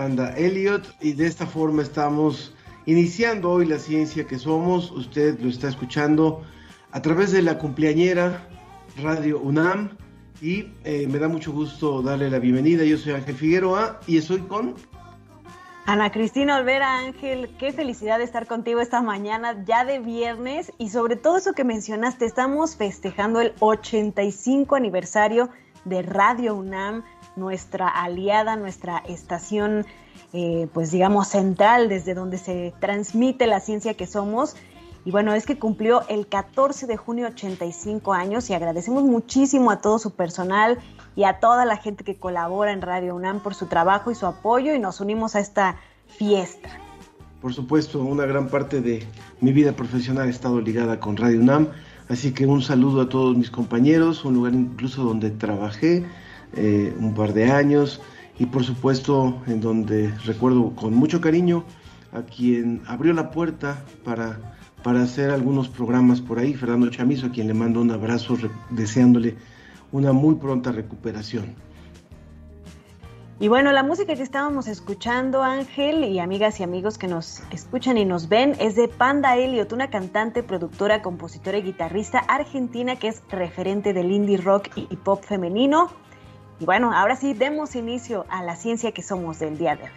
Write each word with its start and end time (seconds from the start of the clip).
Panda 0.00 0.34
Elliot 0.34 0.96
y 1.02 1.12
de 1.12 1.26
esta 1.26 1.44
forma 1.44 1.82
estamos 1.82 2.54
iniciando 2.86 3.50
hoy 3.50 3.66
la 3.66 3.78
ciencia 3.78 4.26
que 4.26 4.38
somos. 4.38 4.90
Usted 4.92 5.38
lo 5.40 5.50
está 5.50 5.68
escuchando 5.68 6.42
a 6.90 7.02
través 7.02 7.32
de 7.32 7.42
la 7.42 7.58
cumpleañera 7.58 8.48
Radio 9.02 9.38
UNAM 9.40 9.90
y 10.40 10.72
eh, 10.84 11.06
me 11.06 11.18
da 11.18 11.28
mucho 11.28 11.52
gusto 11.52 12.00
darle 12.00 12.30
la 12.30 12.38
bienvenida. 12.38 12.82
Yo 12.82 12.96
soy 12.96 13.12
Ángel 13.12 13.34
Figueroa 13.34 14.00
y 14.06 14.16
estoy 14.16 14.38
con... 14.38 14.74
Ana 15.84 16.10
Cristina 16.10 16.56
Olvera 16.56 17.00
Ángel, 17.00 17.50
qué 17.58 17.70
felicidad 17.74 18.22
estar 18.22 18.46
contigo 18.46 18.80
esta 18.80 19.02
mañana 19.02 19.62
ya 19.66 19.84
de 19.84 19.98
viernes 19.98 20.72
y 20.78 20.88
sobre 20.88 21.16
todo 21.16 21.36
eso 21.36 21.52
que 21.52 21.64
mencionaste, 21.64 22.24
estamos 22.24 22.74
festejando 22.74 23.42
el 23.42 23.52
85 23.60 24.76
aniversario 24.76 25.50
de 25.84 26.00
Radio 26.00 26.54
UNAM 26.54 27.02
nuestra 27.36 27.88
aliada, 27.88 28.56
nuestra 28.56 28.98
estación, 28.98 29.86
eh, 30.32 30.68
pues 30.72 30.90
digamos, 30.90 31.28
central 31.28 31.88
desde 31.88 32.14
donde 32.14 32.38
se 32.38 32.74
transmite 32.80 33.46
la 33.46 33.60
ciencia 33.60 33.94
que 33.94 34.06
somos. 34.06 34.56
Y 35.04 35.10
bueno, 35.10 35.32
es 35.32 35.46
que 35.46 35.58
cumplió 35.58 36.02
el 36.08 36.26
14 36.26 36.86
de 36.86 36.96
junio 36.96 37.28
85 37.28 38.12
años 38.12 38.50
y 38.50 38.54
agradecemos 38.54 39.02
muchísimo 39.04 39.70
a 39.70 39.80
todo 39.80 39.98
su 39.98 40.10
personal 40.10 40.78
y 41.16 41.24
a 41.24 41.40
toda 41.40 41.64
la 41.64 41.76
gente 41.76 42.04
que 42.04 42.16
colabora 42.16 42.72
en 42.72 42.82
Radio 42.82 43.14
UNAM 43.14 43.40
por 43.40 43.54
su 43.54 43.66
trabajo 43.66 44.10
y 44.10 44.14
su 44.14 44.26
apoyo 44.26 44.74
y 44.74 44.78
nos 44.78 45.00
unimos 45.00 45.36
a 45.36 45.40
esta 45.40 45.76
fiesta. 46.06 46.68
Por 47.40 47.54
supuesto, 47.54 48.02
una 48.02 48.26
gran 48.26 48.48
parte 48.48 48.82
de 48.82 49.06
mi 49.40 49.52
vida 49.52 49.72
profesional 49.72 50.26
ha 50.26 50.30
estado 50.30 50.60
ligada 50.60 51.00
con 51.00 51.16
Radio 51.16 51.40
UNAM, 51.40 51.68
así 52.10 52.32
que 52.32 52.46
un 52.46 52.60
saludo 52.60 53.00
a 53.00 53.08
todos 53.08 53.34
mis 53.36 53.50
compañeros, 53.50 54.26
un 54.26 54.34
lugar 54.34 54.52
incluso 54.52 55.02
donde 55.02 55.30
trabajé, 55.30 56.04
eh, 56.54 56.94
un 56.98 57.14
par 57.14 57.32
de 57.32 57.50
años 57.50 58.00
y 58.38 58.46
por 58.46 58.64
supuesto 58.64 59.42
en 59.46 59.60
donde 59.60 60.12
recuerdo 60.24 60.74
con 60.74 60.94
mucho 60.94 61.20
cariño 61.20 61.64
a 62.12 62.22
quien 62.22 62.82
abrió 62.86 63.12
la 63.12 63.30
puerta 63.30 63.84
para, 64.04 64.56
para 64.82 65.02
hacer 65.02 65.30
algunos 65.30 65.68
programas 65.68 66.20
por 66.20 66.38
ahí, 66.38 66.54
Fernando 66.54 66.88
Chamizo, 66.90 67.26
a 67.26 67.30
quien 67.30 67.46
le 67.46 67.54
mando 67.54 67.80
un 67.80 67.90
abrazo 67.90 68.36
deseándole 68.70 69.36
una 69.92 70.12
muy 70.12 70.36
pronta 70.36 70.72
recuperación. 70.72 71.54
Y 73.42 73.48
bueno, 73.48 73.72
la 73.72 73.82
música 73.82 74.14
que 74.14 74.22
estábamos 74.22 74.68
escuchando, 74.68 75.42
Ángel, 75.42 76.04
y 76.04 76.18
amigas 76.18 76.60
y 76.60 76.62
amigos 76.62 76.98
que 76.98 77.08
nos 77.08 77.42
escuchan 77.50 77.96
y 77.96 78.04
nos 78.04 78.28
ven, 78.28 78.54
es 78.60 78.76
de 78.76 78.86
Panda 78.86 79.34
Elliot, 79.34 79.72
una 79.72 79.88
cantante, 79.88 80.42
productora, 80.42 81.00
compositora 81.00 81.56
y 81.56 81.62
guitarrista 81.62 82.18
argentina 82.18 82.96
que 82.96 83.08
es 83.08 83.22
referente 83.30 83.94
del 83.94 84.12
indie 84.12 84.36
rock 84.36 84.68
y 84.76 84.94
pop 84.96 85.24
femenino. 85.24 85.90
Y 86.60 86.66
bueno, 86.66 86.92
ahora 86.92 87.16
sí, 87.16 87.32
demos 87.32 87.74
inicio 87.74 88.26
a 88.28 88.42
la 88.42 88.54
ciencia 88.54 88.92
que 88.92 89.02
somos 89.02 89.38
del 89.38 89.56
día 89.56 89.76
de 89.76 89.84
hoy. 89.84 89.90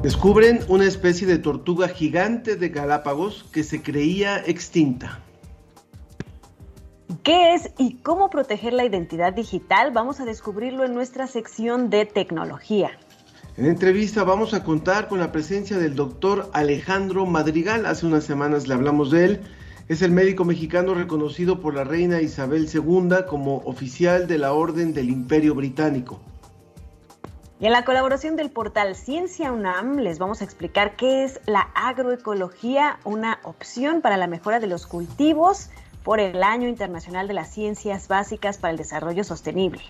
Descubren 0.00 0.60
una 0.68 0.84
especie 0.84 1.26
de 1.26 1.38
tortuga 1.38 1.88
gigante 1.88 2.54
de 2.54 2.68
Galápagos 2.68 3.44
que 3.52 3.64
se 3.64 3.82
creía 3.82 4.38
extinta. 4.46 5.18
¿Qué 7.24 7.54
es 7.54 7.72
y 7.78 7.96
cómo 7.96 8.30
proteger 8.30 8.74
la 8.74 8.84
identidad 8.84 9.32
digital? 9.32 9.90
Vamos 9.90 10.20
a 10.20 10.24
descubrirlo 10.24 10.84
en 10.84 10.94
nuestra 10.94 11.26
sección 11.26 11.90
de 11.90 12.06
tecnología. 12.06 12.92
En 13.58 13.66
entrevista 13.66 14.22
vamos 14.22 14.54
a 14.54 14.62
contar 14.62 15.08
con 15.08 15.18
la 15.18 15.32
presencia 15.32 15.78
del 15.78 15.96
doctor 15.96 16.48
Alejandro 16.52 17.26
Madrigal. 17.26 17.86
Hace 17.86 18.06
unas 18.06 18.22
semanas 18.22 18.68
le 18.68 18.74
hablamos 18.74 19.10
de 19.10 19.24
él. 19.24 19.40
Es 19.88 20.00
el 20.00 20.12
médico 20.12 20.44
mexicano 20.44 20.94
reconocido 20.94 21.58
por 21.58 21.74
la 21.74 21.82
reina 21.82 22.20
Isabel 22.20 22.68
II 22.72 23.26
como 23.28 23.56
oficial 23.64 24.28
de 24.28 24.38
la 24.38 24.52
Orden 24.52 24.94
del 24.94 25.10
Imperio 25.10 25.56
Británico. 25.56 26.20
Y 27.58 27.66
en 27.66 27.72
la 27.72 27.84
colaboración 27.84 28.36
del 28.36 28.50
portal 28.52 28.94
Ciencia 28.94 29.50
UNAM 29.50 29.96
les 29.96 30.20
vamos 30.20 30.40
a 30.40 30.44
explicar 30.44 30.94
qué 30.94 31.24
es 31.24 31.40
la 31.46 31.62
agroecología, 31.74 33.00
una 33.02 33.40
opción 33.42 34.02
para 34.02 34.16
la 34.16 34.28
mejora 34.28 34.60
de 34.60 34.68
los 34.68 34.86
cultivos 34.86 35.68
por 36.04 36.20
el 36.20 36.44
Año 36.44 36.68
Internacional 36.68 37.26
de 37.26 37.34
las 37.34 37.52
Ciencias 37.52 38.06
Básicas 38.06 38.56
para 38.56 38.70
el 38.70 38.78
Desarrollo 38.78 39.24
Sostenible. 39.24 39.82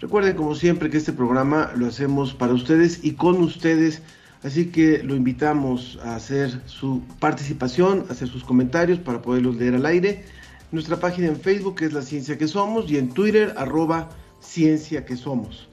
Recuerden 0.00 0.34
como 0.34 0.54
siempre 0.54 0.88
que 0.88 0.96
este 0.96 1.12
programa 1.12 1.72
lo 1.76 1.86
hacemos 1.86 2.32
para 2.32 2.54
ustedes 2.54 3.04
y 3.04 3.16
con 3.16 3.42
ustedes, 3.42 4.00
así 4.42 4.70
que 4.70 5.02
lo 5.02 5.14
invitamos 5.14 5.98
a 6.02 6.16
hacer 6.16 6.62
su 6.64 7.02
participación, 7.18 8.06
a 8.08 8.12
hacer 8.12 8.28
sus 8.28 8.42
comentarios 8.42 8.98
para 8.98 9.20
poderlos 9.20 9.56
leer 9.56 9.74
al 9.74 9.84
aire. 9.84 10.24
Nuestra 10.72 10.96
página 10.96 11.28
en 11.28 11.36
Facebook 11.36 11.82
es 11.82 11.92
La 11.92 12.00
Ciencia 12.00 12.38
que 12.38 12.48
Somos 12.48 12.90
y 12.90 12.96
en 12.96 13.10
Twitter 13.10 13.52
arroba 13.58 14.08
Ciencia 14.40 15.04
que 15.04 15.16
Somos. 15.16 15.68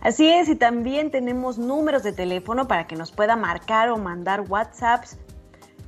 Así 0.00 0.28
es, 0.28 0.48
y 0.48 0.54
también 0.54 1.10
tenemos 1.10 1.58
números 1.58 2.04
de 2.04 2.12
teléfono 2.12 2.68
para 2.68 2.86
que 2.86 2.94
nos 2.94 3.10
pueda 3.10 3.34
marcar 3.34 3.88
o 3.88 3.98
mandar 3.98 4.44
WhatsApps 4.48 5.18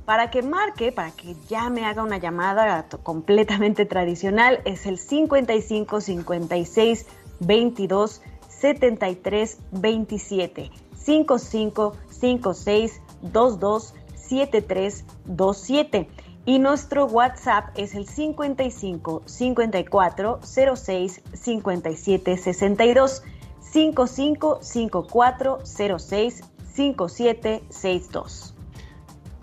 para 0.03 0.29
que 0.29 0.41
marque, 0.41 0.91
para 0.91 1.11
que 1.11 1.35
ya 1.47 1.69
me 1.69 1.85
haga 1.85 2.03
una 2.03 2.17
llamada 2.17 2.85
completamente 3.03 3.85
tradicional, 3.85 4.59
es 4.65 4.85
el 4.85 4.97
55 4.97 6.01
56 6.01 7.05
22 7.41 8.21
73 8.47 9.59
27 9.71 10.71
55 10.95 11.97
56 12.09 13.01
22 13.21 13.93
73 14.15 15.05
27 15.25 16.09
y 16.45 16.59
nuestro 16.59 17.05
WhatsApp 17.05 17.69
es 17.75 17.93
el 17.93 18.07
55 18.07 19.23
54 19.25 20.39
06 20.41 21.21
57 21.33 22.37
62 22.37 23.23
55 23.59 24.59
54 24.61 25.59
06 25.65 26.43
57 26.73 27.63
62. 27.69 28.55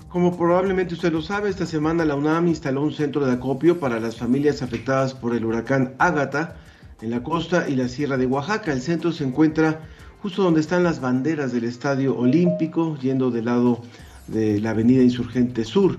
Como 0.09 0.37
probablemente 0.37 0.95
usted 0.95 1.13
lo 1.13 1.21
sabe, 1.21 1.51
esta 1.51 1.67
semana 1.67 2.05
la 2.05 2.15
UNAM 2.15 2.49
instaló 2.49 2.83
un 2.83 2.93
centro 2.93 3.27
de 3.27 3.33
acopio 3.33 3.79
para 3.79 4.01
las 4.01 4.17
familias 4.17 4.63
afectadas 4.63 5.13
por 5.13 5.35
el 5.35 5.45
huracán 5.45 5.95
Ágata 5.99 6.57
en 7.01 7.11
la 7.11 7.23
costa 7.23 7.69
y 7.69 7.77
la 7.77 7.89
sierra 7.89 8.17
de 8.17 8.27
Oaxaca. 8.27 8.73
El 8.73 8.83
centro 8.83 9.13
se 9.13 9.25
encuentra 9.25 9.81
justo 10.23 10.43
donde 10.43 10.61
están 10.61 10.83
las 10.83 11.01
banderas 11.01 11.53
del 11.53 11.65
Estadio 11.65 12.17
Olímpico, 12.17 12.97
yendo 12.99 13.31
del 13.31 13.47
lado 13.47 13.83
de 14.27 14.61
la 14.61 14.71
Avenida 14.71 15.03
Insurgente 15.03 15.65
Sur. 15.65 15.99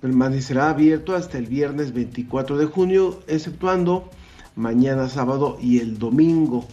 Permanecerá 0.00 0.68
abierto 0.68 1.14
hasta 1.14 1.38
el 1.38 1.46
viernes 1.46 1.94
24 1.94 2.58
de 2.58 2.66
junio, 2.66 3.22
exceptuando 3.26 4.10
mañana 4.54 5.08
sábado 5.08 5.58
y 5.60 5.78
el 5.78 5.98
domingo. 5.98 6.66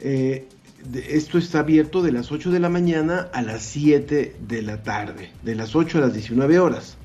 Eh, 0.00 0.46
esto 1.08 1.38
está 1.38 1.60
abierto 1.60 2.02
de 2.02 2.12
las 2.12 2.30
8 2.30 2.50
de 2.50 2.60
la 2.60 2.68
mañana 2.68 3.28
a 3.32 3.42
las 3.42 3.62
7 3.62 4.36
de 4.46 4.62
la 4.62 4.82
tarde, 4.82 5.30
de 5.42 5.54
las 5.54 5.74
8 5.74 5.98
a 5.98 6.00
las 6.02 6.12
19 6.12 6.58
horas. 6.58 6.95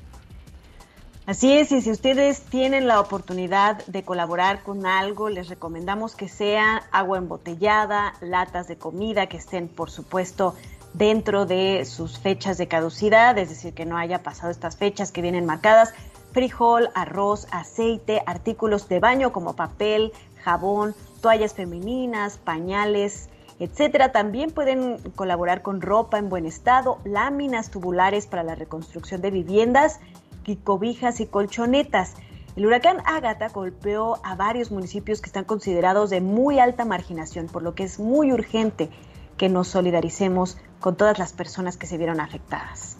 Así 1.24 1.52
es, 1.56 1.70
y 1.70 1.80
si 1.80 1.92
ustedes 1.92 2.42
tienen 2.42 2.88
la 2.88 2.98
oportunidad 2.98 3.86
de 3.86 4.02
colaborar 4.02 4.64
con 4.64 4.86
algo, 4.86 5.28
les 5.28 5.48
recomendamos 5.48 6.16
que 6.16 6.28
sea 6.28 6.82
agua 6.90 7.18
embotellada, 7.18 8.14
latas 8.20 8.66
de 8.66 8.76
comida 8.76 9.28
que 9.28 9.36
estén, 9.36 9.68
por 9.68 9.88
supuesto, 9.88 10.56
dentro 10.94 11.46
de 11.46 11.84
sus 11.84 12.18
fechas 12.18 12.58
de 12.58 12.66
caducidad, 12.66 13.38
es 13.38 13.50
decir, 13.50 13.72
que 13.72 13.86
no 13.86 13.96
haya 13.96 14.24
pasado 14.24 14.50
estas 14.50 14.76
fechas 14.76 15.12
que 15.12 15.22
vienen 15.22 15.46
marcadas, 15.46 15.94
frijol, 16.32 16.90
arroz, 16.92 17.46
aceite, 17.52 18.24
artículos 18.26 18.88
de 18.88 18.98
baño 18.98 19.30
como 19.30 19.54
papel, 19.54 20.12
jabón, 20.42 20.92
toallas 21.20 21.54
femeninas, 21.54 22.36
pañales, 22.36 23.28
etcétera. 23.60 24.10
También 24.10 24.50
pueden 24.50 24.98
colaborar 25.14 25.62
con 25.62 25.82
ropa 25.82 26.18
en 26.18 26.28
buen 26.28 26.46
estado, 26.46 26.98
láminas 27.04 27.70
tubulares 27.70 28.26
para 28.26 28.42
la 28.42 28.56
reconstrucción 28.56 29.20
de 29.20 29.30
viviendas 29.30 30.00
y 30.46 30.56
cobijas 30.56 31.20
y 31.20 31.26
colchonetas. 31.26 32.14
El 32.56 32.66
huracán 32.66 32.98
Ágata 33.06 33.48
golpeó 33.48 34.20
a 34.24 34.34
varios 34.34 34.70
municipios 34.70 35.20
que 35.20 35.26
están 35.26 35.44
considerados 35.44 36.10
de 36.10 36.20
muy 36.20 36.58
alta 36.58 36.84
marginación, 36.84 37.46
por 37.46 37.62
lo 37.62 37.74
que 37.74 37.84
es 37.84 37.98
muy 37.98 38.32
urgente 38.32 38.90
que 39.36 39.48
nos 39.48 39.68
solidaricemos 39.68 40.58
con 40.80 40.96
todas 40.96 41.18
las 41.18 41.32
personas 41.32 41.76
que 41.76 41.86
se 41.86 41.96
vieron 41.96 42.20
afectadas. 42.20 42.96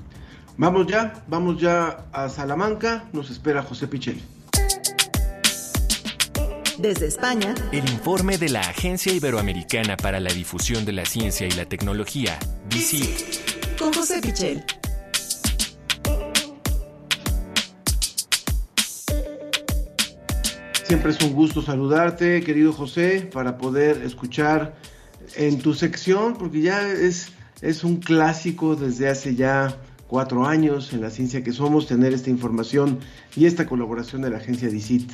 Vamos 0.56 0.86
ya, 0.86 1.22
vamos 1.26 1.60
ya 1.60 2.06
a 2.12 2.28
Salamanca, 2.28 3.04
nos 3.12 3.30
espera 3.30 3.62
José 3.62 3.88
Pichel. 3.88 4.22
Desde 6.78 7.06
España, 7.06 7.54
el 7.70 7.88
informe 7.90 8.38
de 8.38 8.48
la 8.48 8.60
Agencia 8.60 9.12
Iberoamericana 9.12 9.96
para 9.96 10.20
la 10.20 10.32
Difusión 10.32 10.84
de 10.84 10.92
la 10.92 11.04
Ciencia 11.04 11.46
y 11.46 11.50
la 11.50 11.66
Tecnología, 11.66 12.38
DICIT. 12.68 13.78
Con 13.78 13.92
José 13.92 14.20
Pichel. 14.20 14.64
Siempre 20.84 21.12
es 21.12 21.22
un 21.22 21.32
gusto 21.32 21.62
saludarte, 21.62 22.42
querido 22.42 22.72
José, 22.72 23.28
para 23.32 23.56
poder 23.56 24.02
escuchar 24.02 24.74
en 25.36 25.58
tu 25.60 25.74
sección, 25.74 26.34
porque 26.36 26.60
ya 26.60 26.86
es, 26.88 27.32
es 27.62 27.84
un 27.84 27.96
clásico 27.96 28.76
desde 28.76 29.08
hace 29.08 29.34
ya 29.34 29.76
cuatro 30.08 30.44
años 30.44 30.92
en 30.92 31.00
la 31.00 31.10
ciencia 31.10 31.42
que 31.42 31.52
somos, 31.52 31.86
tener 31.86 32.12
esta 32.12 32.30
información 32.30 32.98
y 33.36 33.46
esta 33.46 33.66
colaboración 33.66 34.22
de 34.22 34.30
la 34.30 34.38
agencia 34.38 34.68
DICIT. 34.68 35.12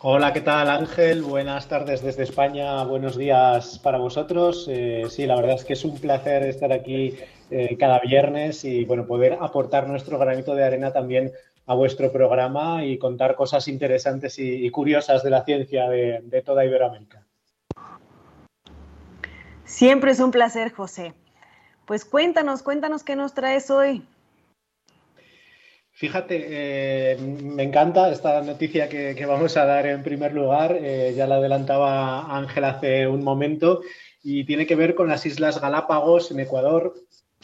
Hola, 0.00 0.32
¿qué 0.32 0.40
tal 0.40 0.68
Ángel? 0.68 1.22
Buenas 1.22 1.68
tardes 1.68 2.02
desde 2.02 2.24
España, 2.24 2.82
buenos 2.84 3.16
días 3.16 3.78
para 3.78 3.98
vosotros. 3.98 4.66
Eh, 4.68 5.04
sí, 5.08 5.26
la 5.26 5.36
verdad 5.36 5.54
es 5.54 5.64
que 5.64 5.74
es 5.74 5.84
un 5.84 5.98
placer 5.98 6.42
estar 6.44 6.72
aquí 6.72 7.14
eh, 7.50 7.76
cada 7.78 8.00
viernes 8.00 8.64
y 8.64 8.84
bueno, 8.84 9.06
poder 9.06 9.38
aportar 9.40 9.88
nuestro 9.88 10.18
granito 10.18 10.54
de 10.54 10.64
arena 10.64 10.92
también 10.92 11.32
a 11.66 11.74
vuestro 11.74 12.12
programa 12.12 12.84
y 12.84 12.96
contar 12.96 13.34
cosas 13.34 13.66
interesantes 13.68 14.38
y, 14.38 14.70
curiosas 14.70 15.22
de 15.22 15.30
la 15.30 15.44
ciencia 15.44 15.88
de, 15.88 16.42
toda 16.44 16.64
Iberoamérica. 16.64 17.26
Siempre 19.64 20.12
es 20.12 20.20
un 20.20 20.30
placer, 20.30 20.72
José. 20.72 21.12
Pues 21.84 22.04
cuéntanos, 22.04 22.62
cuéntanos 22.62 23.02
qué 23.02 23.16
nos 23.16 23.34
traes 23.34 23.70
hoy. 23.70 24.04
Fíjate, 25.90 26.46
eh, 26.48 27.16
me 27.16 27.62
encanta 27.62 28.10
esta 28.10 28.42
noticia 28.42 28.88
que, 28.88 29.26
vamos 29.26 29.56
a 29.56 29.64
dar 29.64 29.86
en 29.86 30.02
primer 30.02 30.34
lugar. 30.34 30.76
Eh, 30.80 31.14
ya 31.16 31.26
la 31.26 31.36
adelantaba 31.36 32.36
Ángel 32.36 32.64
hace 32.64 33.08
un 33.08 33.24
momento 33.24 33.80
y 34.22 34.44
tiene 34.44 34.66
que 34.66 34.76
ver 34.76 34.94
con 34.94 35.08
las 35.08 35.24
Islas 35.26 35.60
Galápagos 35.60 36.30
en 36.30 36.40
Ecuador, 36.40 36.94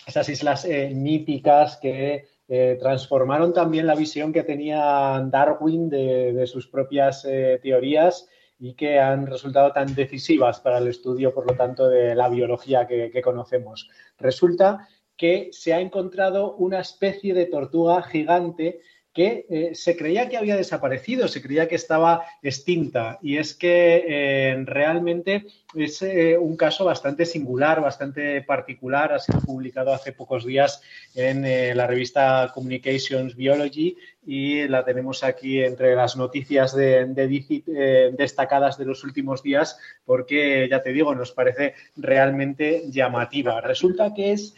esas 0.06 0.28
islas 0.28 0.64
eh, 0.64 0.90
míticas 0.94 1.78
que 1.80 2.26
eh, 2.48 2.76
transformaron 2.78 3.52
también 3.52 3.86
la 3.86 3.94
visión 3.94 4.32
que 4.32 4.42
tenía 4.42 5.22
Darwin 5.30 5.88
de, 5.88 6.46
sus 6.46 6.66
propias 6.68 7.24
eh, 7.24 7.58
teorías 7.62 8.28
y 8.58 8.74
que 8.74 9.00
han 9.00 9.26
resultado 9.26 9.72
tan 9.72 9.94
decisivas 9.94 10.60
para 10.60 10.78
el 10.78 10.88
estudio, 10.88 11.32
por 11.32 11.50
lo 11.50 11.56
tanto, 11.56 11.88
de 11.88 12.14
la 12.14 12.28
biología 12.28 12.86
que, 12.86 13.10
que 13.10 13.22
conocemos. 13.22 13.88
Resulta 14.18 14.88
que 15.16 15.50
se 15.52 15.72
ha 15.72 15.80
encontrado 15.80 16.56
una 16.56 16.80
especie 16.80 17.34
de 17.34 17.46
tortuga 17.46 18.02
gigante 18.02 18.80
que 19.12 19.46
eh, 19.50 19.74
se 19.74 19.96
creía 19.96 20.28
que 20.28 20.38
había 20.38 20.56
desaparecido, 20.56 21.28
se 21.28 21.42
creía 21.42 21.68
que 21.68 21.74
estaba 21.74 22.24
extinta. 22.42 23.18
Y 23.22 23.36
es 23.36 23.54
que 23.54 24.04
eh, 24.08 24.62
realmente 24.64 25.44
es 25.74 26.00
eh, 26.02 26.38
un 26.38 26.56
caso 26.56 26.86
bastante 26.86 27.26
singular, 27.26 27.82
bastante 27.82 28.40
particular. 28.42 29.12
Ha 29.12 29.18
sido 29.18 29.40
publicado 29.40 29.92
hace 29.92 30.12
pocos 30.12 30.46
días 30.46 30.80
en 31.14 31.42
la 31.76 31.86
revista 31.86 32.50
Communications 32.54 33.36
Biology 33.36 33.96
y 34.26 34.66
la 34.68 34.84
tenemos 34.84 35.24
aquí 35.24 35.62
entre 35.62 35.94
las 35.94 36.16
noticias 36.16 36.74
de, 36.74 37.06
de 37.06 38.12
destacadas 38.16 38.78
de 38.78 38.84
los 38.84 39.04
últimos 39.04 39.42
días 39.42 39.78
porque, 40.04 40.68
ya 40.70 40.82
te 40.82 40.92
digo, 40.92 41.14
nos 41.14 41.32
parece 41.32 41.74
realmente 41.96 42.84
llamativa. 42.88 43.60
Resulta 43.60 44.14
que 44.14 44.32
es 44.32 44.54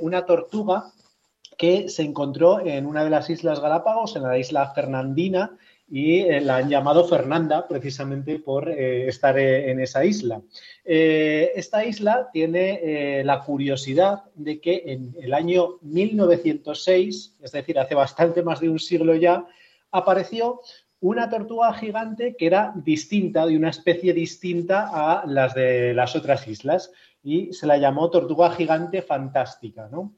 una 0.00 0.24
tortuga 0.26 0.92
que 1.60 1.90
se 1.90 2.02
encontró 2.02 2.64
en 2.64 2.86
una 2.86 3.04
de 3.04 3.10
las 3.10 3.28
Islas 3.28 3.60
Galápagos, 3.60 4.16
en 4.16 4.22
la 4.22 4.38
isla 4.38 4.72
Fernandina, 4.72 5.58
y 5.90 6.20
eh, 6.20 6.40
la 6.40 6.56
han 6.56 6.70
llamado 6.70 7.06
Fernanda 7.06 7.68
precisamente 7.68 8.38
por 8.38 8.70
eh, 8.70 9.06
estar 9.06 9.38
eh, 9.38 9.70
en 9.70 9.78
esa 9.78 10.02
isla. 10.02 10.40
esta 10.82 11.84
isla 11.84 12.30
tiene 12.32 13.22
la 13.24 13.40
curiosidad 13.44 14.22
de 14.34 14.58
que 14.58 14.84
en 14.86 15.14
el 15.20 15.34
año 15.34 15.76
1906, 15.82 17.36
es 17.42 17.52
decir, 17.52 17.78
hace 17.78 17.94
bastante 17.94 18.42
más 18.42 18.60
de 18.60 18.70
un 18.70 18.78
siglo 18.78 19.14
ya, 19.14 19.46
apareció 19.90 20.62
una 21.00 21.28
tortuga 21.28 21.74
gigante 21.74 22.36
que 22.38 22.46
era 22.46 22.72
distinta, 22.74 23.44
de 23.44 23.58
una 23.58 23.68
especie 23.68 24.14
distinta 24.14 24.88
a 24.90 25.26
las 25.26 25.52
de 25.54 25.92
las 25.92 26.16
otras 26.16 26.48
islas, 26.48 26.90
y 27.22 27.52
se 27.52 27.66
la 27.66 27.76
llamó 27.76 28.08
tortuga 28.08 28.50
gigante 28.50 29.02
fantástica, 29.02 29.90
¿no? 29.92 30.14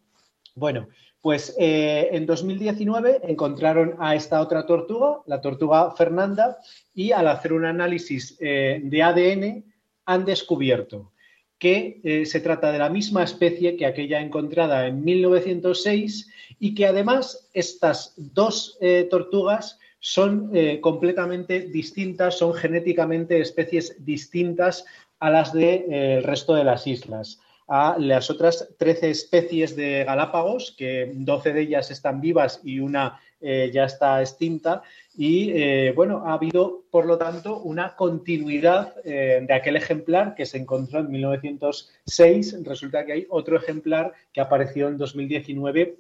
Bueno, 0.55 0.89
pues 1.23 1.55
eh, 1.57 2.09
en 2.11 2.27
2019 2.27 3.21
encontraron 3.23 3.95
a 4.01 4.17
esta 4.17 4.41
otra 4.41 4.67
tortuga, 4.67 5.21
la 5.27 5.41
tortuga 5.41 5.93
Fernanda, 5.93 6.59
y 6.95 7.13
al 7.13 7.29
hacer 7.29 7.53
un 7.53 7.65
análisis 7.65 8.37
eh, 8.41 8.81
de 8.83 9.03
ADN 9.03 9.65
han 10.05 10.25
descubierto 10.25 11.13
que 11.59 12.01
eh, 12.03 12.27
se 12.27 12.41
trata 12.41 12.73
de 12.73 12.81
la 12.81 12.91
misma 12.91 13.23
especie 13.23 13.77
que 13.77 13.87
aquella 13.87 14.21
encontrada 14.21 14.89
en 14.89 15.05
1906 15.05 16.29
y 16.59 16.75
que 16.75 16.87
además 16.87 17.49
estas 17.55 18.15
dos 18.17 18.79
tortugas 19.11 19.79
son 20.01 20.53
completamente 20.81 21.61
distintas, 21.61 22.39
son 22.39 22.55
genéticamente 22.55 23.41
especies 23.41 24.05
distintas 24.05 24.85
a 25.21 25.31
las 25.31 25.53
del 25.53 26.23
resto 26.25 26.55
de 26.55 26.65
las 26.65 26.87
islas 26.87 27.41
a 27.75 27.97
las 27.99 28.29
otras 28.29 28.69
13 28.77 29.09
especies 29.09 29.75
de 29.75 30.05
Galápagos, 30.05 30.75
que 30.77 31.11
12 31.15 31.55
de 31.55 31.63
ellas 31.63 31.91
están 31.91 32.21
vivas 32.21 32.61
y 32.63 32.81
una 32.81 33.19
eh, 33.41 33.71
ya 33.73 33.85
está 33.85 34.21
extinta. 34.21 34.83
Y 35.17 35.53
eh, 35.53 35.95
bueno, 35.97 36.23
ha 36.27 36.35
habido, 36.35 36.83
por 36.91 37.07
lo 37.07 37.17
tanto, 37.17 37.61
una 37.61 37.97
continuidad 37.97 38.95
eh, 39.07 39.43
de 39.49 39.55
aquel 39.55 39.77
ejemplar 39.77 40.35
que 40.35 40.45
se 40.45 40.59
encontró 40.59 41.01
en 41.01 41.11
1906. 41.13 42.63
Resulta 42.63 43.07
que 43.07 43.13
hay 43.15 43.27
otro 43.31 43.57
ejemplar 43.57 44.13
que 44.35 44.43
apareció 44.43 44.89
en 44.89 44.99
2019 44.99 45.97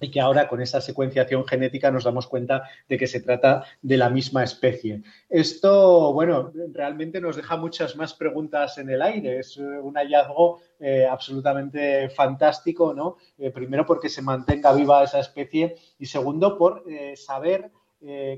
y 0.00 0.10
que 0.10 0.20
ahora 0.20 0.48
con 0.48 0.62
esa 0.62 0.80
secuenciación 0.80 1.46
genética 1.46 1.90
nos 1.90 2.04
damos 2.04 2.28
cuenta 2.28 2.62
de 2.88 2.96
que 2.96 3.08
se 3.08 3.20
trata 3.20 3.64
de 3.82 3.96
la 3.96 4.08
misma 4.08 4.44
especie. 4.44 5.02
Esto, 5.28 6.12
bueno, 6.12 6.52
realmente 6.72 7.20
nos 7.20 7.36
deja 7.36 7.56
muchas 7.56 7.96
más 7.96 8.14
preguntas 8.14 8.78
en 8.78 8.90
el 8.90 9.02
aire. 9.02 9.40
Es 9.40 9.56
un 9.56 9.94
hallazgo 9.94 10.60
eh, 10.78 11.04
absolutamente 11.04 12.08
fantástico, 12.10 12.94
¿no? 12.94 13.16
Eh, 13.38 13.50
primero 13.50 13.84
porque 13.84 14.08
se 14.08 14.22
mantenga 14.22 14.72
viva 14.72 15.02
esa 15.02 15.18
especie 15.18 15.76
y 15.98 16.06
segundo 16.06 16.56
por 16.56 16.84
eh, 16.88 17.16
saber 17.16 17.70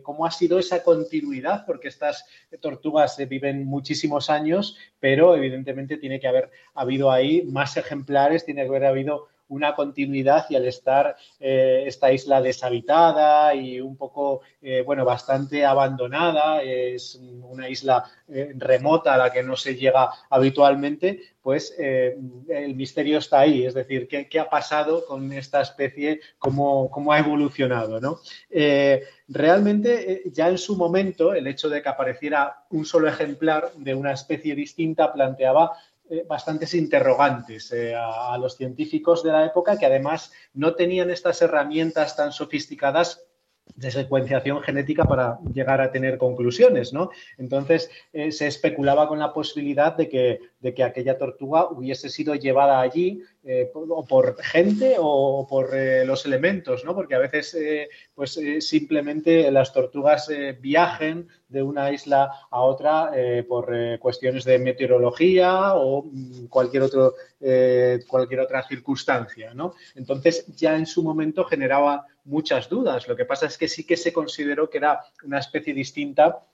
cómo 0.02 0.24
ha 0.24 0.30
sido 0.30 0.58
esa 0.58 0.82
continuidad, 0.82 1.66
porque 1.66 1.88
estas 1.88 2.24
tortugas 2.60 3.18
viven 3.28 3.66
muchísimos 3.66 4.30
años, 4.30 4.78
pero 5.00 5.36
evidentemente 5.36 5.98
tiene 5.98 6.18
que 6.18 6.28
haber 6.28 6.50
habido 6.72 7.10
ahí 7.10 7.42
más 7.42 7.76
ejemplares, 7.76 8.46
tiene 8.46 8.62
que 8.62 8.68
haber 8.70 8.86
habido 8.86 9.28
una 9.50 9.74
continuidad 9.74 10.46
y 10.48 10.56
al 10.56 10.66
estar 10.66 11.16
eh, 11.38 11.84
esta 11.86 12.12
isla 12.12 12.40
deshabitada 12.40 13.54
y 13.54 13.80
un 13.80 13.96
poco, 13.96 14.40
eh, 14.62 14.82
bueno, 14.82 15.04
bastante 15.04 15.64
abandonada, 15.64 16.62
es 16.62 17.20
una 17.42 17.68
isla 17.68 18.04
eh, 18.28 18.52
remota 18.56 19.14
a 19.14 19.18
la 19.18 19.32
que 19.32 19.42
no 19.42 19.56
se 19.56 19.74
llega 19.74 20.10
habitualmente, 20.30 21.20
pues 21.42 21.74
el 21.78 22.74
misterio 22.74 23.16
está 23.16 23.40
ahí, 23.40 23.64
es 23.64 23.72
decir, 23.72 24.06
¿qué, 24.06 24.38
ha 24.38 24.50
pasado 24.50 25.06
con 25.06 25.32
esta 25.32 25.62
especie, 25.62 26.20
cómo, 26.38 26.90
cómo 26.90 27.14
ha 27.14 27.18
evolucionado, 27.18 27.98
¿no? 27.98 28.20
realmente 29.26 30.22
ya 30.32 30.50
en 30.50 30.58
su 30.58 30.76
momento 30.76 31.32
el 31.32 31.46
hecho 31.46 31.70
de 31.70 31.80
que 31.80 31.88
apareciera 31.88 32.64
un 32.70 32.84
solo 32.84 33.08
ejemplar 33.08 33.72
de 33.74 33.94
una 33.94 34.12
especie 34.12 34.54
distinta 34.54 35.12
planteaba 35.14 35.72
eh, 36.10 36.24
bastantes 36.28 36.74
interrogantes 36.74 37.70
eh, 37.72 37.94
a, 37.94 38.36
los 38.36 38.56
científicos 38.56 39.22
de 39.22 39.30
la 39.30 39.46
época 39.46 39.78
que 39.78 39.86
además 39.86 40.32
no 40.54 40.74
tenían 40.74 41.10
estas 41.10 41.40
herramientas 41.40 42.16
tan 42.16 42.32
sofisticadas 42.32 43.24
de 43.80 43.90
secuenciación 43.90 44.60
genética 44.62 45.04
para 45.04 45.38
llegar 45.52 45.80
a 45.80 45.90
tener 45.90 46.18
conclusiones, 46.18 46.92
¿no? 46.92 47.10
Entonces 47.38 47.90
eh, 48.12 48.30
se 48.30 48.46
especulaba 48.46 49.08
con 49.08 49.18
la 49.18 49.32
posibilidad 49.32 49.96
de 49.96 50.08
que, 50.08 50.40
de 50.60 50.74
que 50.74 50.84
aquella 50.84 51.16
tortuga 51.16 51.66
hubiese 51.70 52.10
sido 52.10 52.34
llevada 52.34 52.80
allí 52.80 53.22
eh, 53.44 53.70
o 53.74 54.04
por 54.04 54.36
gente 54.42 54.96
o 54.98 55.46
por 55.48 55.74
eh, 55.74 56.04
los 56.04 56.26
elementos, 56.26 56.84
¿no? 56.84 56.94
Porque 56.94 57.14
a 57.14 57.18
veces, 57.18 57.56
pues 58.14 58.38
simplemente 58.60 59.50
las 59.50 59.72
tortugas 59.72 60.30
viajen 60.60 61.28
de 61.48 61.62
una 61.62 61.90
isla 61.90 62.30
a 62.50 62.60
otra 62.60 63.10
por 63.48 63.74
cuestiones 63.98 64.44
de 64.44 64.58
meteorología 64.58 65.74
o 65.74 66.04
mm, 66.04 66.46
cualquier 66.46 66.82
otro, 66.82 67.14
cualquier 68.06 68.40
otra 68.40 68.62
circunstancia, 68.68 69.54
¿no? 69.54 69.74
Entonces 69.94 70.46
ya 70.54 70.76
en 70.76 70.86
su 70.86 71.02
momento 71.02 71.44
generaba 71.44 72.06
muchas 72.30 72.68
dudas. 72.68 73.08
Lo 73.08 73.16
que 73.16 73.26
pasa 73.26 73.46
es 73.46 73.58
que 73.58 73.68
sí 73.68 73.84
que 73.84 73.96
se 73.96 74.12
consideró 74.12 74.70
que 74.70 74.78
era 74.78 75.00
una 75.24 75.40
especie 75.40 75.74
distinta 75.74 76.46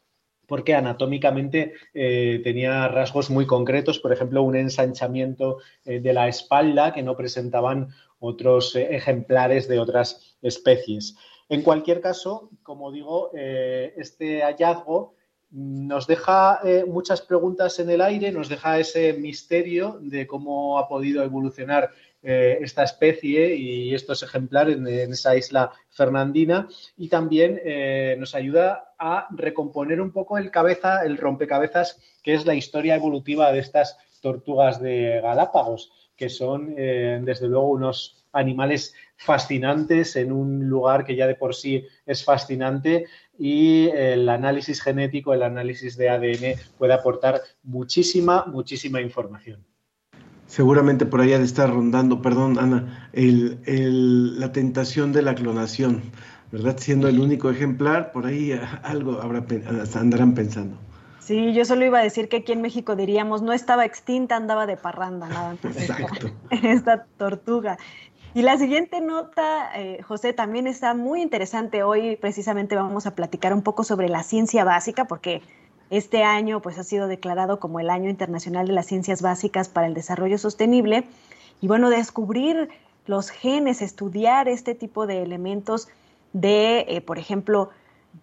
porque 0.46 0.74
anatómicamente 0.74 1.74
eh, 1.92 2.40
tenía 2.42 2.88
rasgos 2.88 3.30
muy 3.30 3.46
concretos, 3.46 3.98
por 3.98 4.12
ejemplo, 4.12 4.42
un 4.42 4.56
ensanchamiento 4.56 5.58
eh, 5.84 6.00
de 6.00 6.12
la 6.12 6.28
espalda 6.28 6.94
que 6.94 7.02
no 7.02 7.16
presentaban 7.16 7.88
otros 8.20 8.74
eh, 8.76 8.94
ejemplares 8.94 9.68
de 9.68 9.78
otras 9.78 10.36
especies. 10.40 11.16
En 11.48 11.62
cualquier 11.62 12.00
caso, 12.00 12.50
como 12.62 12.90
digo, 12.90 13.30
este 13.32 14.42
hallazgo 14.42 15.14
nos 15.50 16.08
deja 16.08 16.60
muchas 16.88 17.20
preguntas 17.22 17.78
en 17.78 17.88
el 17.88 18.00
aire, 18.00 18.32
nos 18.32 18.48
deja 18.48 18.80
ese 18.80 19.12
misterio 19.12 19.98
de 20.00 20.26
cómo 20.26 20.76
ha 20.76 20.88
podido 20.88 21.22
evolucionar 21.22 21.92
eh, 22.22 22.58
esta 22.60 22.82
especie 22.82 23.54
y 23.54 23.94
estos 23.94 24.22
ejemplares 24.22 24.76
en, 24.76 25.12
esa 25.12 25.36
isla 25.36 25.70
fernandina 25.90 26.68
y 26.96 27.08
también 27.08 27.60
eh, 27.64 28.16
nos 28.18 28.34
ayuda 28.34 28.94
a 28.98 29.28
recomponer 29.30 30.00
un 30.00 30.12
poco 30.12 30.38
el 30.38 30.50
cabeza, 30.50 31.04
el 31.04 31.18
rompecabezas 31.18 32.00
que 32.22 32.34
es 32.34 32.44
la 32.44 32.54
historia 32.54 32.96
evolutiva 32.96 33.52
de 33.52 33.60
estas 33.60 33.98
tortugas 34.20 34.80
de 34.80 35.20
Galápagos, 35.22 35.92
que 36.16 36.28
son 36.28 36.74
eh, 36.76 37.20
desde 37.22 37.46
luego 37.46 37.68
unos 37.68 38.24
animales 38.32 38.94
fascinantes 39.16 40.16
en 40.16 40.32
un 40.32 40.68
lugar 40.68 41.04
que 41.04 41.16
ya 41.16 41.26
de 41.26 41.36
por 41.36 41.54
sí 41.54 41.86
es 42.06 42.24
fascinante 42.24 43.06
y 43.38 43.88
el 43.90 44.28
análisis 44.28 44.82
genético, 44.82 45.32
el 45.32 45.42
análisis 45.42 45.96
de 45.96 46.08
ADN 46.08 46.60
puede 46.78 46.92
aportar 46.92 47.40
muchísima, 47.62 48.46
muchísima 48.46 49.00
información. 49.00 49.64
Seguramente 50.46 51.06
por 51.06 51.20
ahí 51.20 51.32
ha 51.32 51.38
de 51.38 51.44
estar 51.44 51.68
rondando, 51.68 52.22
perdón, 52.22 52.58
Ana, 52.58 53.10
el, 53.12 54.38
la 54.38 54.52
tentación 54.52 55.12
de 55.12 55.22
la 55.22 55.34
clonación, 55.34 56.02
¿verdad? 56.52 56.76
Siendo 56.78 57.08
el 57.08 57.18
único 57.18 57.50
ejemplar, 57.50 58.12
por 58.12 58.26
ahí 58.26 58.52
algo 58.82 59.20
habrá, 59.20 59.44
andarán 59.94 60.34
pensando. 60.34 60.78
Sí, 61.26 61.52
yo 61.52 61.64
solo 61.64 61.84
iba 61.84 61.98
a 61.98 62.02
decir 62.04 62.28
que 62.28 62.36
aquí 62.36 62.52
en 62.52 62.62
México 62.62 62.94
diríamos, 62.94 63.42
no 63.42 63.52
estaba 63.52 63.84
extinta, 63.84 64.36
andaba 64.36 64.64
de 64.64 64.76
parranda, 64.76 65.28
nada 65.28 65.56
más. 65.60 65.76
Exacto. 65.76 66.30
Esta, 66.50 67.06
tortuga. 67.16 67.78
Y 68.32 68.42
la 68.42 68.56
siguiente 68.58 69.00
nota, 69.00 69.70
eh, 69.74 70.02
José, 70.02 70.32
también 70.32 70.68
está 70.68 70.94
muy 70.94 71.22
interesante. 71.22 71.82
Hoy 71.82 72.16
precisamente 72.16 72.76
vamos 72.76 73.06
a 73.06 73.16
platicar 73.16 73.52
un 73.52 73.62
poco 73.62 73.82
sobre 73.82 74.08
la 74.08 74.22
ciencia 74.22 74.62
básica, 74.62 75.06
porque 75.06 75.42
este 75.90 76.24
año 76.24 76.60
pues 76.60 76.78
ha 76.78 76.84
sido 76.84 77.08
declarado 77.08 77.60
como 77.60 77.80
el 77.80 77.90
Año 77.90 78.10
Internacional 78.10 78.66
de 78.66 78.72
las 78.72 78.86
Ciencias 78.86 79.22
Básicas 79.22 79.68
para 79.68 79.86
el 79.86 79.94
Desarrollo 79.94 80.38
Sostenible 80.38 81.04
y 81.60 81.68
bueno, 81.68 81.90
descubrir 81.90 82.68
los 83.06 83.30
genes, 83.30 83.82
estudiar 83.82 84.48
este 84.48 84.74
tipo 84.74 85.06
de 85.06 85.22
elementos 85.22 85.88
de, 86.32 86.80
eh, 86.88 87.00
por 87.00 87.18
ejemplo, 87.18 87.70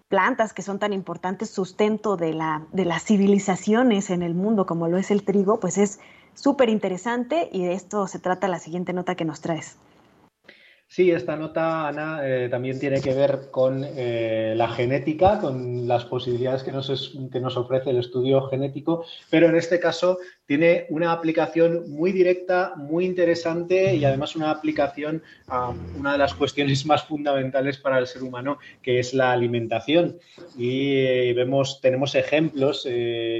plantas 0.09 0.53
que 0.53 0.61
son 0.61 0.79
tan 0.79 0.93
importantes, 0.93 1.49
sustento 1.49 2.17
de, 2.17 2.33
la, 2.33 2.63
de 2.71 2.85
las 2.85 3.03
civilizaciones 3.03 4.09
en 4.09 4.23
el 4.23 4.33
mundo 4.33 4.65
como 4.65 4.87
lo 4.87 4.97
es 4.97 5.11
el 5.11 5.23
trigo, 5.23 5.59
pues 5.59 5.77
es 5.77 5.99
súper 6.33 6.69
interesante 6.69 7.49
y 7.51 7.63
de 7.63 7.73
esto 7.73 8.07
se 8.07 8.19
trata 8.19 8.47
la 8.47 8.59
siguiente 8.59 8.93
nota 8.93 9.15
que 9.15 9.25
nos 9.25 9.41
traes. 9.41 9.77
Sí, 10.93 11.09
esta 11.09 11.35
nota, 11.35 11.87
Ana, 11.87 12.19
eh, 12.21 12.49
también 12.49 12.79
tiene 12.79 13.01
que 13.01 13.15
ver 13.15 13.49
con 13.49 13.83
eh, 13.83 14.53
la 14.55 14.69
genética, 14.69 15.39
con 15.39 15.87
las 15.87 16.05
posibilidades 16.05 16.61
que 16.61 16.71
nos, 16.71 17.17
que 17.31 17.39
nos 17.39 17.57
ofrece 17.57 17.89
el 17.89 17.97
estudio 17.97 18.43
genético, 18.43 19.03
pero 19.31 19.49
en 19.49 19.55
este 19.55 19.79
caso 19.79 20.19
tiene 20.45 20.85
una 20.89 21.11
aplicación 21.11 21.89
muy 21.89 22.11
directa, 22.11 22.73
muy 22.77 23.05
interesante 23.05 23.95
y 23.95 24.05
además 24.05 24.35
una 24.35 24.51
aplicación 24.51 25.23
a 25.47 25.73
una 25.97 26.11
de 26.11 26.19
las 26.19 26.35
cuestiones 26.35 26.85
más 26.85 27.01
fundamentales 27.05 27.79
para 27.79 27.97
el 27.97 28.05
ser 28.05 28.21
humano, 28.21 28.59
que 28.83 28.99
es 28.99 29.15
la 29.15 29.31
alimentación. 29.31 30.19
Y 30.55 30.97
eh, 30.97 31.33
vemos, 31.35 31.81
tenemos 31.81 32.13
ejemplos 32.13 32.87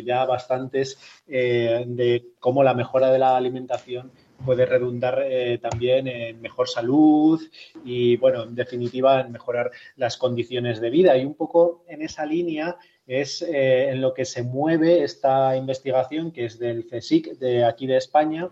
ya 0.03 0.25
bastantes 0.25 0.98
de 1.27 2.25
cómo 2.39 2.63
la 2.63 2.74
mejora 2.74 3.12
de 3.12 3.19
la 3.19 3.38
alimentación 3.38 4.12
puede 4.45 4.65
redundar 4.65 5.23
eh, 5.25 5.57
también 5.57 6.07
en 6.07 6.41
mejor 6.41 6.67
salud 6.67 7.41
y, 7.83 8.17
bueno, 8.17 8.43
en 8.43 8.55
definitiva, 8.55 9.21
en 9.21 9.31
mejorar 9.31 9.71
las 9.95 10.17
condiciones 10.17 10.79
de 10.81 10.89
vida. 10.89 11.17
Y 11.17 11.25
un 11.25 11.35
poco 11.35 11.83
en 11.88 12.01
esa 12.01 12.25
línea 12.25 12.77
es 13.07 13.41
eh, 13.41 13.89
en 13.89 14.01
lo 14.01 14.13
que 14.13 14.25
se 14.25 14.43
mueve 14.43 15.03
esta 15.03 15.55
investigación, 15.57 16.31
que 16.31 16.45
es 16.45 16.59
del 16.59 16.88
CSIC 16.88 17.38
de 17.38 17.65
aquí 17.65 17.88
de 17.88 17.97
España, 17.97 18.50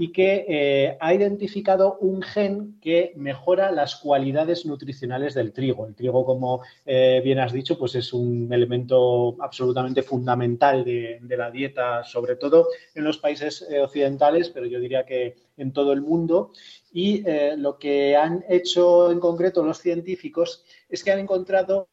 y 0.00 0.12
que 0.12 0.46
eh, 0.48 0.96
ha 0.98 1.12
identificado 1.12 1.98
un 2.00 2.22
gen 2.22 2.80
que 2.80 3.12
mejora 3.16 3.70
las 3.70 3.96
cualidades 3.96 4.64
nutricionales 4.64 5.34
del 5.34 5.52
trigo. 5.52 5.86
El 5.86 5.94
trigo, 5.94 6.24
como 6.24 6.62
eh, 6.86 7.20
bien 7.22 7.38
has 7.38 7.52
dicho, 7.52 7.78
pues 7.78 7.94
es 7.96 8.14
un 8.14 8.50
elemento 8.50 9.36
absolutamente 9.42 10.02
fundamental 10.02 10.86
de, 10.86 11.20
la 11.36 11.50
dieta, 11.50 12.02
sobre 12.02 12.36
todo 12.36 12.68
en 12.94 13.04
los 13.04 13.18
países 13.18 13.60
eh, 13.70 13.82
occidentales, 13.82 14.48
pero 14.48 14.64
yo 14.64 14.80
diría 14.80 15.04
que 15.04 15.36
en 15.58 15.70
todo 15.70 15.92
el 15.92 16.00
mundo. 16.00 16.52
Y 16.94 17.22
lo 17.58 17.78
que 17.78 18.16
han 18.16 18.42
hecho 18.48 19.12
en 19.12 19.20
concreto 19.20 19.62
los 19.62 19.80
científicos 19.80 20.64
es 20.88 21.04
que 21.04 21.12
han 21.12 21.18
encontrado 21.18 21.88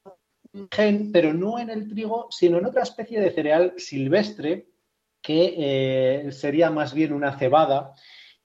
un 0.54 0.70
gen, 0.72 1.12
pero 1.12 1.34
no 1.34 1.60
en 1.60 1.70
el 1.70 1.90
trigo, 1.90 2.28
sino 2.32 2.58
en 2.58 2.68
otra 2.68 2.84
especie 2.84 3.20
de 3.20 3.32
cereal 3.32 3.74
silvestre 3.76 4.66
que 5.22 5.56
eh, 5.58 6.32
sería 6.32 6.70
más 6.70 6.94
bien 6.94 7.14
una 7.14 7.38
cebada 7.38 7.94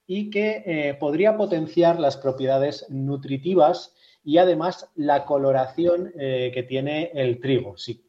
y 0.06 0.30
que 0.30 0.62
eh, 0.66 0.94
podría 0.94 1.36
potenciar 1.36 2.00
las 2.00 2.16
propiedades 2.16 2.86
nutritivas 2.88 3.94
y 4.24 4.38
además 4.38 4.88
la 4.94 5.24
coloración 5.24 6.12
eh, 6.18 6.50
que 6.52 6.62
tiene 6.62 7.10
el 7.14 7.40
trigo. 7.40 7.76
Si 7.76 8.04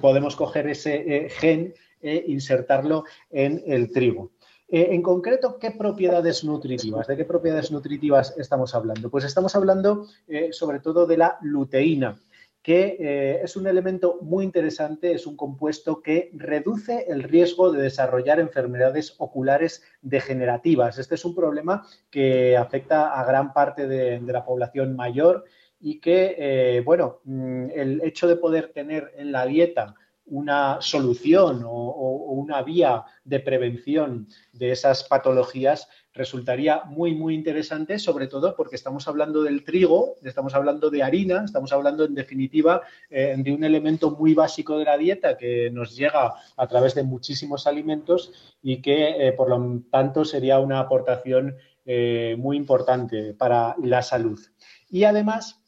podemos 0.00 0.36
coger 0.36 0.68
ese 0.68 1.28
gen 1.30 1.74
e 2.00 2.24
insertarlo 2.28 3.04
en 3.30 3.62
el 3.66 3.90
trigo. 3.92 4.32
en 4.68 5.00
concreto, 5.02 5.58
¿qué 5.58 5.70
propiedades 5.70 6.42
nutritivas? 6.44 7.06
¿De 7.06 7.16
qué 7.16 7.24
propiedades 7.24 7.70
nutritivas 7.70 8.34
estamos 8.36 8.74
hablando? 8.74 9.10
Pues 9.10 9.24
estamos 9.24 9.54
hablando 9.54 10.06
sobre 10.50 10.80
todo 10.80 11.06
de 11.06 11.16
la 11.16 11.38
luteína 11.42 12.18
que 12.64 12.96
eh, 12.98 13.40
es 13.42 13.56
un 13.56 13.66
elemento 13.66 14.18
muy 14.22 14.42
interesante, 14.42 15.12
es 15.12 15.26
un 15.26 15.36
compuesto 15.36 16.00
que 16.00 16.30
reduce 16.32 17.04
el 17.08 17.22
riesgo 17.22 17.70
de 17.70 17.82
desarrollar 17.82 18.40
enfermedades 18.40 19.16
oculares 19.18 19.82
degenerativas. 20.00 20.98
Este 20.98 21.16
es 21.16 21.26
un 21.26 21.34
problema 21.34 21.86
que 22.10 22.56
afecta 22.56 23.20
a 23.20 23.24
gran 23.26 23.52
parte 23.52 23.86
de, 23.86 24.18
la 24.22 24.46
población 24.46 24.96
mayor 24.96 25.44
y 25.78 26.00
que, 26.00 26.36
eh, 26.38 26.80
bueno, 26.80 27.20
mm, 27.24 27.66
el 27.74 28.00
hecho 28.02 28.26
de 28.26 28.36
poder 28.36 28.72
tener 28.72 29.12
en 29.18 29.30
la 29.30 29.44
dieta 29.44 29.94
una 30.26 30.78
solución 30.80 31.62
o, 31.64 32.14
una 32.34 32.62
vía 32.62 33.04
de 33.24 33.40
prevención 33.40 34.28
de 34.52 34.72
esas 34.72 35.04
patologías 35.04 35.88
resultaría 36.12 36.82
muy, 36.84 37.14
muy 37.14 37.34
interesante, 37.34 37.98
sobre 37.98 38.26
todo 38.26 38.54
porque 38.54 38.76
estamos 38.76 39.08
hablando 39.08 39.42
del 39.42 39.64
trigo, 39.64 40.16
estamos 40.22 40.54
hablando 40.54 40.90
de 40.90 41.02
harina, 41.02 41.42
estamos 41.44 41.72
hablando 41.72 42.04
en 42.04 42.14
definitiva 42.14 42.82
eh, 43.10 43.34
de 43.36 43.52
un 43.52 43.64
elemento 43.64 44.10
muy 44.10 44.34
básico 44.34 44.78
de 44.78 44.84
la 44.84 44.96
dieta 44.96 45.36
que 45.36 45.70
nos 45.70 45.96
llega 45.96 46.34
a 46.56 46.66
través 46.66 46.94
de 46.94 47.02
muchísimos 47.02 47.66
alimentos 47.66 48.54
y 48.62 48.80
que, 48.80 49.28
eh, 49.28 49.32
por 49.32 49.48
lo 49.48 49.82
tanto, 49.90 50.24
sería 50.24 50.58
una 50.58 50.80
aportación 50.80 51.56
eh, 51.86 52.36
muy 52.38 52.56
importante 52.56 53.34
para 53.34 53.74
la 53.82 54.02
salud. 54.02 54.40
Y 54.88 55.04
además, 55.04 55.63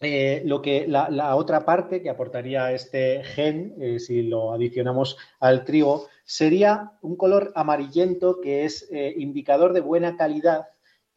eh, 0.00 0.42
lo 0.44 0.62
que 0.62 0.86
la, 0.86 1.34
otra 1.34 1.64
parte 1.64 2.02
que 2.02 2.10
aportaría 2.10 2.72
este 2.72 3.24
gen, 3.24 3.74
eh, 3.80 3.98
si 3.98 4.22
lo 4.22 4.52
adicionamos 4.52 5.16
al 5.40 5.64
trigo, 5.64 6.06
sería 6.24 6.92
un 7.02 7.16
color 7.16 7.52
amarillento 7.56 8.40
que 8.40 8.64
es 8.64 8.88
eh, 8.92 9.14
indicador 9.16 9.72
de 9.72 9.80
buena 9.80 10.16
calidad. 10.16 10.68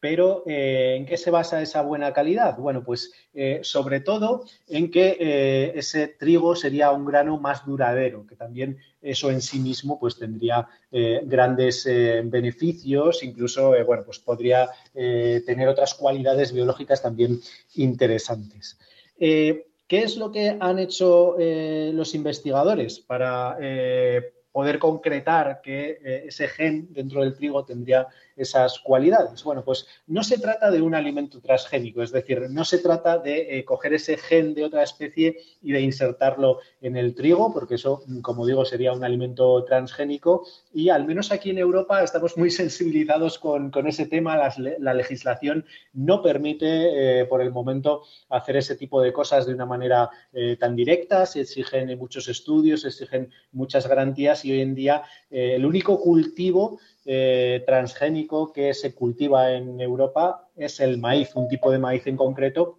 Pero 0.01 0.43
¿en 0.47 1.05
qué 1.05 1.15
se 1.15 1.29
basa 1.31 1.61
esa 1.61 1.83
buena 1.83 2.11
calidad? 2.11 2.57
Bueno, 2.57 2.83
pues 2.83 3.13
sobre 3.61 3.99
todo 3.99 4.45
en 4.67 4.89
que 4.89 5.71
ese 5.75 6.07
trigo 6.07 6.55
sería 6.55 6.91
un 6.91 7.05
grano 7.05 7.37
más 7.37 7.65
duradero, 7.65 8.25
que 8.25 8.35
también 8.35 8.79
eso 8.99 9.29
en 9.29 9.41
sí 9.41 9.59
mismo 9.59 9.99
pues 9.99 10.17
tendría 10.17 10.67
grandes 10.91 11.85
beneficios, 11.85 13.21
incluso 13.21 13.75
bueno, 13.85 14.03
pues 14.03 14.17
podría 14.17 14.69
tener 14.91 15.67
otras 15.67 15.93
cualidades 15.93 16.51
biológicas 16.51 17.03
también 17.03 17.39
interesantes. 17.75 18.79
Eh, 19.19 19.67
¿Qué 19.91 20.03
es 20.03 20.15
lo 20.15 20.31
que 20.31 20.55
han 20.57 20.79
hecho 20.79 21.35
eh, 21.37 21.91
los 21.93 22.15
investigadores 22.15 23.01
para 23.01 23.57
eh, 23.59 24.31
poder 24.49 24.79
concretar 24.79 25.59
que 25.61 25.99
eh, 26.01 26.23
ese 26.27 26.47
gen 26.47 26.87
dentro 26.93 27.21
del 27.21 27.35
trigo 27.35 27.65
tendría 27.65 28.07
esas 28.43 28.79
cualidades? 28.79 29.43
Bueno, 29.43 29.63
pues 29.63 29.87
no 30.07 30.23
se 30.23 30.37
trata 30.37 30.71
de 30.71 30.81
un 30.81 30.95
alimento 30.95 31.39
transgénico, 31.39 32.01
es 32.01 32.11
decir, 32.11 32.49
no 32.49 32.65
se 32.65 32.79
trata 32.79 33.17
de 33.17 33.57
eh, 33.57 33.65
coger 33.65 33.93
ese 33.93 34.17
gen 34.17 34.53
de 34.53 34.65
otra 34.65 34.83
especie 34.83 35.37
y 35.61 35.71
de 35.71 35.81
insertarlo 35.81 36.59
en 36.81 36.97
el 36.97 37.15
trigo, 37.15 37.53
porque 37.53 37.75
eso, 37.75 38.03
como 38.21 38.45
digo, 38.45 38.65
sería 38.65 38.93
un 38.93 39.03
alimento 39.03 39.63
transgénico. 39.63 40.45
Y 40.73 40.89
al 40.89 41.05
menos 41.05 41.31
aquí 41.31 41.51
en 41.51 41.57
Europa 41.57 42.03
estamos 42.03 42.37
muy 42.37 42.49
sensibilizados 42.61 43.39
con, 43.39 43.71
ese 43.87 44.05
tema. 44.05 44.37
la 44.79 44.93
legislación 44.93 45.65
no 45.93 46.21
permite, 46.21 47.21
eh, 47.21 47.25
por 47.25 47.41
el 47.41 47.51
momento, 47.51 48.03
hacer 48.29 48.57
ese 48.57 48.75
tipo 48.75 49.01
de 49.01 49.13
cosas 49.13 49.45
de 49.45 49.53
una 49.53 49.65
manera 49.65 50.09
eh, 50.33 50.57
tan 50.59 50.75
directa. 50.75 51.25
Se 51.25 51.41
exigen 51.41 51.97
muchos 51.97 52.27
estudios, 52.27 52.81
se 52.81 52.89
exigen 52.89 53.31
muchas 53.51 53.87
garantías 53.87 54.45
y 54.45 54.51
hoy 54.51 54.61
en 54.61 54.75
día 54.75 55.03
el 55.29 55.65
único 55.65 55.99
cultivo 55.99 56.79
eh, 57.05 57.63
transgénico 57.65 58.51
que 58.53 58.73
se 58.73 58.93
cultiva 58.93 59.51
en 59.51 59.79
Europa 59.81 60.47
es 60.55 60.79
el 60.79 60.97
maíz, 60.99 61.31
un 61.35 61.47
tipo 61.47 61.71
de 61.71 61.79
maíz 61.79 62.05
en 62.07 62.17
concreto 62.17 62.77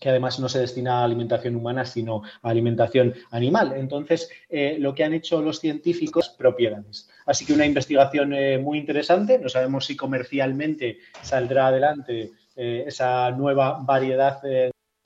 que 0.00 0.10
además 0.10 0.38
no 0.38 0.48
se 0.48 0.58
destina 0.58 1.00
a 1.00 1.04
alimentación 1.04 1.56
humana, 1.56 1.84
sino 1.84 2.22
a 2.42 2.50
alimentación 2.50 3.14
animal. 3.30 3.72
Entonces, 3.76 4.28
eh, 4.48 4.76
lo 4.78 4.94
que 4.94 5.04
han 5.04 5.14
hecho 5.14 5.40
los 5.40 5.60
científicos, 5.60 6.28
propiedades. 6.30 7.08
Así 7.24 7.46
que 7.46 7.52
una 7.52 7.64
investigación 7.64 8.34
eh, 8.34 8.58
muy 8.58 8.78
interesante. 8.78 9.38
No 9.38 9.48
sabemos 9.48 9.86
si 9.86 9.96
comercialmente 9.96 10.98
saldrá 11.22 11.68
adelante 11.68 12.32
esa 12.56 13.30
nueva 13.32 13.80
variedad 13.82 14.40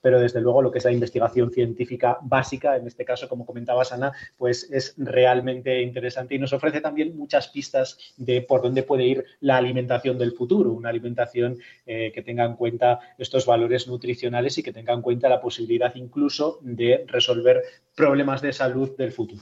pero 0.01 0.19
desde 0.19 0.41
luego 0.41 0.61
lo 0.61 0.71
que 0.71 0.79
es 0.79 0.85
la 0.85 0.91
investigación 0.91 1.51
científica 1.51 2.17
básica, 2.21 2.75
en 2.75 2.87
este 2.87 3.05
caso, 3.05 3.27
como 3.27 3.45
comentaba 3.45 3.85
Sana, 3.85 4.11
pues 4.37 4.69
es 4.71 4.93
realmente 4.97 5.81
interesante 5.81 6.35
y 6.35 6.39
nos 6.39 6.53
ofrece 6.53 6.81
también 6.81 7.17
muchas 7.17 7.47
pistas 7.49 7.97
de 8.17 8.41
por 8.41 8.61
dónde 8.61 8.83
puede 8.83 9.05
ir 9.05 9.25
la 9.41 9.57
alimentación 9.57 10.17
del 10.17 10.33
futuro, 10.33 10.71
una 10.71 10.89
alimentación 10.89 11.57
eh, 11.85 12.11
que 12.13 12.21
tenga 12.21 12.45
en 12.45 12.55
cuenta 12.55 12.99
estos 13.17 13.45
valores 13.45 13.87
nutricionales 13.87 14.57
y 14.57 14.63
que 14.63 14.73
tenga 14.73 14.93
en 14.93 15.01
cuenta 15.01 15.29
la 15.29 15.41
posibilidad 15.41 15.93
incluso 15.95 16.59
de 16.61 17.05
resolver 17.07 17.61
problemas 17.95 18.41
de 18.41 18.53
salud 18.53 18.95
del 18.97 19.11
futuro. 19.11 19.41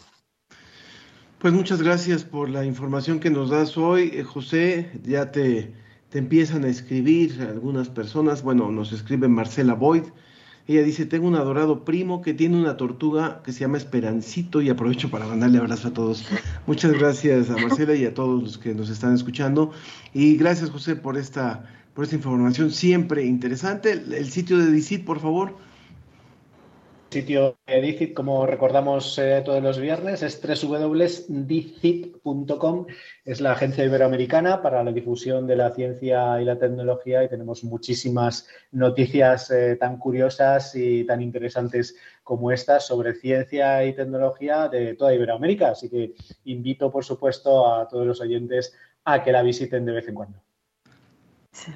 Pues 1.40 1.54
muchas 1.54 1.84
gracias 1.84 2.24
por 2.24 2.50
la 2.50 2.66
información 2.66 3.20
que 3.20 3.30
nos 3.30 3.52
das 3.52 3.78
hoy, 3.78 4.12
eh, 4.14 4.24
José. 4.24 4.90
Ya 5.04 5.32
te, 5.32 5.72
te 6.10 6.18
empiezan 6.18 6.64
a 6.64 6.68
escribir 6.68 7.40
algunas 7.42 7.90
personas. 7.90 8.42
Bueno, 8.42 8.72
nos 8.72 8.92
escribe 8.92 9.28
Marcela 9.28 9.76
Boyd 9.76 10.06
ella 10.68 10.84
dice, 10.84 11.06
tengo 11.06 11.28
un 11.28 11.36
adorado 11.36 11.86
primo 11.86 12.22
que 12.22 12.34
tiene 12.34 12.58
una 12.58 12.76
tortuga 12.76 13.42
que 13.44 13.54
se 13.54 13.62
llama 13.62 13.78
Esperancito 13.78 14.62
y 14.62 14.70
aprovecho 14.70 15.10
para 15.10 15.26
mandarle 15.26 15.60
abrazo 15.60 15.88
a 15.88 15.94
todos. 15.94 16.28
Muchas 16.66 16.92
gracias 16.92 17.50
a 17.50 17.58
Marcela 17.62 17.96
y 17.96 18.06
a 18.06 18.14
todos 18.14 18.44
los 18.44 18.58
que 18.58 18.74
nos 18.74 18.90
están 18.90 19.14
escuchando. 19.14 19.72
Y 20.14 20.36
gracias 20.36 20.70
José 20.70 20.96
por 20.96 21.18
esta, 21.18 21.66
por 21.94 22.04
esta 22.04 22.16
información 22.18 22.72
siempre 22.72 23.26
interesante. 23.26 23.92
El 23.94 24.30
sitio 24.30 24.58
de 24.58 24.72
DICIT, 24.72 25.06
por 25.06 25.20
favor 25.20 25.67
sitio 27.10 27.58
de 27.66 27.82
DICIT, 27.82 28.14
como 28.14 28.46
recordamos 28.46 29.18
eh, 29.18 29.42
todos 29.46 29.64
los 29.64 29.80
viernes, 29.80 30.22
es 30.24 30.42
www.dicit.com. 30.42 31.28
Es 33.24 33.40
la 33.42 33.54
agencia 33.54 33.86
iberoamericana 33.86 34.62
para 34.62 34.84
la 34.84 34.92
difusión 34.92 35.48
de 35.48 35.56
la 35.56 35.72
ciencia 35.72 36.42
y 36.42 36.46
la 36.46 36.60
tecnología 36.60 37.24
y 37.24 37.30
tenemos 37.30 37.64
muchísimas 37.64 38.48
noticias 38.72 39.50
eh, 39.52 39.78
tan 39.78 39.98
curiosas 39.98 40.76
y 40.76 41.06
tan 41.06 41.22
interesantes 41.22 41.96
como 42.24 42.52
estas 42.52 42.86
sobre 42.86 43.14
ciencia 43.14 43.86
y 43.86 43.94
tecnología 43.94 44.68
de 44.68 44.96
toda 44.96 45.14
Iberoamérica. 45.14 45.70
Así 45.70 45.90
que 45.90 46.14
invito, 46.46 46.92
por 46.92 47.06
supuesto, 47.06 47.74
a 47.74 47.88
todos 47.88 48.06
los 48.06 48.20
oyentes 48.22 48.76
a 49.06 49.24
que 49.24 49.32
la 49.32 49.42
visiten 49.44 49.86
de 49.86 49.94
vez 49.94 50.08
en 50.10 50.16
cuando. 50.16 50.40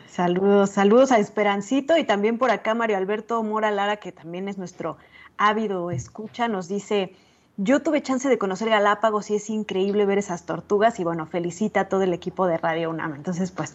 Saludos, 0.07 0.69
saludos 0.71 1.11
a 1.11 1.17
Esperancito 1.17 1.97
y 1.97 2.03
también 2.03 2.37
por 2.37 2.51
acá 2.51 2.75
Mario 2.75 2.97
Alberto 2.97 3.41
Mora 3.41 3.71
Lara, 3.71 3.97
que 3.97 4.11
también 4.11 4.47
es 4.47 4.57
nuestro 4.59 4.97
ávido 5.41 5.91
escucha, 5.91 6.47
nos 6.47 6.67
dice, 6.67 7.13
yo 7.57 7.81
tuve 7.81 8.01
chance 8.01 8.29
de 8.29 8.37
conocer 8.37 8.69
Galápagos 8.69 9.29
y 9.31 9.35
es 9.35 9.49
increíble 9.49 10.05
ver 10.05 10.17
esas 10.17 10.45
tortugas 10.45 10.99
y 10.99 11.03
bueno, 11.03 11.25
felicita 11.25 11.81
a 11.81 11.89
todo 11.89 12.03
el 12.03 12.13
equipo 12.13 12.47
de 12.47 12.57
Radio 12.57 12.89
UNAM. 12.89 13.15
Entonces, 13.15 13.51
pues, 13.51 13.73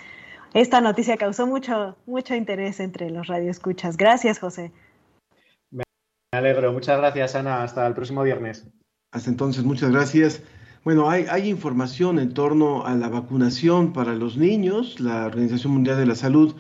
esta 0.55 0.81
noticia 0.81 1.17
causó 1.17 1.47
mucho, 1.47 1.97
mucho 2.07 2.35
interés 2.35 2.81
entre 2.81 3.11
los 3.11 3.27
radioescuchas. 3.27 3.97
Gracias, 3.97 4.39
José. 4.39 4.73
Me 5.71 5.85
alegro. 6.33 6.73
Muchas 6.73 6.99
gracias, 6.99 7.35
Ana. 7.35 7.63
Hasta 7.63 7.87
el 7.87 7.95
próximo 7.95 8.23
viernes. 8.23 8.67
Hasta 9.13 9.29
entonces, 9.29 9.65
muchas 9.65 9.91
gracias. 9.91 10.43
Bueno, 10.85 11.11
hay, 11.11 11.27
hay, 11.29 11.49
información 11.49 12.21
en 12.21 12.33
torno 12.33 12.87
a 12.87 12.95
la 12.95 13.09
vacunación 13.09 13.93
para 13.93 14.15
los 14.15 14.37
niños. 14.37 15.01
La 15.01 15.27
Organización 15.27 15.73
Mundial 15.73 15.99
de 15.99 16.07
la 16.07 16.15
Salud 16.15 16.55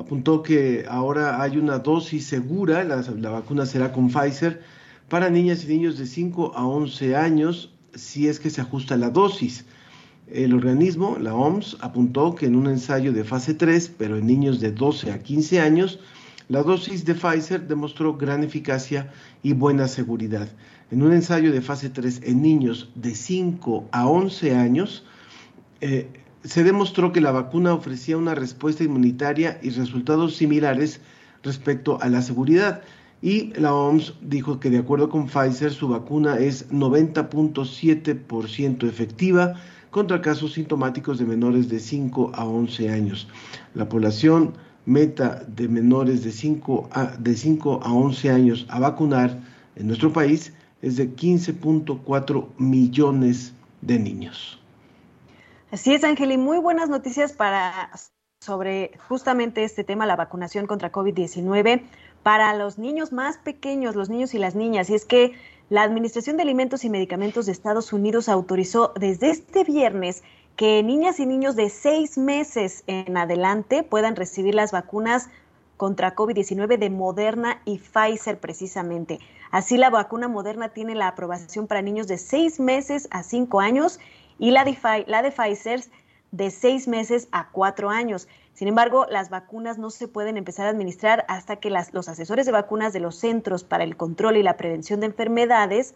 apuntó 0.00 0.42
que 0.42 0.86
ahora 0.88 1.42
hay 1.42 1.58
una 1.58 1.78
dosis 1.78 2.26
segura, 2.26 2.84
la, 2.84 3.30
vacuna 3.30 3.66
será 3.66 3.92
con 3.92 4.08
Pfizer, 4.08 4.62
para 5.08 5.28
niñas 5.28 5.64
y 5.64 5.68
niños 5.68 5.98
de 5.98 6.06
5 6.06 6.52
a 6.56 6.66
11 6.66 7.16
años, 7.16 7.74
si 7.94 8.26
es 8.26 8.40
que 8.40 8.48
se 8.48 8.62
ajusta 8.62 8.96
la 8.96 9.10
dosis. 9.10 9.66
El 10.26 10.54
organismo, 10.54 11.18
la 11.20 11.34
OMS, 11.34 11.76
apuntó 11.80 12.34
que 12.34 12.46
en 12.46 12.56
un 12.56 12.68
ensayo 12.68 13.12
de 13.12 13.24
fase 13.24 13.52
3, 13.52 13.94
pero 13.98 14.16
en 14.16 14.26
niños 14.26 14.60
de 14.60 14.72
12 14.72 15.12
a 15.12 15.18
15 15.18 15.60
años, 15.60 16.00
la 16.48 16.62
dosis 16.62 17.04
de 17.04 17.14
Pfizer 17.14 17.66
demostró 17.66 18.16
gran 18.16 18.42
eficacia 18.42 19.12
y 19.42 19.52
buena 19.52 19.86
seguridad. 19.86 20.48
En 20.90 21.02
un 21.02 21.12
ensayo 21.12 21.52
de 21.52 21.60
fase 21.60 21.90
3 21.90 22.22
en 22.24 22.40
niños 22.40 22.90
de 22.94 23.14
5 23.14 23.88
a 23.92 24.08
11 24.08 24.54
años, 24.54 25.04
eh, 25.80 26.08
se 26.44 26.64
demostró 26.64 27.12
que 27.12 27.20
la 27.20 27.32
vacuna 27.32 27.74
ofrecía 27.74 28.16
una 28.16 28.34
respuesta 28.34 28.82
inmunitaria 28.82 29.60
y 29.62 29.68
resultados 29.70 30.36
similares 30.36 31.02
respecto 31.42 32.00
a 32.00 32.08
la 32.08 32.22
seguridad. 32.22 32.80
Y 33.22 33.52
la 33.54 33.74
OMS 33.74 34.14
dijo 34.22 34.60
que 34.60 34.70
de 34.70 34.78
acuerdo 34.78 35.10
con 35.10 35.26
Pfizer, 35.26 35.72
su 35.72 35.88
vacuna 35.88 36.38
es 36.38 36.70
90.7% 36.70 38.88
efectiva 38.88 39.56
contra 39.90 40.22
casos 40.22 40.54
sintomáticos 40.54 41.18
de 41.18 41.26
menores 41.26 41.68
de 41.68 41.80
5 41.80 42.32
a 42.34 42.46
11 42.46 42.88
años. 42.88 43.28
La 43.74 43.86
población 43.88 44.54
meta 44.86 45.44
de 45.46 45.68
menores 45.68 46.24
de 46.24 46.32
5 46.32 46.88
a, 46.92 47.08
de 47.18 47.36
5 47.36 47.80
a 47.82 47.92
11 47.92 48.30
años 48.30 48.64
a 48.70 48.80
vacunar 48.80 49.38
en 49.76 49.88
nuestro 49.88 50.10
país 50.12 50.54
es 50.80 50.96
de 50.96 51.14
15.4 51.14 52.48
millones 52.56 53.52
de 53.82 53.98
niños. 53.98 54.58
Así 55.72 55.94
es, 55.94 56.02
Ángel, 56.02 56.32
y 56.32 56.36
muy 56.36 56.58
buenas 56.58 56.88
noticias 56.88 57.32
para 57.32 57.90
sobre 58.40 58.92
justamente 59.08 59.62
este 59.62 59.84
tema, 59.84 60.04
la 60.04 60.16
vacunación 60.16 60.66
contra 60.66 60.90
COVID-19 60.90 61.82
para 62.24 62.54
los 62.54 62.78
niños 62.78 63.12
más 63.12 63.38
pequeños, 63.38 63.94
los 63.94 64.08
niños 64.08 64.34
y 64.34 64.38
las 64.38 64.56
niñas. 64.56 64.90
Y 64.90 64.94
es 64.94 65.04
que 65.04 65.32
la 65.68 65.82
Administración 65.82 66.36
de 66.36 66.42
Alimentos 66.42 66.84
y 66.84 66.90
Medicamentos 66.90 67.46
de 67.46 67.52
Estados 67.52 67.92
Unidos 67.92 68.28
autorizó 68.28 68.92
desde 68.98 69.30
este 69.30 69.62
viernes 69.62 70.24
que 70.56 70.82
niñas 70.82 71.20
y 71.20 71.26
niños 71.26 71.54
de 71.54 71.70
seis 71.70 72.18
meses 72.18 72.82
en 72.88 73.16
adelante 73.16 73.84
puedan 73.84 74.16
recibir 74.16 74.56
las 74.56 74.72
vacunas 74.72 75.28
contra 75.76 76.16
COVID-19 76.16 76.78
de 76.78 76.90
Moderna 76.90 77.62
y 77.64 77.78
Pfizer 77.78 78.40
precisamente. 78.40 79.20
Así 79.50 79.76
la 79.76 79.88
vacuna 79.88 80.28
Moderna 80.28 80.70
tiene 80.70 80.94
la 80.94 81.08
aprobación 81.08 81.66
para 81.66 81.80
niños 81.80 82.06
de 82.06 82.18
seis 82.18 82.58
meses 82.58 83.08
a 83.10 83.22
cinco 83.22 83.60
años 83.60 84.00
y 84.40 84.50
la 84.50 84.64
de, 84.64 84.76
la 85.06 85.22
de 85.22 85.30
Pfizer 85.30 85.82
de 86.32 86.50
seis 86.50 86.88
meses 86.88 87.28
a 87.30 87.50
cuatro 87.50 87.90
años. 87.90 88.26
Sin 88.54 88.68
embargo, 88.68 89.06
las 89.08 89.30
vacunas 89.30 89.78
no 89.78 89.90
se 89.90 90.08
pueden 90.08 90.36
empezar 90.36 90.66
a 90.66 90.70
administrar 90.70 91.24
hasta 91.28 91.56
que 91.56 91.70
los 91.70 92.08
asesores 92.08 92.46
de 92.46 92.52
vacunas 92.52 92.92
de 92.92 93.00
los 93.00 93.16
Centros 93.16 93.64
para 93.64 93.84
el 93.84 93.96
Control 93.96 94.36
y 94.36 94.42
la 94.42 94.56
Prevención 94.56 95.00
de 95.00 95.06
Enfermedades 95.06 95.94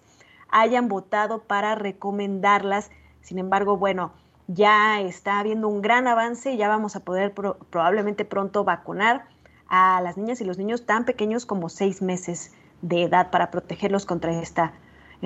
hayan 0.50 0.88
votado 0.88 1.42
para 1.42 1.74
recomendarlas. 1.74 2.90
Sin 3.22 3.38
embargo, 3.38 3.78
bueno, 3.78 4.12
ya 4.46 5.00
está 5.00 5.38
habiendo 5.38 5.68
un 5.68 5.80
gran 5.80 6.06
avance 6.06 6.52
y 6.52 6.58
ya 6.58 6.68
vamos 6.68 6.96
a 6.96 7.00
poder 7.00 7.32
probablemente 7.32 8.26
pronto 8.26 8.62
vacunar 8.62 9.26
a 9.68 10.02
las 10.02 10.18
niñas 10.18 10.42
y 10.42 10.44
los 10.44 10.58
niños 10.58 10.84
tan 10.84 11.06
pequeños 11.06 11.46
como 11.46 11.70
seis 11.70 12.02
meses 12.02 12.52
de 12.82 13.04
edad 13.04 13.30
para 13.30 13.50
protegerlos 13.50 14.04
contra 14.04 14.38
esta 14.38 14.74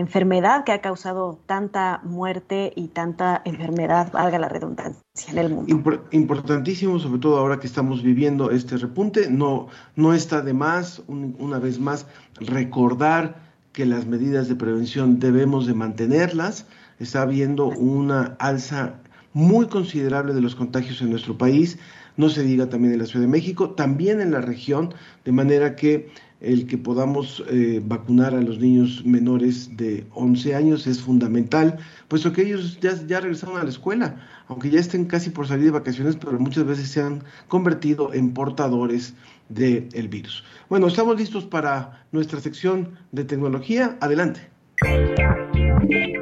enfermedad 0.01 0.65
que 0.65 0.73
ha 0.73 0.81
causado 0.81 1.41
tanta 1.47 2.01
muerte 2.05 2.73
y 2.77 2.89
tanta 2.89 3.43
enfermedad, 3.45 4.13
valga 4.13 4.39
la 4.39 4.49
redundancia, 4.49 5.03
en 5.29 5.39
el 5.39 5.51
mundo. 5.51 6.07
importantísimo, 6.13 6.99
sobre 7.01 7.21
todo 7.21 7.39
ahora 7.39 7.59
que 7.59 7.67
estamos 7.67 8.03
viviendo 8.03 8.51
este 8.53 8.77
repunte, 8.77 9.29
no, 9.29 9.67
no 9.97 10.15
está 10.15 10.41
de 10.43 10.53
más, 10.53 11.03
una 11.09 11.59
vez 11.59 11.81
más, 11.81 12.07
recordar 12.41 13.49
que 13.73 13.87
las 13.87 14.07
medidas 14.07 14.49
de 14.49 14.55
prevención 14.55 15.19
debemos 15.19 15.67
de 15.67 15.75
mantenerlas. 15.75 16.67
Está 17.01 17.23
habiendo 17.23 17.67
una 17.67 18.37
alza 18.39 19.01
muy 19.33 19.67
considerable 19.67 20.33
de 20.33 20.41
los 20.41 20.55
contagios 20.55 21.01
en 21.03 21.11
nuestro 21.11 21.37
país, 21.37 21.79
no 22.17 22.29
se 22.29 22.43
diga 22.43 22.69
también 22.69 22.93
en 22.93 23.01
la 23.01 23.07
Ciudad 23.07 23.25
de 23.25 23.31
México, 23.31 23.71
también 23.71 24.21
en 24.21 24.33
la 24.33 24.41
región, 24.41 24.95
de 25.25 25.33
manera 25.33 25.77
que 25.77 26.11
el 26.41 26.67
que 26.67 26.79
podamos 26.79 27.43
eh, 27.49 27.83
vacunar 27.85 28.35
a 28.35 28.41
los 28.41 28.59
niños 28.59 29.05
menores 29.05 29.77
de 29.77 30.07
11 30.15 30.55
años 30.55 30.87
es 30.87 31.01
fundamental, 31.01 31.79
puesto 32.07 32.33
que 32.33 32.43
ellos 32.43 32.79
ya, 32.81 32.95
ya 33.07 33.21
regresaron 33.21 33.59
a 33.59 33.65
la 33.65 33.71
escuela, 33.71 34.17
aunque 34.47 34.71
ya 34.71 34.79
estén 34.79 35.05
casi 35.05 35.31
por 35.31 35.49
salir 35.49 35.67
de 35.67 35.71
vacaciones, 35.73 36.17
pero 36.17 36.39
muchas 36.39 36.65
veces 36.65 36.89
se 36.89 37.03
han 37.03 37.25
convertido 37.49 38.15
en 38.15 38.33
portadores 38.33 39.15
del 39.49 40.09
virus. 40.09 40.45
Bueno, 40.69 40.87
estamos 40.87 41.17
listos 41.17 41.45
para 41.45 42.07
nuestra 42.13 42.41
sección 42.41 42.91
de 43.13 43.25
tecnología. 43.25 43.97
Adelante. 44.01 44.41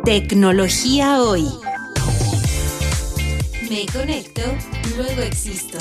Tecnología 0.05 1.21
hoy. 1.21 1.45
Me 3.69 3.85
conecto, 3.93 4.43
luego 4.97 5.23
existo. 5.23 5.79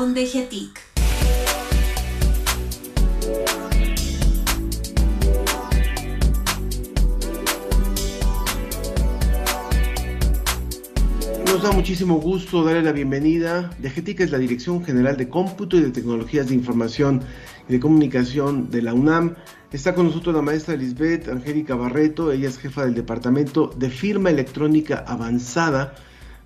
Con 0.00 0.14
DGTIC. 0.14 0.80
Nos 11.44 11.62
da 11.62 11.72
muchísimo 11.72 12.14
gusto 12.18 12.64
darle 12.64 12.82
la 12.82 12.92
bienvenida. 12.92 13.68
DGTIC 13.78 14.20
es 14.20 14.30
la 14.30 14.38
Dirección 14.38 14.82
General 14.82 15.18
de 15.18 15.28
Cómputo 15.28 15.76
y 15.76 15.82
de 15.82 15.90
Tecnologías 15.90 16.48
de 16.48 16.54
Información 16.54 17.20
y 17.68 17.72
de 17.74 17.78
Comunicación 17.78 18.70
de 18.70 18.80
la 18.80 18.94
UNAM. 18.94 19.34
Está 19.70 19.94
con 19.94 20.06
nosotros 20.06 20.34
la 20.34 20.40
maestra 20.40 20.76
Lisbeth 20.76 21.28
Angélica 21.28 21.74
Barreto, 21.74 22.32
ella 22.32 22.48
es 22.48 22.56
jefa 22.56 22.86
del 22.86 22.94
Departamento 22.94 23.70
de 23.76 23.90
Firma 23.90 24.30
Electrónica 24.30 25.04
Avanzada 25.06 25.94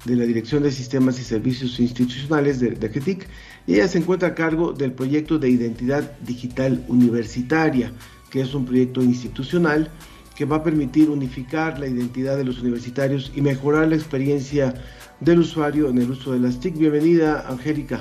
de 0.05 0.17
la 0.17 0.25
Dirección 0.25 0.63
de 0.63 0.71
Sistemas 0.71 1.19
y 1.19 1.25
Servicios 1.25 1.81
Institucionales 1.81 2.61
de, 2.61 2.71
de 2.71 3.27
y 3.67 3.75
ella 3.75 3.89
se 3.89 3.99
encuentra 3.99 4.29
a 4.29 4.35
cargo 4.35 4.73
del 4.73 4.93
proyecto 4.93 5.39
de 5.39 5.49
Identidad 5.49 6.19
Digital 6.21 6.85
Universitaria, 6.89 7.93
que 8.31 8.43
es 8.43 8.55
un 8.55 8.67
proyecto 8.67 9.03
institucional 9.03 9.91
que 10.35 10.45
va 10.45 10.57
a 10.57 10.63
permitir 10.63 11.09
unificar 11.11 11.79
la 11.79 11.87
identidad 11.87 12.37
de 12.37 12.45
los 12.45 12.61
universitarios 12.61 13.33
y 13.35 13.41
mejorar 13.41 13.89
la 13.89 13.95
experiencia 13.95 14.75
del 15.21 15.41
usuario 15.41 15.89
en 15.89 15.99
el 15.99 16.11
uso 16.11 16.33
de 16.33 16.41
las 16.41 16.61
TIC. 16.61 16.77
Bienvenida, 16.77 17.49
Angélica. 17.49 18.01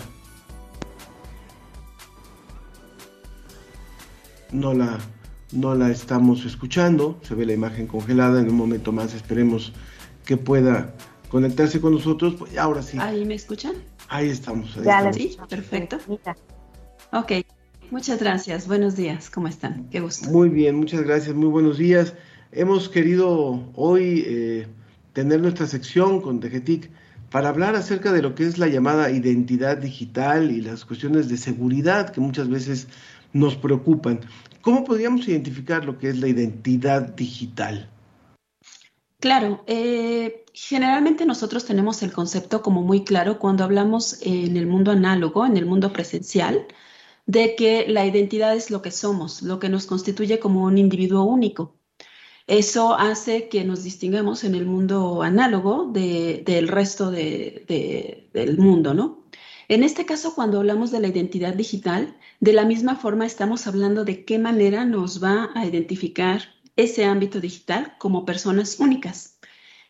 No 4.52 4.74
la, 4.74 5.00
no 5.52 5.76
la 5.76 5.90
estamos 5.90 6.46
escuchando, 6.46 7.20
se 7.24 7.36
ve 7.36 7.46
la 7.46 7.54
imagen 7.54 7.88
congelada, 7.88 8.42
en 8.42 8.50
un 8.50 8.58
momento 8.58 8.92
más 8.92 9.14
esperemos 9.14 9.74
que 10.26 10.38
pueda 10.38 10.96
conectarse 11.34 11.82
con 11.82 11.94
nosotros. 11.94 12.36
Pues, 12.38 12.56
ahora 12.60 12.84
sí. 12.84 12.98
¿Ahí 13.02 13.26
me 13.26 13.34
escuchan? 13.34 13.74
Ahí 14.08 14.30
estamos. 14.30 14.78
Sí, 15.14 15.36
perfecto. 15.50 15.98
Ok, 17.12 17.32
muchas 17.90 18.20
gracias. 18.20 18.68
Buenos 18.68 18.96
días, 18.96 19.32
¿cómo 19.32 19.48
están? 19.48 19.90
Qué 19.90 20.00
gusto. 20.00 20.30
Muy 20.30 20.50
bien, 20.50 20.76
muchas 20.76 21.02
gracias, 21.02 21.36
muy 21.36 21.50
buenos 21.50 21.80
días. 21.80 22.14
Hemos 22.52 22.88
querido 22.88 23.68
hoy 23.74 24.24
eh, 24.28 24.68
tener 25.14 25.42
nuestra 25.42 25.66
sección 25.66 26.22
con 26.22 26.40
DGTIC 26.40 26.92
para 27.32 27.50
hablar 27.50 27.76
acerca 27.76 28.12
de 28.12 28.22
lo 28.22 28.36
que 28.36 28.46
es 28.46 28.60
la 28.60 28.68
llamada 28.68 29.10
identidad 29.10 29.78
digital 29.78 30.52
y 30.52 30.62
las 30.62 30.86
cuestiones 30.86 31.30
de 31.30 31.38
seguridad 31.38 32.12
que 32.12 32.22
muchas 32.22 32.48
veces 32.48 32.88
nos 33.34 33.56
preocupan. 33.56 34.20
¿Cómo 34.62 34.84
podríamos 34.84 35.28
identificar 35.28 35.84
lo 35.84 35.98
que 35.98 36.10
es 36.10 36.20
la 36.20 36.28
identidad 36.28 37.02
digital? 37.16 37.90
Claro, 39.24 39.64
eh, 39.68 40.44
generalmente 40.54 41.26
nosotros 41.26 41.64
tenemos 41.64 42.04
el 42.04 42.12
concepto 42.12 42.62
como 42.62 42.82
muy 42.82 43.06
claro 43.06 43.40
cuando 43.40 43.64
hablamos 43.64 44.18
en 44.22 44.58
el 44.58 44.68
mundo 44.68 44.92
análogo, 44.92 45.46
en 45.46 45.56
el 45.56 45.66
mundo 45.66 45.94
presencial, 45.94 46.68
de 47.26 47.56
que 47.56 47.88
la 47.88 48.06
identidad 48.06 48.54
es 48.54 48.70
lo 48.70 48.82
que 48.82 48.92
somos, 48.92 49.42
lo 49.42 49.60
que 49.60 49.70
nos 49.70 49.86
constituye 49.86 50.40
como 50.40 50.66
un 50.66 50.78
individuo 50.78 51.24
único. 51.24 51.78
Eso 52.48 52.96
hace 52.96 53.48
que 53.48 53.64
nos 53.64 53.84
distinguemos 53.84 54.44
en 54.44 54.56
el 54.56 54.66
mundo 54.66 55.24
análogo 55.24 55.90
del 55.94 56.68
resto 56.68 57.10
del 57.10 58.58
mundo, 58.58 58.94
¿no? 58.94 59.24
En 59.70 59.84
este 59.84 60.06
caso, 60.06 60.36
cuando 60.36 60.60
hablamos 60.60 60.92
de 60.92 61.00
la 61.00 61.08
identidad 61.08 61.54
digital, 61.54 62.18
de 62.42 62.52
la 62.52 62.66
misma 62.66 62.98
forma 62.98 63.26
estamos 63.26 63.68
hablando 63.68 64.04
de 64.04 64.26
qué 64.26 64.38
manera 64.38 64.84
nos 64.84 65.24
va 65.24 65.50
a 65.56 65.66
identificar 65.66 66.42
ese 66.76 67.06
ámbito 67.06 67.40
digital 67.40 67.96
como 67.98 68.26
personas 68.26 68.80
únicas. 68.80 69.40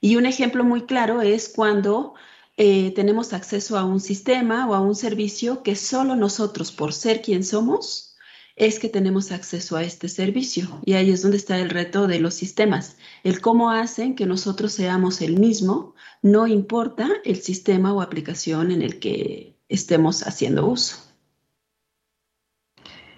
Y 0.01 0.15
un 0.17 0.25
ejemplo 0.25 0.63
muy 0.63 0.83
claro 0.83 1.21
es 1.21 1.49
cuando 1.49 2.13
eh, 2.57 2.91
tenemos 2.91 3.33
acceso 3.33 3.77
a 3.77 3.85
un 3.85 3.99
sistema 3.99 4.67
o 4.67 4.75
a 4.75 4.81
un 4.81 4.95
servicio 4.95 5.63
que 5.63 5.75
solo 5.75 6.15
nosotros, 6.15 6.71
por 6.71 6.93
ser 6.93 7.21
quien 7.21 7.43
somos, 7.43 8.13
es 8.55 8.79
que 8.79 8.89
tenemos 8.89 9.31
acceso 9.31 9.75
a 9.77 9.83
este 9.83 10.09
servicio. 10.09 10.79
Y 10.85 10.93
ahí 10.93 11.09
es 11.09 11.21
donde 11.21 11.37
está 11.37 11.57
el 11.57 11.69
reto 11.69 12.07
de 12.07 12.19
los 12.19 12.35
sistemas. 12.35 12.97
El 13.23 13.41
cómo 13.41 13.71
hacen 13.71 14.15
que 14.15 14.25
nosotros 14.25 14.73
seamos 14.73 15.21
el 15.21 15.39
mismo, 15.39 15.95
no 16.21 16.47
importa 16.47 17.09
el 17.23 17.41
sistema 17.41 17.93
o 17.93 18.01
aplicación 18.01 18.71
en 18.71 18.81
el 18.81 18.99
que 18.99 19.55
estemos 19.69 20.27
haciendo 20.27 20.67
uso. 20.67 20.97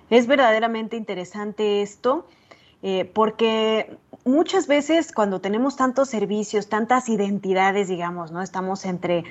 Es 0.10 0.28
verdaderamente 0.28 0.95
interesante 0.95 1.82
esto. 1.82 2.28
Eh, 2.88 3.10
porque 3.15 3.98
muchas 4.26 4.67
veces 4.67 5.12
cuando 5.12 5.41
tenemos 5.41 5.76
tantos 5.76 6.08
servicios, 6.08 6.69
tantas 6.69 7.10
identidades, 7.10 7.88
digamos, 7.88 8.32
¿no? 8.32 8.43
Estamos 8.43 8.86
entre 8.86 9.24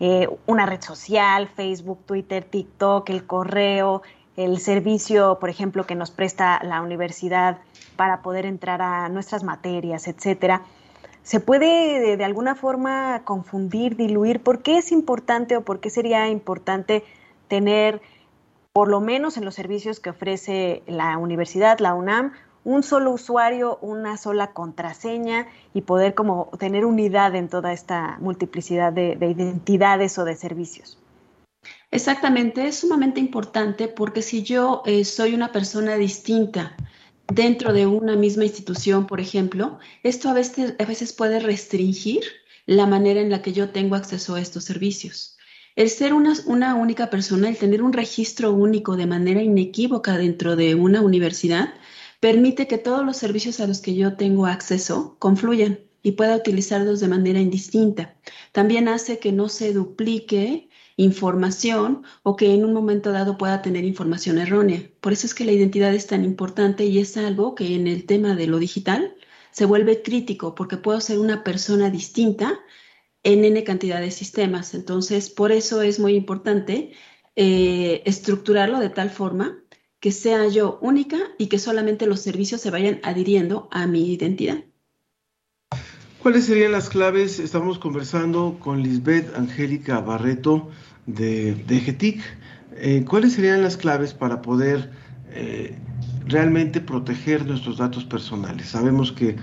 eh, 0.00 0.26
una 0.46 0.64
red 0.64 0.80
social, 0.80 1.48
Facebook, 1.48 1.98
Twitter, 2.06 2.44
TikTok, 2.44 3.10
el 3.10 3.26
correo, 3.26 4.00
el 4.38 4.58
servicio, 4.58 5.36
por 5.38 5.50
ejemplo, 5.50 5.84
que 5.84 5.94
nos 5.94 6.10
presta 6.12 6.64
la 6.64 6.80
universidad 6.80 7.58
para 7.96 8.22
poder 8.22 8.46
entrar 8.46 8.80
a 8.80 9.10
nuestras 9.10 9.44
materias, 9.44 10.08
etcétera. 10.08 10.62
Se 11.22 11.40
puede 11.40 12.16
de 12.16 12.24
alguna 12.24 12.54
forma 12.54 13.20
confundir, 13.24 13.96
diluir. 13.96 14.42
¿Por 14.42 14.62
qué 14.62 14.78
es 14.78 14.92
importante 14.92 15.58
o 15.58 15.60
por 15.60 15.80
qué 15.80 15.90
sería 15.90 16.30
importante 16.30 17.04
tener, 17.48 18.00
por 18.72 18.88
lo 18.88 19.02
menos 19.02 19.36
en 19.36 19.44
los 19.44 19.54
servicios 19.54 20.00
que 20.00 20.08
ofrece 20.08 20.82
la 20.86 21.18
universidad, 21.18 21.80
la 21.80 21.92
UNAM, 21.92 22.32
un 22.64 22.82
solo 22.82 23.12
usuario, 23.12 23.78
una 23.82 24.16
sola 24.16 24.52
contraseña 24.52 25.46
y 25.74 25.82
poder 25.82 26.14
como 26.14 26.50
tener 26.58 26.84
unidad 26.84 27.34
en 27.36 27.48
toda 27.48 27.72
esta 27.72 28.16
multiplicidad 28.20 28.92
de, 28.92 29.12
identidades 29.20 30.18
o 30.18 30.24
de 30.24 30.34
servicios. 30.34 30.98
Exactamente, 31.90 32.66
es 32.66 32.80
sumamente 32.80 33.20
importante 33.20 33.88
porque 33.88 34.22
si 34.22 34.42
yo 34.42 34.82
eh, 34.86 35.04
soy 35.04 35.34
una 35.34 35.52
persona 35.52 35.94
distinta 35.96 36.74
dentro 37.32 37.72
de 37.72 37.86
una 37.86 38.16
misma 38.16 38.44
institución, 38.44 39.06
por 39.06 39.20
ejemplo, 39.20 39.78
esto 40.02 40.28
a 40.28 40.34
veces, 40.34 40.74
a 40.78 40.84
veces 40.84 41.12
puede 41.12 41.40
restringir 41.40 42.22
la 42.66 42.86
manera 42.86 43.20
en 43.20 43.30
la 43.30 43.42
que 43.42 43.52
yo 43.52 43.70
tengo 43.70 43.94
acceso 43.94 44.34
a 44.34 44.40
estos 44.40 44.64
servicios. 44.64 45.36
El 45.76 45.90
ser 45.90 46.14
una, 46.14 46.34
una 46.46 46.76
única 46.76 47.10
persona, 47.10 47.48
el 47.48 47.56
tener 47.56 47.82
un 47.82 47.92
registro 47.92 48.52
único 48.52 48.96
de 48.96 49.06
manera 49.06 49.42
inequívoca 49.42 50.16
dentro 50.16 50.56
de 50.56 50.74
una 50.74 51.00
universidad, 51.00 51.74
permite 52.24 52.66
que 52.66 52.78
todos 52.78 53.04
los 53.04 53.18
servicios 53.18 53.60
a 53.60 53.66
los 53.66 53.82
que 53.82 53.94
yo 53.94 54.16
tengo 54.16 54.46
acceso 54.46 55.14
confluyan 55.18 55.80
y 56.02 56.12
pueda 56.12 56.34
utilizarlos 56.36 57.00
de 57.00 57.08
manera 57.08 57.38
indistinta. 57.38 58.16
También 58.50 58.88
hace 58.88 59.18
que 59.18 59.30
no 59.30 59.50
se 59.50 59.74
duplique 59.74 60.70
información 60.96 62.02
o 62.22 62.34
que 62.34 62.54
en 62.54 62.64
un 62.64 62.72
momento 62.72 63.12
dado 63.12 63.36
pueda 63.36 63.60
tener 63.60 63.84
información 63.84 64.38
errónea. 64.38 64.90
Por 65.02 65.12
eso 65.12 65.26
es 65.26 65.34
que 65.34 65.44
la 65.44 65.52
identidad 65.52 65.94
es 65.94 66.06
tan 66.06 66.24
importante 66.24 66.86
y 66.86 66.98
es 66.98 67.18
algo 67.18 67.54
que 67.54 67.74
en 67.74 67.86
el 67.86 68.06
tema 68.06 68.34
de 68.34 68.46
lo 68.46 68.58
digital 68.58 69.14
se 69.50 69.66
vuelve 69.66 70.00
crítico 70.00 70.54
porque 70.54 70.78
puedo 70.78 71.02
ser 71.02 71.18
una 71.18 71.44
persona 71.44 71.90
distinta 71.90 72.58
en 73.22 73.44
n 73.44 73.62
cantidad 73.64 74.00
de 74.00 74.10
sistemas. 74.10 74.72
Entonces, 74.72 75.28
por 75.28 75.52
eso 75.52 75.82
es 75.82 76.00
muy 76.00 76.14
importante 76.14 76.92
eh, 77.36 78.00
estructurarlo 78.06 78.80
de 78.80 78.88
tal 78.88 79.10
forma 79.10 79.62
que 80.04 80.12
sea 80.12 80.46
yo 80.48 80.78
única 80.82 81.16
y 81.38 81.46
que 81.46 81.58
solamente 81.58 82.06
los 82.06 82.20
servicios 82.20 82.60
se 82.60 82.70
vayan 82.70 83.00
adhiriendo 83.04 83.68
a 83.70 83.86
mi 83.86 84.12
identidad. 84.12 84.58
¿Cuáles 86.22 86.44
serían 86.44 86.72
las 86.72 86.90
claves? 86.90 87.38
Estamos 87.40 87.78
conversando 87.78 88.58
con 88.60 88.82
Lisbeth 88.82 89.34
Angélica 89.34 90.00
Barreto 90.00 90.68
de, 91.06 91.54
de 91.54 91.80
GETIC. 91.80 92.20
Eh, 92.76 93.06
¿Cuáles 93.08 93.32
serían 93.32 93.62
las 93.62 93.78
claves 93.78 94.12
para 94.12 94.42
poder 94.42 94.90
eh, 95.30 95.74
realmente 96.26 96.82
proteger 96.82 97.46
nuestros 97.46 97.78
datos 97.78 98.04
personales? 98.04 98.68
Sabemos 98.68 99.10
que 99.10 99.36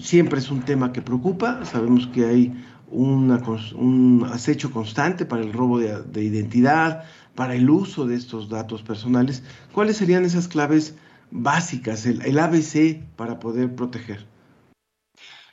siempre 0.00 0.38
es 0.38 0.50
un 0.50 0.62
tema 0.62 0.90
que 0.90 1.02
preocupa, 1.02 1.66
sabemos 1.66 2.06
que 2.06 2.24
hay 2.24 2.64
un 2.90 4.26
acecho 4.32 4.70
constante 4.70 5.26
para 5.26 5.42
el 5.42 5.52
robo 5.52 5.80
de 5.80 6.24
identidad, 6.24 7.04
para 7.38 7.54
el 7.54 7.70
uso 7.70 8.04
de 8.04 8.16
estos 8.16 8.48
datos 8.48 8.82
personales, 8.82 9.44
¿cuáles 9.72 9.98
serían 9.98 10.24
esas 10.24 10.48
claves 10.48 10.96
básicas, 11.30 12.04
el, 12.04 12.36
ABC 12.36 13.00
para 13.14 13.38
poder 13.38 13.76
proteger? 13.76 14.26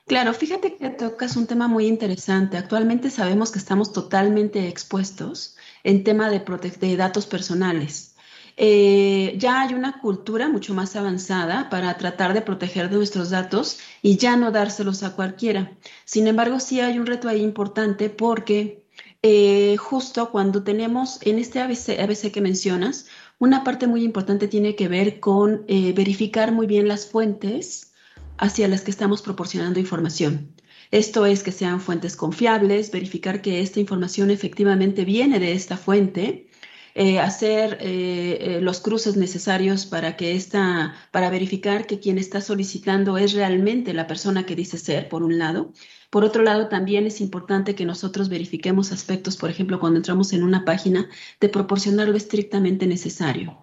Claro, 0.08 0.34
fíjate 0.34 0.78
que 0.78 0.90
tocas 0.90 1.36
un 1.36 1.46
tema 1.46 1.68
muy 1.68 1.86
interesante. 1.86 2.58
Actualmente 2.58 3.12
sabemos 3.12 3.52
que 3.52 3.60
estamos 3.60 3.94
totalmente 3.94 4.68
expuestos 4.68 5.58
en 5.84 6.04
tema 6.04 6.32
de, 6.32 6.98
datos 6.98 7.28
personales. 7.28 8.16
Eh, 8.58 9.36
ya 9.38 9.62
hay 9.62 9.76
una 9.76 10.00
cultura 10.02 10.50
mucho 10.50 10.74
más 10.74 10.96
avanzada 10.96 11.70
para 11.70 11.96
tratar 11.98 12.34
de 12.34 12.42
proteger 12.42 12.92
nuestros 12.92 13.30
datos 13.30 13.78
y 14.02 14.18
ya 14.18 14.36
no 14.36 14.50
dárselos 14.50 15.04
a 15.04 15.16
cualquiera. 15.16 15.78
Sin 16.04 16.26
embargo, 16.26 16.60
sí 16.60 16.80
hay 16.80 16.98
un 16.98 17.06
reto 17.06 17.30
ahí 17.30 17.44
importante 17.44 18.10
porque 18.10 18.85
eh, 19.28 19.76
justo 19.78 20.30
cuando 20.30 20.62
tenemos 20.62 21.18
en 21.24 21.40
este 21.40 21.60
ABC, 21.60 22.32
que 22.32 22.42
mencionas, 22.42 23.08
una 23.40 23.64
parte 23.64 23.88
muy 23.88 24.04
importante 24.04 24.48
tiene 24.48 24.76
que 24.76 24.88
ver 24.88 25.20
con 25.20 25.66
eh, 25.68 25.94
verificar 25.94 26.52
muy 26.52 26.68
bien 26.68 26.88
las 26.88 27.08
fuentes 27.08 27.96
hacia 28.38 28.68
las 28.68 28.82
que 28.82 28.92
estamos 28.92 29.24
proporcionando 29.24 29.80
información. 29.80 30.54
Esto 30.92 31.26
es 31.26 31.42
que 31.42 31.52
sean 31.52 31.82
fuentes 31.82 32.16
confiables, 32.16 32.92
verificar 32.92 33.42
que 33.42 33.62
esta 33.62 33.80
información 33.80 34.30
efectivamente 34.30 35.06
viene 35.06 35.40
de 35.40 35.54
esta 35.54 35.76
fuente, 35.76 36.48
eh, 36.94 37.20
hacer 37.20 37.80
eh, 37.82 38.60
los 38.62 38.80
cruces 38.80 39.18
necesarios 39.18 39.88
para 39.88 40.18
que 40.18 40.36
esta, 40.36 40.94
para 41.10 41.32
verificar 41.32 41.88
que 41.88 42.00
quien 42.00 42.20
está 42.20 42.42
solicitando 42.42 43.18
es 43.18 43.34
realmente 43.34 43.96
la 43.96 44.06
persona 44.06 44.46
que 44.46 44.56
dice 44.56 44.78
ser, 44.78 45.10
por 45.10 45.24
un 45.24 45.40
lado. 45.40 45.74
Por 46.16 46.24
otro 46.24 46.44
lado, 46.44 46.70
también 46.70 47.06
es 47.06 47.20
importante 47.20 47.76
que 47.76 47.84
nosotros 47.84 48.30
verifiquemos 48.30 48.94
aspectos, 48.94 49.36
por 49.36 49.50
ejemplo, 49.50 49.82
cuando 49.82 49.98
entramos 49.98 50.32
en 50.32 50.44
una 50.44 50.64
página, 50.64 51.10
de 51.42 51.50
proporcionar 51.50 52.08
lo 52.08 52.16
estrictamente 52.16 52.88
necesario. 52.88 53.58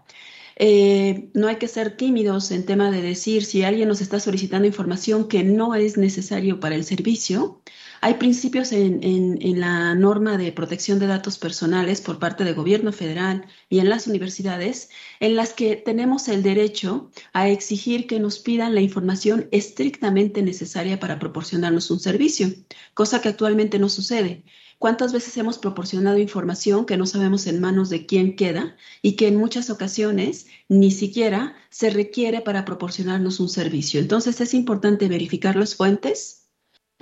Eh, 0.57 1.31
no 1.33 1.49
hay 1.49 1.57
que 1.57 1.67
ser 1.67 1.97
tímidos 1.97 2.51
en 2.51 2.67
tema 2.67 2.91
de 2.91 3.01
decir 3.01 3.47
si 3.47 3.63
alguien 3.63 3.89
nos 3.89 4.03
está 4.03 4.21
solicitando 4.21 4.67
información 4.67 5.29
que 5.29 5.45
no 5.45 5.75
es 5.75 5.97
necesario 5.97 6.61
para 6.61 6.75
el 6.75 6.85
servicio. 6.85 7.63
Hay 8.05 8.15
principios 8.15 8.73
en, 8.73 9.61
la 9.61 9.95
norma 9.95 10.37
de 10.37 10.51
protección 10.51 10.99
de 10.99 11.07
datos 11.07 11.39
personales 11.39 12.01
por 12.01 12.19
parte 12.19 12.43
del 12.43 12.57
gobierno 12.57 12.93
federal 12.93 13.47
y 13.69 13.79
en 13.79 13.89
las 13.89 14.09
universidades 14.09 14.91
en 15.21 15.37
las 15.37 15.53
que 15.53 15.77
tenemos 15.77 16.27
el 16.27 16.43
derecho 16.43 17.13
a 17.33 17.49
exigir 17.49 18.09
que 18.09 18.19
nos 18.19 18.41
pidan 18.41 18.75
la 18.75 18.81
información 18.81 19.47
estrictamente 19.53 20.43
necesaria 20.43 20.99
para 20.99 21.21
proporcionarnos 21.21 21.93
un 21.93 22.01
servicio, 22.01 22.49
cosa 22.93 23.21
que 23.21 23.29
actualmente 23.29 23.79
no 23.79 23.89
sucede. 23.89 24.43
¿Cuántas 24.81 25.13
veces 25.13 25.37
hemos 25.37 25.59
proporcionado 25.59 26.19
información 26.19 26.87
que 26.87 26.97
no 26.97 27.07
sabemos 27.07 27.47
en 27.47 27.61
manos 27.61 27.89
de 27.89 28.05
quién 28.05 28.35
queda 28.35 28.77
y 29.01 29.13
que 29.15 29.29
en 29.29 29.37
muchas 29.37 29.71
ocasiones 29.71 30.49
ni 30.69 30.91
siquiera 30.91 31.55
se 31.71 31.89
requiere 31.89 32.41
para 32.41 32.65
proporcionarnos 32.65 33.39
un 33.39 33.49
servicio? 33.49 34.01
Entonces 34.01 34.41
es 34.41 34.55
importante 34.55 35.07
verificar 35.07 35.55
las 35.55 35.77
fuentes, 35.77 36.42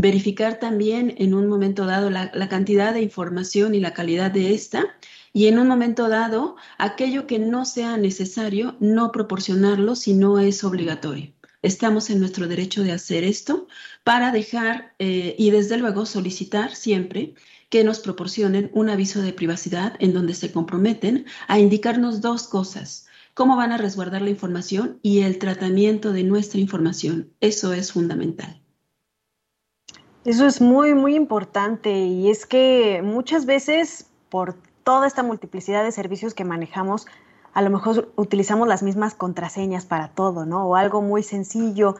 verificar 0.01 0.59
también 0.59 1.15
en 1.19 1.35
un 1.35 1.49
momento 1.49 1.85
dado 1.85 2.11
la, 2.11 2.31
cantidad 2.49 2.95
de 2.95 3.03
información 3.03 3.75
y 3.75 3.81
la 3.81 3.93
calidad 3.93 4.31
de 4.31 4.55
esta 4.55 4.97
y 5.33 5.47
en 5.47 5.59
un 5.59 5.69
momento 5.69 6.09
dado 6.09 6.57
aquello 6.79 7.27
que 7.27 7.39
no 7.39 7.65
sea 7.65 7.97
necesario 7.97 8.77
no 8.81 9.13
proporcionarlo 9.13 9.95
si 9.95 10.15
no 10.15 10.39
es 10.39 10.65
obligatorio. 10.65 11.33
Estamos 11.63 12.09
en 12.09 12.21
nuestro 12.21 12.49
derecho 12.49 12.83
de 12.83 12.93
hacer 12.93 13.23
esto 13.23 13.69
para 14.03 14.33
dejar 14.33 14.95
eh, 14.99 15.35
y 15.39 15.51
desde 15.51 15.77
luego 15.77 16.07
solicitar 16.07 16.75
siempre 16.75 17.35
que 17.69 17.85
nos 17.85 18.01
proporcionen 18.01 18.71
un 18.75 18.89
aviso 18.89 19.21
de 19.21 19.33
privacidad 19.33 19.95
en 20.01 20.13
donde 20.15 20.35
se 20.35 20.51
comprometen 20.51 21.27
a 21.47 21.61
indicarnos 21.61 22.21
dos 22.21 22.49
cosas, 22.49 23.07
cómo 23.35 23.57
van 23.57 23.73
a 23.73 23.77
resguardar 23.77 24.23
la 24.23 24.31
información 24.31 24.99
y 25.03 25.21
el 25.21 25.39
tratamiento 25.39 26.13
de 26.13 26.25
nuestra 26.25 26.59
información. 26.59 27.31
Eso 27.41 27.73
es 27.75 27.93
fundamental. 27.93 28.60
Eso 30.25 30.47
es 30.47 30.61
muy, 30.61 30.95
muy 30.95 31.15
importante 31.15 31.91
y 31.91 32.31
es 32.31 32.45
que 32.45 33.01
muchas 33.03 33.47
veces 33.47 34.11
por 34.29 34.55
toda 34.85 35.07
esta 35.07 35.23
multiplicidad 35.23 35.83
de 35.83 35.93
servicios 35.93 36.35
que 36.35 36.45
manejamos, 36.45 37.07
a 37.55 37.63
lo 37.63 37.71
mejor 37.71 38.13
utilizamos 38.17 38.69
las 38.69 38.83
mismas 38.83 39.15
contraseñas 39.15 39.87
para 39.87 40.09
todo, 40.09 40.45
¿no? 40.45 40.67
O 40.67 40.77
algo 40.77 41.01
muy 41.01 41.23
sencillo 41.23 41.97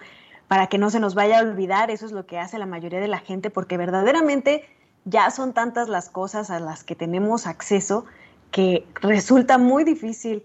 para 0.49 0.67
que 0.67 0.79
no 0.79 0.91
se 0.91 1.01
nos 1.01 1.15
vaya 1.15 1.39
a 1.39 1.43
olvidar. 1.43 1.91
Eso 1.91 2.07
es 2.07 2.13
lo 2.13 2.27
que 2.27 2.39
hace 2.39 2.59
la 2.59 2.67
mayoría 2.67 3.01
de 3.01 3.09
la 3.09 3.19
gente 3.19 3.51
porque 3.51 3.77
verdaderamente 3.77 4.65
ya 5.05 5.31
son 5.31 5.55
tantas 5.55 5.89
las 5.89 6.11
cosas 6.11 6.51
a 6.51 6.61
las 6.61 6.85
que 6.85 6.95
tenemos 6.95 7.47
acceso 7.47 8.05
que 8.51 8.87
resulta 9.01 9.59
muy 9.59 9.85
difícil 9.85 10.45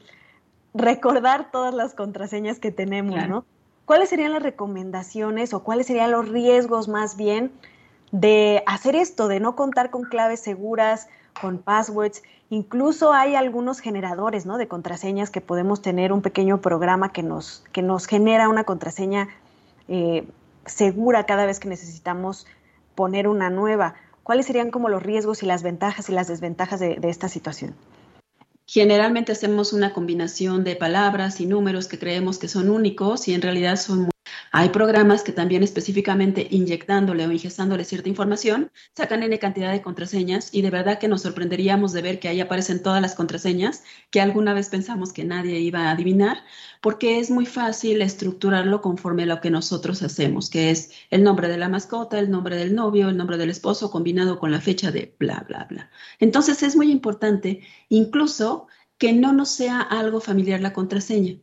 recordar 0.74 1.52
todas 1.52 1.74
las 1.74 1.94
contraseñas 1.94 2.60
que 2.60 2.72
tenemos, 2.72 3.28
¿no? 3.28 3.46
¿Cuáles 3.86 4.10
serían 4.10 4.34
las 4.34 4.41
recomendaciones 4.41 5.54
o 5.54 5.63
cuáles 5.63 5.86
serían 5.86 6.12
los 6.12 6.28
riesgos 6.28 6.88
más 6.88 7.15
bien 7.17 7.52
de 8.12 8.63
hacer 8.65 8.95
esto, 8.95 9.28
de 9.28 9.39
no 9.39 9.56
contar 9.56 9.91
con 9.91 10.04
claves 10.04 10.39
seguras, 10.39 11.08
con 11.39 11.60
passwords? 11.60 12.24
Incluso 12.50 13.13
hay 13.13 13.36
algunos 13.36 13.80
generadores, 13.80 14.48
¿no? 14.48 14.58
De 14.58 14.67
contraseñas 14.67 15.30
que 15.30 15.39
podemos 15.39 15.84
tener 15.84 16.12
un 16.13 16.24
pequeño 16.24 16.62
programa 16.62 17.12
que 17.12 17.21
nos, 17.21 17.63
que 17.71 17.84
nos 17.84 18.08
genera 18.08 18.50
una 18.50 18.63
contraseña 18.63 19.30
eh, 19.88 20.28
segura 20.65 21.28
cada 21.28 21.45
vez 21.45 21.60
que 21.60 21.69
necesitamos 21.69 22.48
poner 22.95 23.28
una 23.28 23.52
nueva. 23.52 23.93
¿Cuáles 24.24 24.48
serían 24.48 24.71
como 24.71 24.89
los 24.89 25.04
riesgos 25.04 25.43
y 25.43 25.45
las 25.45 25.62
ventajas 25.62 26.10
y 26.10 26.12
las 26.12 26.28
desventajas 26.28 26.80
de, 26.80 26.95
de 26.95 27.10
esta 27.10 27.30
situación? 27.30 27.76
Generalmente 28.67 29.32
hacemos 29.32 29.73
una 29.73 29.93
combinación 29.93 30.63
de 30.63 30.75
palabras 30.75 31.39
y 31.39 31.45
números 31.45 31.88
que 31.88 31.99
creemos 31.99 32.39
que 32.39 32.47
son 32.47 32.69
únicos 32.69 33.28
y 33.28 33.34
en 33.34 33.41
realidad 33.41 33.75
son 33.75 34.10
hay 34.58 34.70
programas 34.70 35.22
que 35.22 35.34
también 35.34 35.63
específicamente 35.63 36.48
inyectándole 36.50 37.28
o 37.28 37.32
ingestándole 37.34 37.84
cierta 37.84 38.08
información 38.08 38.72
sacan 38.96 39.22
N 39.22 39.38
cantidad 39.38 39.74
de 39.74 39.82
contraseñas 39.82 40.48
y 40.54 40.62
de 40.62 40.70
verdad 40.70 40.98
que 40.98 41.10
nos 41.10 41.24
sorprenderíamos 41.24 41.91
de 41.91 42.02
ver 42.02 42.20
que 42.22 42.30
ahí 42.30 42.39
aparecen 42.39 42.82
todas 42.82 43.02
las 43.02 43.15
contraseñas 43.15 43.84
que 44.12 44.22
alguna 44.22 44.54
vez 44.54 44.70
pensamos 44.70 45.12
que 45.12 45.26
nadie 45.26 45.60
iba 45.60 45.82
a 45.82 45.91
adivinar, 45.91 46.38
porque 46.80 47.20
es 47.20 47.30
muy 47.32 47.46
fácil 47.46 48.02
estructurarlo 48.02 48.80
conforme 48.80 49.24
a 49.24 49.26
lo 49.26 49.41
que 49.41 49.50
nosotros 49.50 50.02
hacemos, 50.04 50.50
que 50.50 50.72
es 50.72 50.91
el 51.10 51.22
nombre 51.22 51.50
de 51.50 51.58
la 51.58 51.68
mascota, 51.68 52.18
el 52.18 52.32
nombre 52.32 52.56
del 52.56 52.76
novio, 52.76 53.10
el 53.10 53.18
nombre 53.18 53.38
del 53.38 53.50
esposo 53.50 53.91
combinado 53.91 54.39
con 54.39 54.52
la 54.52 54.62
fecha 54.62 54.89
de 54.89 55.18
bla, 55.20 55.46
bla, 55.50 55.68
bla. 55.70 55.89
Entonces 56.20 56.63
es 56.63 56.78
muy 56.78 56.91
importante 56.91 57.60
incluso 57.89 58.68
que 58.98 59.12
no 59.12 59.34
nos 59.34 59.50
sea 59.50 59.82
algo 59.82 60.22
familiar 60.22 60.62
la 60.62 60.72
contraseña. 60.72 61.41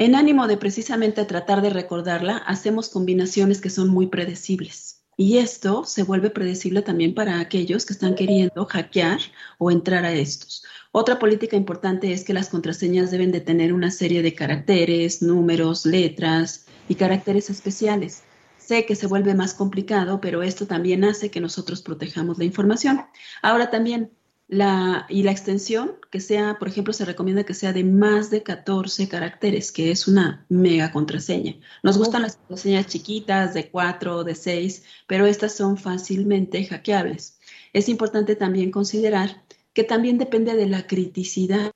En 0.00 0.14
ánimo 0.14 0.46
de 0.46 0.56
precisamente 0.56 1.24
tratar 1.24 1.60
de 1.60 1.70
recordarla, 1.70 2.36
hacemos 2.36 2.88
combinaciones 2.88 3.60
que 3.60 3.68
son 3.68 3.88
muy 3.88 4.06
predecibles. 4.06 5.02
Y 5.16 5.38
esto 5.38 5.82
se 5.84 6.04
vuelve 6.04 6.30
predecible 6.30 6.82
también 6.82 7.14
para 7.14 7.40
aquellos 7.40 7.84
que 7.84 7.94
están 7.94 8.14
queriendo 8.14 8.64
hackear 8.64 9.18
o 9.58 9.72
entrar 9.72 10.04
a 10.04 10.12
estos. 10.12 10.62
Otra 10.92 11.18
política 11.18 11.56
importante 11.56 12.12
es 12.12 12.22
que 12.22 12.32
las 12.32 12.48
contraseñas 12.48 13.10
deben 13.10 13.32
de 13.32 13.40
tener 13.40 13.72
una 13.72 13.90
serie 13.90 14.22
de 14.22 14.34
caracteres, 14.34 15.20
números, 15.20 15.84
letras 15.84 16.66
y 16.88 16.94
caracteres 16.94 17.50
especiales. 17.50 18.22
Sé 18.56 18.86
que 18.86 18.94
se 18.94 19.08
vuelve 19.08 19.34
más 19.34 19.52
complicado, 19.52 20.20
pero 20.20 20.44
esto 20.44 20.68
también 20.68 21.02
hace 21.02 21.32
que 21.32 21.40
nosotros 21.40 21.82
protejamos 21.82 22.38
la 22.38 22.44
información. 22.44 23.00
Ahora 23.42 23.70
también 23.70 24.12
la, 24.48 25.04
y 25.10 25.22
la 25.22 25.30
extensión, 25.30 25.92
que 26.10 26.20
sea, 26.20 26.58
por 26.58 26.68
ejemplo, 26.68 26.94
se 26.94 27.04
recomienda 27.04 27.44
que 27.44 27.52
sea 27.52 27.74
de 27.74 27.84
más 27.84 28.30
de 28.30 28.42
14 28.42 29.06
caracteres, 29.08 29.70
que 29.70 29.90
es 29.90 30.08
una 30.08 30.46
mega 30.48 30.90
contraseña. 30.90 31.56
Nos 31.82 31.98
gustan 31.98 32.22
las 32.22 32.36
contraseñas 32.36 32.86
chiquitas, 32.86 33.52
de 33.52 33.70
4, 33.70 34.24
de 34.24 34.34
6, 34.34 34.84
pero 35.06 35.26
estas 35.26 35.54
son 35.54 35.76
fácilmente 35.76 36.64
hackeables. 36.64 37.38
Es 37.74 37.90
importante 37.90 38.36
también 38.36 38.70
considerar 38.70 39.44
que 39.74 39.84
también 39.84 40.16
depende 40.16 40.56
de 40.56 40.66
la 40.66 40.86
criticidad. 40.86 41.70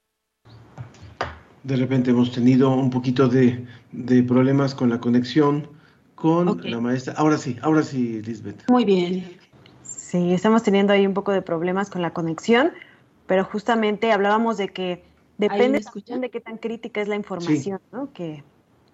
De 1.63 1.77
repente 1.77 2.11
hemos 2.11 2.33
tenido 2.33 2.75
un 2.75 2.91
poquito 2.91 3.29
de, 3.29 3.67
de 3.93 4.23
problemas 4.23 4.75
con 4.75 4.89
la 4.89 4.99
conexión 4.99 5.69
con 6.15 6.49
okay. 6.49 6.71
la 6.71 6.81
maestra. 6.81 7.13
Ahora 7.19 7.37
sí, 7.37 7.57
ahora 7.61 7.83
sí, 7.83 8.23
Lisbeth. 8.23 8.65
Muy 8.71 8.85
bien. 8.85 9.42
Sí, 10.13 10.35
estamos 10.35 10.63
teniendo 10.63 10.93
ahí 10.93 11.07
un 11.07 11.15
poco 11.15 11.33
de 11.33 11.41
problemas 11.41 11.89
con 11.89 12.03
la 12.03 12.13
conexión, 12.13 12.73
pero 13.27 13.47
justamente 13.47 14.13
hablábamos 14.13 14.59
de 14.59 14.69
que 14.69 15.03
depende 15.39 15.81
de 15.81 16.31
qué 16.31 16.39
tan 16.39 16.59
crítica 16.59 17.01
es 17.01 17.09
la 17.09 17.17
información, 17.17 17.79
sí. 17.79 17.85
¿no? 17.97 18.13
Que... 18.13 18.45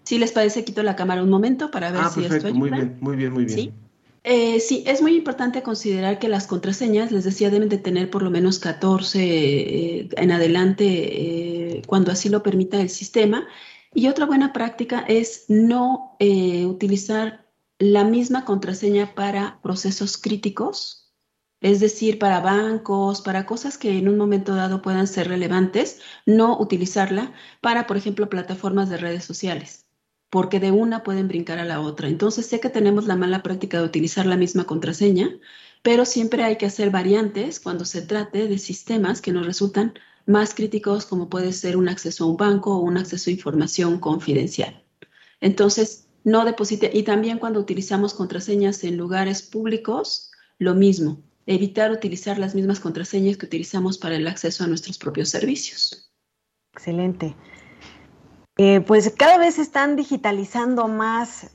Si 0.05 0.17
les 0.21 0.31
parece, 0.31 0.65
quito 0.65 0.85
la 0.85 0.95
cámara 0.95 1.25
un 1.25 1.29
momento 1.29 1.73
para 1.73 1.91
ver 1.91 2.03
ah, 2.05 2.09
si 2.09 2.21
perfecto, 2.21 2.47
esto 2.47 2.59
Muy 2.61 2.71
bien, 2.71 2.99
muy 3.01 3.17
bien, 3.17 3.33
muy 3.33 3.45
bien. 3.47 3.59
¿Sí? 3.59 3.73
Eh, 4.23 4.61
sí, 4.61 4.85
es 4.87 5.03
muy 5.03 5.17
importante 5.17 5.61
considerar 5.65 6.21
que 6.21 6.29
las 6.29 6.47
contraseñas, 6.47 7.11
les 7.11 7.25
decía, 7.25 7.51
deben 7.51 7.69
de 7.69 7.79
tener 7.79 8.11
por 8.11 8.23
lo 8.23 8.31
menos 8.31 8.61
14 8.61 9.19
eh, 9.21 10.09
en 10.19 10.31
adelante 10.31 10.85
eh, 10.87 11.83
cuando 11.89 12.13
así 12.13 12.29
lo 12.29 12.45
permita 12.45 12.81
el 12.81 12.91
sistema. 12.91 13.45
Y 13.93 14.07
otra 14.07 14.25
buena 14.25 14.53
práctica 14.53 15.01
es 15.01 15.47
no 15.49 16.15
eh, 16.21 16.65
utilizar 16.65 17.45
la 17.81 18.05
misma 18.05 18.45
contraseña 18.45 19.17
para 19.17 19.59
procesos 19.63 20.17
críticos, 20.17 21.08
es 21.61 21.81
decir, 21.81 22.19
para 22.19 22.41
bancos, 22.41 23.21
para 23.23 23.47
cosas 23.47 23.79
que 23.79 23.99
en 23.99 24.09
un 24.09 24.17
momento 24.17 24.55
dado 24.55 24.83
puedan 24.83 25.07
ser 25.07 25.29
relevantes, 25.29 26.01
no 26.27 26.59
utilizarla 26.59 27.33
para, 27.61 27.87
por 27.87 27.97
ejemplo, 27.97 28.29
plataformas 28.29 28.89
de 28.91 28.97
redes 28.99 29.25
sociales. 29.25 29.87
porque 30.31 30.61
de 30.61 30.71
una 30.71 31.03
pueden 31.05 31.29
brincar 31.29 31.59
a 31.59 31.65
la 31.65 31.81
otra. 31.81 32.09
Entonces 32.09 32.47
sé 32.47 32.61
que 32.61 32.69
tenemos 32.71 33.07
la 33.07 33.17
mala 33.17 33.43
práctica 33.43 33.79
de 33.79 33.85
utilizar 33.87 34.27
la 34.27 34.37
misma 34.37 34.65
contraseña, 34.67 35.31
pero 35.83 36.05
siempre 36.05 36.43
hay 36.45 36.57
que 36.57 36.67
hacer 36.67 36.91
variantes 36.91 37.61
cuando 37.61 37.85
se 37.85 38.03
trate 38.03 38.47
de 38.49 38.59
sistemas 38.59 39.21
que 39.23 39.33
nos 39.33 39.47
resultan 39.47 39.95
más 40.27 40.55
críticos, 40.55 41.07
como 41.07 41.29
puede 41.31 41.53
ser 41.53 41.77
un 41.77 41.89
acceso 41.89 42.25
a 42.25 42.27
un 42.29 42.37
banco 42.37 42.77
o 42.77 42.81
un 42.81 42.99
acceso 42.99 43.31
a 43.31 43.33
información 43.33 43.99
confidencial. 44.01 44.85
Entonces, 45.41 46.09
no 46.25 46.45
deposite. 46.45 46.91
Y 46.93 47.05
también 47.05 47.39
cuando 47.39 47.61
utilizamos 47.61 48.15
contraseñas 48.15 48.85
en 48.85 48.97
lugares 48.97 49.43
públicos, 49.43 50.31
lo 50.59 50.75
mismo. 50.75 51.23
Evitar 51.51 51.91
utilizar 51.91 52.37
las 52.37 52.55
mismas 52.55 52.79
contraseñas 52.79 53.39
que 53.39 53.47
utilizamos 53.47 53.97
para 53.97 54.17
el 54.17 54.27
acceso 54.29 54.65
a 54.65 54.67
nuestros 54.67 54.99
propios 54.99 55.31
servicios. 55.31 56.13
Excelente. 56.75 57.35
Eh, 58.59 58.83
pues 58.83 59.15
cada 59.17 59.39
vez 59.39 59.59
están 59.59 59.97
digitalizando 59.97 60.89
más 60.89 61.51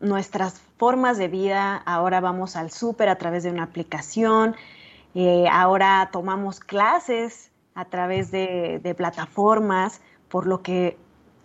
nuestras 0.00 0.62
formas 0.78 1.18
de 1.18 1.28
vida. 1.28 1.76
Ahora 1.76 2.22
vamos 2.22 2.56
al 2.56 2.70
súper 2.70 3.10
a 3.10 3.18
través 3.18 3.42
de 3.42 3.50
una 3.50 3.64
aplicación. 3.64 4.56
Eh, 5.14 5.44
ahora 5.52 6.08
tomamos 6.10 6.60
clases 6.60 7.50
a 7.74 7.84
través 7.84 8.30
de, 8.30 8.80
de 8.82 8.94
plataformas, 8.94 10.00
por 10.30 10.46
lo 10.46 10.62
que 10.62 10.96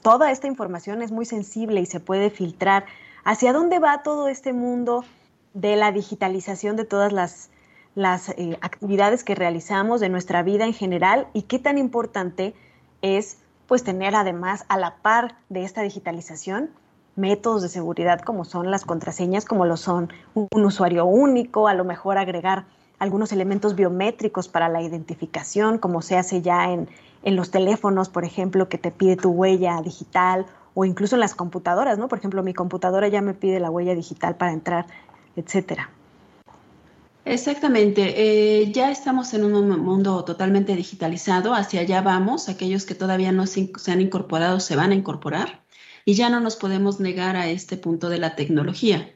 toda 0.03 0.31
esta 0.31 0.47
información 0.47 1.01
es 1.01 1.11
muy 1.11 1.25
sensible 1.25 1.81
y 1.81 1.85
se 1.85 1.99
puede 1.99 2.29
filtrar. 2.29 2.85
¿Hacia 3.25 3.51
dónde 3.51 3.79
va 3.79 4.03
todo 4.03 4.29
este 4.29 4.53
mundo 4.53 5.03
de 5.53 5.75
la 5.75 5.91
digitalización 5.91 6.77
de 6.77 6.85
todas 6.85 7.11
las, 7.11 7.49
las 7.97 8.29
eh, 8.29 8.59
actividades 8.61 9.23
que 9.23 9.33
realizamos, 9.33 9.99
de 9.99 10.09
nuestra 10.09 10.43
vida 10.43 10.65
en 10.65 10.73
general? 10.73 11.27
¿Y 11.33 11.41
qué 11.43 11.57
tan 11.57 11.79
importante 11.79 12.53
es 13.01 13.39
pues 13.65 13.83
tener 13.83 14.15
además 14.15 14.65
a 14.69 14.77
la 14.77 14.97
par 14.97 15.35
de 15.49 15.63
esta 15.63 15.81
digitalización 15.81 16.69
métodos 17.15 17.63
de 17.63 17.69
seguridad 17.69 18.21
como 18.21 18.45
son 18.45 18.69
las 18.69 18.85
contraseñas, 18.85 19.45
como 19.45 19.65
lo 19.65 19.75
son 19.77 20.13
un 20.35 20.65
usuario 20.65 21.05
único, 21.05 21.67
a 21.67 21.73
lo 21.73 21.83
mejor 21.83 22.19
agregar 22.19 22.65
algunos 22.99 23.31
elementos 23.31 23.75
biométricos 23.75 24.47
para 24.47 24.69
la 24.69 24.83
identificación, 24.83 25.79
como 25.79 26.03
se 26.03 26.17
hace 26.17 26.43
ya 26.43 26.71
en, 26.71 26.87
en 27.23 27.35
los 27.35 27.49
teléfonos, 27.49 28.09
por 28.09 28.25
ejemplo, 28.25 28.69
que 28.69 28.77
te 28.77 28.91
pide 28.91 29.15
tu 29.15 29.31
huella 29.31 29.81
digital 29.81 30.45
o 30.75 30.85
incluso 30.85 31.15
en 31.15 31.21
las 31.21 31.33
computadoras, 31.33 31.97
¿no? 31.97 32.07
Por 32.07 32.19
ejemplo, 32.19 32.43
mi 32.43 32.53
computadora 32.53 33.07
ya 33.07 33.21
me 33.23 33.33
pide 33.33 33.59
la 33.59 33.71
huella 33.71 33.95
digital 33.95 34.35
para 34.35 34.53
entrar, 34.53 34.85
etcétera. 35.35 35.89
Exactamente, 37.29 38.61
eh, 38.61 38.71
ya 38.71 38.89
estamos 38.89 39.33
en 39.33 39.43
un 39.43 39.67
mundo 39.81 40.23
totalmente 40.23 40.77
digitalizado, 40.77 41.53
hacia 41.53 41.81
allá 41.81 42.01
vamos, 42.01 42.47
aquellos 42.47 42.85
que 42.85 42.95
todavía 42.95 43.33
no 43.33 43.45
se, 43.47 43.69
se 43.77 43.91
han 43.91 43.99
incorporado 43.99 44.61
se 44.61 44.77
van 44.77 44.91
a 44.91 44.95
incorporar 44.95 45.65
y 46.05 46.13
ya 46.13 46.29
no 46.29 46.39
nos 46.39 46.55
podemos 46.55 47.01
negar 47.01 47.35
a 47.35 47.49
este 47.49 47.75
punto 47.75 48.07
de 48.07 48.19
la 48.19 48.37
tecnología. 48.37 49.13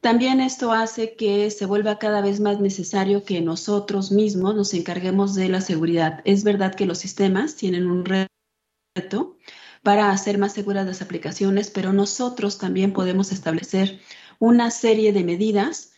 También 0.00 0.40
esto 0.40 0.72
hace 0.72 1.16
que 1.16 1.50
se 1.50 1.66
vuelva 1.66 1.98
cada 1.98 2.22
vez 2.22 2.40
más 2.40 2.60
necesario 2.60 3.24
que 3.24 3.42
nosotros 3.42 4.10
mismos 4.10 4.54
nos 4.54 4.72
encarguemos 4.72 5.34
de 5.34 5.50
la 5.50 5.60
seguridad. 5.60 6.22
Es 6.24 6.44
verdad 6.44 6.74
que 6.74 6.86
los 6.86 6.96
sistemas 6.96 7.56
tienen 7.56 7.90
un 7.90 8.06
reto 8.06 9.36
para 9.82 10.10
hacer 10.12 10.38
más 10.38 10.54
seguras 10.54 10.86
las 10.86 11.02
aplicaciones, 11.02 11.68
pero 11.70 11.92
nosotros 11.92 12.56
también 12.56 12.94
podemos 12.94 13.32
establecer 13.32 14.00
una 14.38 14.70
serie 14.70 15.12
de 15.12 15.24
medidas 15.24 15.90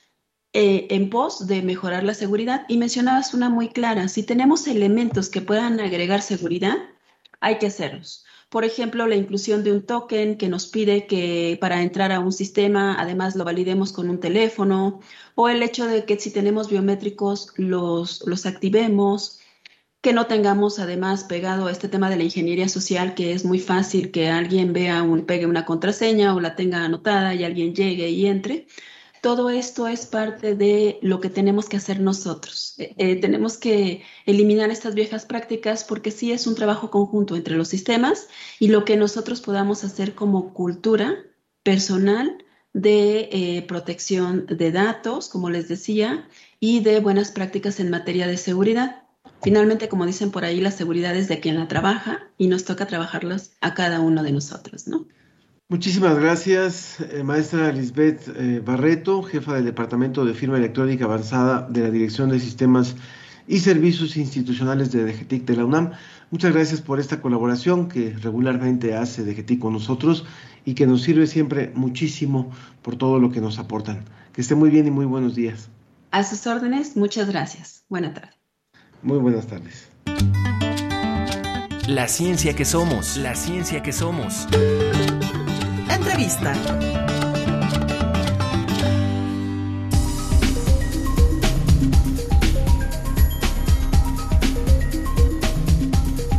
eh, 0.52 0.86
en 0.90 1.10
pos 1.10 1.46
de 1.46 1.62
mejorar 1.62 2.04
la 2.04 2.14
seguridad. 2.14 2.64
Y 2.68 2.76
mencionabas 2.78 3.34
una 3.34 3.48
muy 3.48 3.68
clara, 3.68 4.08
si 4.08 4.22
tenemos 4.22 4.66
elementos 4.66 5.28
que 5.28 5.40
puedan 5.40 5.80
agregar 5.80 6.22
seguridad, 6.22 6.76
hay 7.40 7.58
que 7.58 7.66
hacerlos. 7.66 8.24
Por 8.50 8.64
ejemplo, 8.66 9.06
la 9.06 9.16
inclusión 9.16 9.64
de 9.64 9.72
un 9.72 9.82
token 9.86 10.36
que 10.36 10.48
nos 10.50 10.66
pide 10.66 11.06
que 11.06 11.56
para 11.60 11.82
entrar 11.82 12.12
a 12.12 12.20
un 12.20 12.32
sistema, 12.32 12.96
además 13.00 13.34
lo 13.34 13.44
validemos 13.44 13.92
con 13.92 14.10
un 14.10 14.20
teléfono, 14.20 15.00
o 15.34 15.48
el 15.48 15.62
hecho 15.62 15.86
de 15.86 16.04
que 16.04 16.20
si 16.20 16.30
tenemos 16.30 16.68
biométricos 16.68 17.54
los, 17.56 18.22
los 18.26 18.44
activemos, 18.44 19.40
que 20.02 20.12
no 20.12 20.26
tengamos 20.26 20.78
además 20.80 21.24
pegado 21.24 21.68
este 21.70 21.88
tema 21.88 22.10
de 22.10 22.16
la 22.16 22.24
ingeniería 22.24 22.68
social, 22.68 23.14
que 23.14 23.32
es 23.32 23.44
muy 23.44 23.60
fácil 23.60 24.10
que 24.10 24.28
alguien 24.28 24.72
vea 24.72 25.02
un, 25.02 25.24
pegue 25.24 25.46
una 25.46 25.64
contraseña 25.64 26.34
o 26.34 26.40
la 26.40 26.56
tenga 26.56 26.84
anotada 26.84 27.34
y 27.34 27.44
alguien 27.44 27.74
llegue 27.74 28.10
y 28.10 28.26
entre. 28.26 28.66
Todo 29.22 29.50
esto 29.50 29.86
es 29.86 30.04
parte 30.04 30.56
de 30.56 30.98
lo 31.00 31.20
que 31.20 31.30
tenemos 31.30 31.68
que 31.68 31.76
hacer 31.76 32.00
nosotros. 32.00 32.74
Eh, 32.78 32.92
eh, 32.98 33.20
tenemos 33.20 33.56
que 33.56 34.02
eliminar 34.26 34.70
estas 34.70 34.96
viejas 34.96 35.26
prácticas 35.26 35.84
porque 35.84 36.10
sí 36.10 36.32
es 36.32 36.48
un 36.48 36.56
trabajo 36.56 36.90
conjunto 36.90 37.36
entre 37.36 37.56
los 37.56 37.68
sistemas 37.68 38.26
y 38.58 38.66
lo 38.66 38.84
que 38.84 38.96
nosotros 38.96 39.40
podamos 39.40 39.84
hacer 39.84 40.16
como 40.16 40.52
cultura 40.52 41.18
personal 41.62 42.44
de 42.72 43.28
eh, 43.30 43.64
protección 43.68 44.44
de 44.46 44.72
datos, 44.72 45.28
como 45.28 45.50
les 45.50 45.68
decía, 45.68 46.28
y 46.58 46.80
de 46.80 46.98
buenas 46.98 47.30
prácticas 47.30 47.78
en 47.78 47.90
materia 47.90 48.26
de 48.26 48.36
seguridad. 48.36 49.04
Finalmente, 49.40 49.88
como 49.88 50.04
dicen 50.04 50.32
por 50.32 50.44
ahí, 50.44 50.60
la 50.60 50.72
seguridad 50.72 51.14
es 51.14 51.28
de 51.28 51.38
quien 51.38 51.60
la 51.60 51.68
trabaja 51.68 52.28
y 52.38 52.48
nos 52.48 52.64
toca 52.64 52.86
trabajarlos 52.86 53.52
a 53.60 53.74
cada 53.74 54.00
uno 54.00 54.24
de 54.24 54.32
nosotros, 54.32 54.88
¿no? 54.88 55.06
Muchísimas 55.72 56.18
gracias, 56.18 57.00
eh, 57.00 57.22
maestra 57.24 57.72
Lisbeth 57.72 58.28
eh, 58.36 58.60
Barreto, 58.62 59.22
jefa 59.22 59.54
del 59.54 59.64
Departamento 59.64 60.22
de 60.26 60.34
Firma 60.34 60.58
Electrónica 60.58 61.06
Avanzada 61.06 61.66
de 61.66 61.80
la 61.80 61.90
Dirección 61.90 62.28
de 62.28 62.38
Sistemas 62.40 62.94
y 63.48 63.60
Servicios 63.60 64.18
Institucionales 64.18 64.92
de 64.92 65.02
DGTIC 65.02 65.46
de 65.46 65.56
la 65.56 65.64
UNAM. 65.64 65.92
Muchas 66.30 66.52
gracias 66.52 66.82
por 66.82 67.00
esta 67.00 67.22
colaboración 67.22 67.88
que 67.88 68.10
regularmente 68.10 68.94
hace 68.94 69.24
DGTIC 69.24 69.60
con 69.60 69.72
nosotros 69.72 70.26
y 70.66 70.74
que 70.74 70.86
nos 70.86 71.00
sirve 71.00 71.26
siempre 71.26 71.72
muchísimo 71.74 72.50
por 72.82 72.96
todo 72.96 73.18
lo 73.18 73.30
que 73.30 73.40
nos 73.40 73.58
aportan. 73.58 74.04
Que 74.34 74.42
esté 74.42 74.54
muy 74.54 74.68
bien 74.68 74.86
y 74.86 74.90
muy 74.90 75.06
buenos 75.06 75.34
días. 75.34 75.70
A 76.10 76.22
sus 76.22 76.46
órdenes, 76.46 76.98
muchas 76.98 77.30
gracias. 77.30 77.86
Buenas 77.88 78.12
tardes. 78.12 78.36
Muy 79.02 79.16
buenas 79.16 79.46
tardes. 79.46 79.88
La 81.88 82.08
ciencia 82.08 82.54
que 82.54 82.66
somos, 82.66 83.16
la 83.16 83.34
ciencia 83.34 83.82
que 83.82 83.92
somos. 83.92 84.46
Entrevista. 85.94 86.54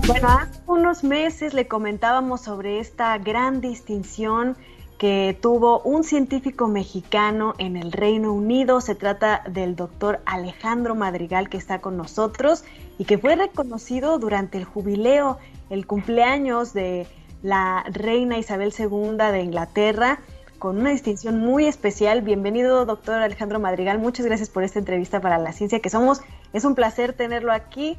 Bueno, 0.08 0.28
hace 0.28 0.60
unos 0.66 1.04
meses 1.04 1.54
le 1.54 1.68
comentábamos 1.68 2.42
sobre 2.42 2.80
esta 2.80 3.18
gran 3.20 3.62
distinción 3.62 4.58
que 4.98 5.38
tuvo 5.42 5.82
un 5.82 6.04
científico 6.04 6.68
mexicano 6.68 7.54
en 7.58 7.78
el 7.78 7.92
Reino 7.92 8.34
Unido. 8.34 8.82
Se 8.82 8.96
trata 8.96 9.44
del 9.50 9.76
doctor 9.76 10.22
Alejandro 10.26 10.96
Madrigal 10.96 11.50
que 11.50 11.58
está 11.58 11.80
con 11.80 11.96
nosotros 11.98 12.63
y 12.98 13.06
que 13.06 13.18
fue 13.18 13.36
reconocido 13.36 14.18
durante 14.18 14.58
el 14.58 14.66
jubileo, 14.66 15.38
el 15.70 15.86
cumpleaños 15.86 16.74
de 16.74 17.06
la 17.43 17.84
reina 17.91 18.39
Isabel 18.39 18.73
II 18.77 19.17
de 19.17 19.41
Inglaterra 19.41 20.19
con 20.58 20.79
una 20.79 20.91
distinción 20.91 21.39
muy 21.39 21.65
especial. 21.65 22.21
Bienvenido, 22.21 22.86
doctor 22.86 23.21
Alejandro 23.21 23.60
Madrigal. 23.60 23.99
Muchas 23.99 24.25
gracias 24.25 24.49
por 24.49 24.63
esta 24.63 24.79
entrevista 24.79 25.19
para 25.19 25.38
la 25.38 25.51
ciencia 25.51 25.82
que 25.82 25.89
somos. 25.89 26.21
Es 26.53 26.63
un 26.63 26.73
placer 26.73 27.12
tenerlo 27.12 27.51
aquí 27.51 27.97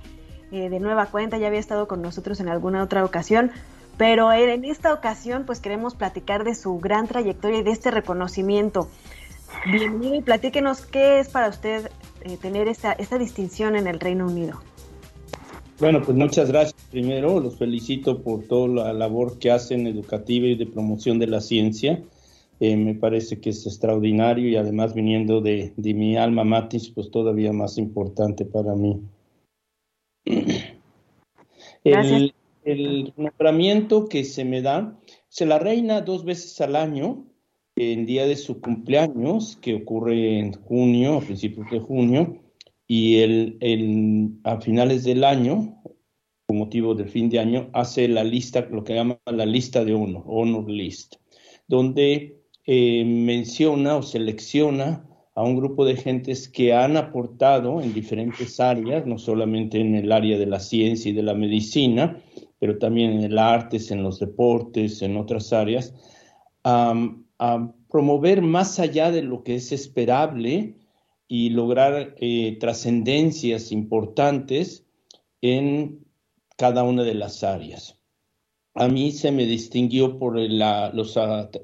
eh, 0.51 0.71
de 0.71 0.81
nueva 0.81 1.07
cuenta. 1.07 1.37
Ya 1.37 1.49
había 1.49 1.61
estado 1.61 1.87
con 1.87 2.01
nosotros 2.01 2.41
en 2.41 2.49
alguna 2.49 2.83
otra 2.83 3.05
ocasión, 3.05 3.53
pero 3.99 4.33
en 4.33 4.65
esta 4.65 4.95
ocasión 4.95 5.45
pues 5.45 5.61
queremos 5.61 5.95
platicar 5.95 6.43
de 6.43 6.55
su 6.55 6.81
gran 6.81 7.07
trayectoria 7.07 7.59
y 7.59 7.63
de 7.63 7.71
este 7.71 7.91
reconocimiento. 7.91 8.89
Bienvenido 9.67 10.15
y 10.15 10.23
platíquenos 10.23 10.87
qué 10.87 11.21
es 11.21 11.29
para 11.29 11.49
usted 11.49 11.91
eh, 12.23 12.39
tener 12.39 12.67
esta, 12.67 12.93
esta 12.93 13.19
distinción 13.19 13.77
en 13.77 13.89
el 13.89 14.01
Reino 14.01 14.27
Unido. 14.27 14.63
Bueno, 15.79 16.03
pues 16.03 16.17
muchas 16.17 16.49
gracias. 16.51 16.81
Primero, 16.91 17.41
los 17.41 17.57
felicito 17.57 18.23
por 18.23 18.45
toda 18.45 18.69
la 18.69 18.93
labor 18.93 19.39
que 19.39 19.51
hacen 19.51 19.87
educativa 19.89 20.47
y 20.47 20.55
de 20.55 20.67
promoción 20.67 21.19
de 21.19 21.27
la 21.27 21.41
ciencia. 21.41 22.01
Eh, 22.61 22.77
me 22.77 22.95
parece 22.95 23.41
que 23.41 23.51
es 23.51 23.67
extraordinario 23.67 24.49
y 24.49 24.57
además 24.57 24.95
viniendo 24.95 25.41
de, 25.41 25.73
de, 25.77 25.95
mi 25.95 26.17
alma 26.17 26.45
matis, 26.45 26.91
pues 26.91 27.11
todavía 27.11 27.53
más 27.53 27.77
importante 27.79 28.45
para 28.45 28.75
mí. 28.75 29.01
El, 31.85 32.33
el, 32.65 33.13
nombramiento 33.19 34.07
que 34.07 34.25
se 34.25 34.47
me 34.47 34.63
da, 34.63 34.99
se 35.29 35.45
la 35.45 35.59
reina 35.59 36.01
dos 36.01 36.25
veces 36.25 36.59
al 36.63 36.77
año, 36.77 37.27
en 37.77 38.07
día 38.07 38.27
de 38.27 38.37
su 38.37 38.59
cumpleaños, 38.63 39.59
que 39.61 39.75
ocurre 39.75 40.39
en 40.39 40.53
junio, 40.53 41.19
a 41.19 41.21
principios 41.21 41.71
de 41.71 41.81
junio, 41.81 42.39
y 42.87 43.17
el, 43.19 43.57
el, 43.61 44.39
a 44.45 44.61
finales 44.61 45.05
del 45.05 45.25
año, 45.25 45.83
con 46.47 46.59
motivo 46.59 46.95
del 46.95 47.09
fin 47.09 47.31
de 47.31 47.39
año, 47.39 47.71
hace 47.73 48.09
la 48.09 48.25
lista, 48.25 48.67
lo 48.71 48.85
que 48.85 48.95
llama 48.95 49.19
la 49.27 49.47
lista 49.47 49.85
de 49.85 49.95
honor, 49.95 50.25
honor 50.27 50.71
list, 50.71 51.17
donde 51.67 52.43
eh, 52.67 53.05
menciona 53.05 53.97
o 53.97 54.03
selecciona 54.03 55.09
a 55.35 55.43
un 55.43 55.57
grupo 55.57 55.85
de 55.85 55.97
gentes 55.97 56.49
que 56.49 56.73
han 56.75 56.97
aportado 56.97 57.81
en 57.81 57.93
diferentes 57.93 58.61
áreas, 58.61 59.07
no 59.07 59.19
solamente 59.19 59.81
en 59.81 59.95
el 59.95 60.13
área 60.13 60.39
de 60.39 60.47
la 60.47 60.61
ciencia 60.61 61.11
y 61.11 61.15
de 61.15 61.23
la 61.23 61.35
medicina, 61.35 62.21
pero 62.59 62.79
también 62.79 63.13
en 63.13 63.25
el 63.25 63.39
arte, 63.39 63.79
en 63.91 64.03
los 64.03 64.21
deportes, 64.21 65.03
en 65.03 65.17
otras 65.17 65.53
áreas, 65.53 65.93
a 66.63 67.75
promover 67.91 68.43
más 68.43 68.79
allá 68.79 69.11
de 69.11 69.23
lo 69.23 69.43
que 69.43 69.57
es 69.57 69.73
esperable 69.73 70.77
y 71.37 71.51
lograr 71.51 72.15
eh, 72.21 72.59
trascendencias 72.61 73.73
importantes 73.73 74.87
en 75.41 76.07
cada 76.57 76.85
una 76.85 77.03
de 77.03 77.15
las 77.15 77.43
áreas. 77.43 77.99
A 78.75 78.87
mí 78.87 79.11
se 79.11 79.33
me 79.33 79.45
distinguió 79.45 80.21
por 80.21 80.39
los, 80.39 81.17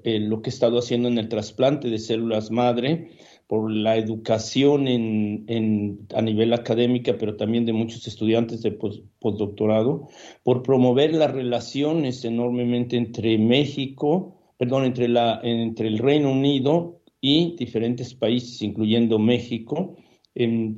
eh, 0.03 0.19
lo 0.19 0.43
que 0.43 0.51
he 0.51 0.53
estado 0.53 0.81
haciendo 0.81 1.07
en 1.07 1.19
el 1.19 1.29
trasplante 1.29 1.89
de 1.89 2.01
células 2.01 2.51
madre, 2.51 3.13
por 3.47 3.71
la 3.71 3.97
educación 3.97 4.89
a 4.89 6.23
nivel 6.23 6.53
académica, 6.53 7.17
pero 7.17 7.37
también 7.37 7.65
de 7.65 7.73
muchos 7.73 8.09
estudiantes 8.09 8.63
de 8.63 8.73
postdoctorado, 8.73 10.09
por 10.43 10.65
promover 10.65 11.15
las 11.15 11.31
relaciones 11.31 12.25
enormemente 12.25 12.97
entre 12.97 13.39
México, 13.39 14.37
perdón, 14.59 14.85
entre, 14.85 15.07
la, 15.07 15.39
entre 15.45 15.87
el 15.87 15.99
Reino 15.99 16.33
Unido 16.33 17.00
y 17.21 17.57
diferentes 17.57 18.15
países, 18.15 18.63
incluyendo 18.63 19.19
México, 19.19 19.97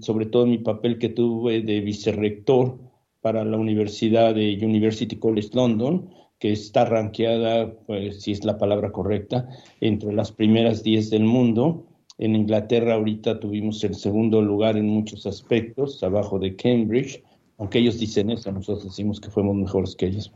sobre 0.01 0.26
todo 0.26 0.47
mi 0.47 0.59
papel 0.59 0.99
que 0.99 1.09
tuve 1.09 1.62
de 1.62 1.80
vicerrector 1.80 2.78
para 3.20 3.45
la 3.45 3.57
Universidad 3.57 4.34
de 4.34 4.59
University 4.61 5.16
College 5.16 5.51
London, 5.53 6.11
que 6.38 6.53
está 6.53 6.84
ranqueada, 6.84 7.72
pues, 7.86 8.22
si 8.22 8.32
es 8.32 8.45
la 8.45 8.59
palabra 8.59 8.90
correcta, 8.90 9.49
entre 9.80 10.12
las 10.12 10.32
primeras 10.32 10.82
10 10.82 11.11
del 11.11 11.24
mundo 11.24 11.86
en 12.18 12.36
Inglaterra 12.36 12.95
ahorita 12.95 13.40
tuvimos 13.40 13.82
el 13.84 13.95
segundo 13.95 14.43
lugar 14.43 14.76
en 14.76 14.86
muchos 14.86 15.26
aspectos, 15.26 16.03
abajo 16.03 16.38
de 16.38 16.55
Cambridge, 16.57 17.22
aunque 17.59 17.78
ellos 17.78 17.99
dicen 17.99 18.30
eso, 18.30 18.53
nosotros 18.53 18.84
decimos 18.84 19.20
que 19.20 19.30
fuimos 19.30 19.57
mejores 19.57 19.97
que 19.97 20.07
ellos. 20.07 20.32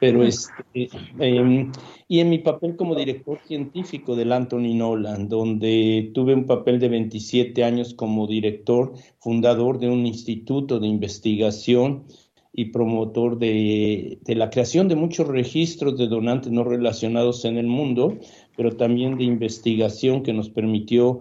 Pero 0.00 0.22
este, 0.22 0.88
em, 1.18 1.72
y 2.06 2.20
en 2.20 2.30
mi 2.30 2.38
papel 2.38 2.76
como 2.76 2.94
director 2.94 3.40
científico 3.46 4.14
del 4.14 4.32
Anthony 4.32 4.74
Nolan, 4.74 5.28
donde 5.28 6.10
tuve 6.14 6.34
un 6.34 6.46
papel 6.46 6.78
de 6.78 6.88
27 6.88 7.64
años 7.64 7.94
como 7.94 8.26
director, 8.26 8.92
fundador 9.18 9.78
de 9.78 9.88
un 9.88 10.06
instituto 10.06 10.78
de 10.78 10.86
investigación 10.86 12.04
y 12.52 12.66
promotor 12.66 13.38
de, 13.38 14.18
de, 14.24 14.34
la 14.34 14.50
creación 14.50 14.88
de 14.88 14.96
muchos 14.96 15.28
registros 15.28 15.98
de 15.98 16.08
donantes 16.08 16.50
no 16.52 16.64
relacionados 16.64 17.44
en 17.44 17.56
el 17.56 17.66
mundo, 17.66 18.18
pero 18.56 18.76
también 18.76 19.18
de 19.18 19.24
investigación 19.24 20.22
que 20.22 20.32
nos 20.32 20.48
permitió 20.48 21.20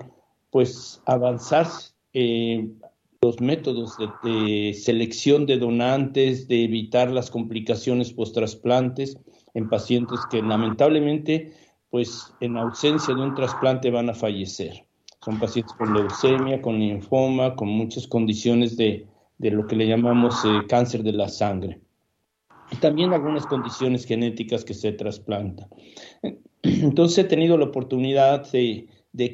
pues 0.49 1.01
avanzar 1.05 1.67
eh, 2.13 2.69
los 3.21 3.41
métodos 3.41 3.95
de, 4.23 4.73
selección 4.73 5.45
de 5.45 5.57
donantes, 5.57 6.47
de 6.47 6.63
evitar 6.63 7.09
las 7.11 7.31
complicaciones 7.31 8.13
post-trasplantes 8.13 9.17
en 9.53 9.69
pacientes 9.69 10.19
que 10.29 10.41
lamentablemente 10.41 11.53
pues 11.89 12.33
en 12.41 12.57
ausencia 12.57 13.15
de 13.15 13.21
un 13.21 13.33
trasplante 13.33 13.89
van 13.89 14.09
a 14.09 14.13
fallecer. 14.13 14.85
Son 15.23 15.39
pacientes 15.39 15.73
con 15.73 15.93
leucemia, 15.93 16.61
con 16.61 16.79
linfoma, 16.79 17.55
con 17.55 17.69
muchas 17.69 18.07
condiciones 18.07 18.77
de, 18.77 19.07
lo 19.39 19.65
que 19.67 19.75
le 19.75 19.87
llamamos 19.87 20.43
eh, 20.45 20.67
cáncer 20.67 21.03
de 21.03 21.13
la 21.13 21.29
sangre. 21.29 21.81
Y 22.71 22.75
también 22.77 23.13
algunas 23.13 23.45
condiciones 23.45 24.05
genéticas 24.05 24.65
que 24.65 24.73
se 24.73 24.91
trasplantan. 24.91 25.69
Entonces 26.61 27.19
he 27.19 27.23
tenido 27.23 27.57
la 27.57 27.65
oportunidad 27.65 28.51
de, 28.51 28.89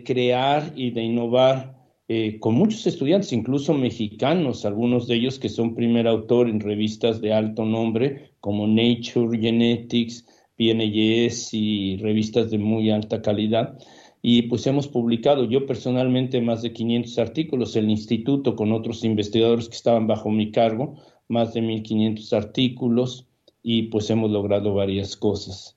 crear 0.06 0.72
y 0.76 0.92
de 0.92 1.02
innovar 1.02 1.83
eh, 2.16 2.38
con 2.40 2.54
muchos 2.54 2.86
estudiantes, 2.86 3.34
incluso 3.34 3.74
mexicanos, 3.74 4.66
algunos 4.66 5.08
de 5.08 5.16
ellos 5.16 5.40
que 5.40 5.50
son 5.50 5.74
primer 5.74 6.08
autor 6.08 6.48
en 6.48 6.60
revistas 6.60 7.22
de 7.22 7.34
alto 7.34 7.66
nombre 7.66 8.36
como 8.40 8.68
Nature, 8.68 9.40
Genetics, 9.40 10.24
PNAS 10.56 11.56
y 11.56 11.98
revistas 11.98 12.52
de 12.52 12.60
muy 12.60 12.92
alta 12.92 13.24
calidad. 13.24 13.80
Y 14.22 14.44
pues 14.44 14.68
hemos 14.68 14.88
publicado 14.88 15.46
yo 15.46 15.66
personalmente 15.66 16.40
más 16.40 16.62
de 16.62 16.72
500 16.72 17.18
artículos, 17.18 17.76
el 17.76 17.90
instituto 17.90 18.56
con 18.56 18.74
otros 18.74 19.04
investigadores 19.04 19.68
que 19.68 19.76
estaban 19.76 20.06
bajo 20.06 20.30
mi 20.30 20.52
cargo, 20.52 20.94
más 21.28 21.56
de 21.56 21.64
1500 21.64 22.32
artículos 22.34 23.28
y 23.64 23.88
pues 23.88 24.08
hemos 24.12 24.30
logrado 24.30 24.76
varias 24.76 25.18
cosas. 25.18 25.76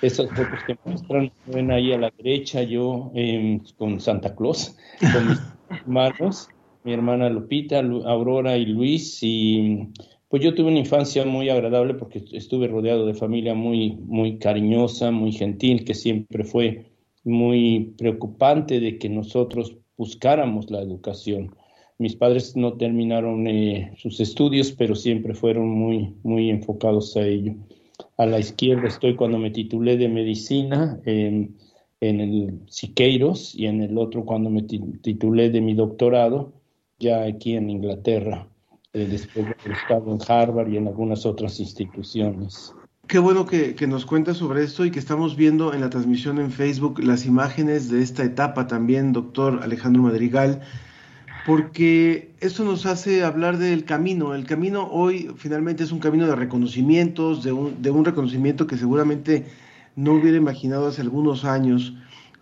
Esas 0.00 0.30
fotos 0.30 0.60
que 0.66 0.78
muestran, 0.86 1.30
ven 1.44 1.70
ahí 1.70 1.92
a 1.92 1.98
la 1.98 2.10
derecha, 2.16 2.62
yo 2.62 3.10
em, 3.14 3.60
con 3.76 4.00
Santa 4.00 4.34
Claus, 4.34 4.78
con 5.12 5.28
mis 5.28 5.38
hermanos, 5.70 6.48
mi 6.84 6.92
hermana 6.92 7.30
Lupita, 7.30 7.78
Aurora 7.78 8.56
y 8.56 8.66
Luis, 8.66 9.18
y 9.22 9.88
pues 10.28 10.42
yo 10.42 10.54
tuve 10.54 10.68
una 10.68 10.80
infancia 10.80 11.24
muy 11.24 11.48
agradable 11.48 11.94
porque 11.94 12.24
estuve 12.32 12.68
rodeado 12.68 13.06
de 13.06 13.14
familia 13.14 13.54
muy, 13.54 13.92
muy 13.92 14.38
cariñosa, 14.38 15.10
muy 15.10 15.32
gentil, 15.32 15.84
que 15.84 15.94
siempre 15.94 16.44
fue 16.44 16.86
muy 17.24 17.94
preocupante 17.96 18.80
de 18.80 18.98
que 18.98 19.08
nosotros 19.08 19.76
buscáramos 19.96 20.70
la 20.70 20.82
educación. 20.82 21.54
Mis 21.98 22.16
padres 22.16 22.56
no 22.56 22.74
terminaron 22.74 23.46
eh, 23.46 23.94
sus 23.96 24.18
estudios, 24.20 24.72
pero 24.72 24.94
siempre 24.94 25.34
fueron 25.34 25.68
muy, 25.68 26.14
muy 26.22 26.50
enfocados 26.50 27.16
a 27.16 27.26
ello 27.26 27.54
a 28.16 28.26
la 28.26 28.38
izquierda 28.38 28.88
estoy 28.88 29.16
cuando 29.16 29.38
me 29.38 29.50
titulé 29.50 29.96
de 29.96 30.08
medicina 30.08 31.00
en, 32.00 32.20
el 32.20 32.60
Siqueiros 32.68 33.54
y 33.54 33.66
en 33.66 33.82
el 33.82 33.96
otro 33.98 34.24
cuando 34.24 34.50
me 34.50 34.62
titulé 34.62 35.50
de 35.50 35.60
mi 35.60 35.74
doctorado 35.74 36.52
ya 36.98 37.24
aquí 37.24 37.56
en 37.56 37.70
Inglaterra, 37.70 38.46
eh, 38.92 39.06
después 39.10 39.46
de 39.46 39.72
estado 39.72 40.12
en 40.12 40.18
Harvard 40.26 40.68
y 40.68 40.76
en 40.76 40.86
algunas 40.86 41.26
otras 41.26 41.58
instituciones. 41.60 42.74
Qué 43.06 43.18
bueno 43.18 43.44
que, 43.44 43.74
que, 43.74 43.86
nos 43.86 44.06
cuenta 44.06 44.32
sobre 44.32 44.62
esto 44.62 44.84
y 44.86 44.90
que 44.90 44.98
estamos 44.98 45.36
viendo 45.36 45.74
en 45.74 45.82
la 45.82 45.90
transmisión 45.90 46.38
en 46.38 46.50
Facebook 46.50 47.00
las 47.00 47.26
imágenes 47.26 47.90
de 47.90 48.02
esta 48.02 48.24
etapa 48.24 48.66
también, 48.66 49.12
doctor 49.12 49.60
Alejandro 49.62 50.02
Madrigal 50.02 50.62
porque 51.44 52.34
esto 52.40 52.64
nos 52.64 52.86
hace 52.86 53.22
hablar 53.22 53.58
del 53.58 53.84
camino. 53.84 54.34
El 54.34 54.46
camino 54.46 54.88
hoy 54.90 55.30
finalmente 55.36 55.84
es 55.84 55.92
un 55.92 55.98
camino 55.98 56.26
de 56.26 56.34
reconocimientos, 56.34 57.42
de 57.42 57.52
un, 57.52 57.82
de 57.82 57.90
un 57.90 58.04
reconocimiento 58.04 58.66
que 58.66 58.78
seguramente 58.78 59.44
no 59.96 60.14
hubiera 60.14 60.36
imaginado 60.36 60.88
hace 60.88 61.02
algunos 61.02 61.44
años, 61.44 61.94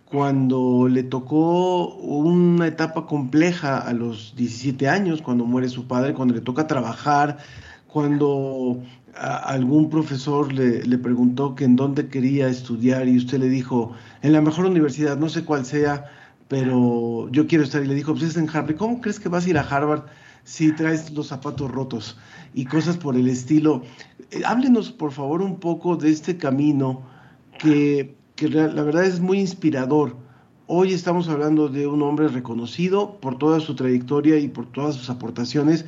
cuando 0.05 0.87
le 0.87 1.03
tocó 1.03 1.95
una 1.95 2.67
etapa 2.67 3.07
compleja 3.07 3.79
a 3.79 3.93
los 3.93 4.35
17 4.35 4.87
años, 4.87 5.21
cuando 5.21 5.45
muere 5.45 5.69
su 5.69 5.87
padre, 5.87 6.13
cuando 6.13 6.35
le 6.35 6.41
toca 6.41 6.67
trabajar, 6.67 7.37
cuando 7.87 8.83
algún 9.15 9.89
profesor 9.89 10.53
le, 10.53 10.83
le, 10.83 10.97
preguntó 10.97 11.55
que 11.55 11.65
en 11.65 11.75
dónde 11.75 12.09
quería 12.09 12.47
estudiar 12.47 13.07
y 13.07 13.17
usted 13.17 13.39
le 13.39 13.49
dijo, 13.49 13.93
en 14.21 14.33
la 14.33 14.41
mejor 14.41 14.65
universidad, 14.65 15.17
no 15.17 15.29
sé 15.29 15.45
cuál 15.45 15.65
sea, 15.65 16.05
pero 16.47 17.27
yo 17.31 17.47
quiero 17.47 17.63
estar. 17.63 17.83
Y 17.83 17.87
le 17.87 17.95
dijo, 17.95 18.13
pues 18.13 18.23
es 18.25 18.37
en 18.37 18.49
Harvard. 18.49 18.75
¿Cómo 18.75 19.01
crees 19.01 19.19
que 19.19 19.29
vas 19.29 19.45
a 19.45 19.49
ir 19.49 19.57
a 19.57 19.61
Harvard 19.61 20.03
si 20.43 20.71
traes 20.73 21.11
los 21.11 21.27
zapatos 21.27 21.71
rotos 21.71 22.17
y 22.53 22.65
cosas 22.65 22.97
por 22.97 23.15
el 23.15 23.27
estilo? 23.27 23.81
Eh, 24.29 24.43
háblenos, 24.45 24.91
por 24.91 25.11
favor, 25.11 25.41
un 25.41 25.59
poco 25.59 25.95
de 25.95 26.11
este 26.11 26.37
camino 26.37 27.01
que, 27.63 28.15
que 28.35 28.49
la 28.49 28.83
verdad 28.83 29.05
es 29.05 29.21
muy 29.21 29.39
inspirador. 29.39 30.17
Hoy 30.67 30.91
estamos 30.93 31.29
hablando 31.29 31.69
de 31.69 31.87
un 31.87 32.01
hombre 32.01 32.27
reconocido 32.27 33.19
por 33.21 33.37
toda 33.37 33.61
su 33.61 33.75
trayectoria 33.75 34.37
y 34.37 34.49
por 34.49 34.69
todas 34.71 34.95
sus 34.95 35.09
aportaciones, 35.09 35.85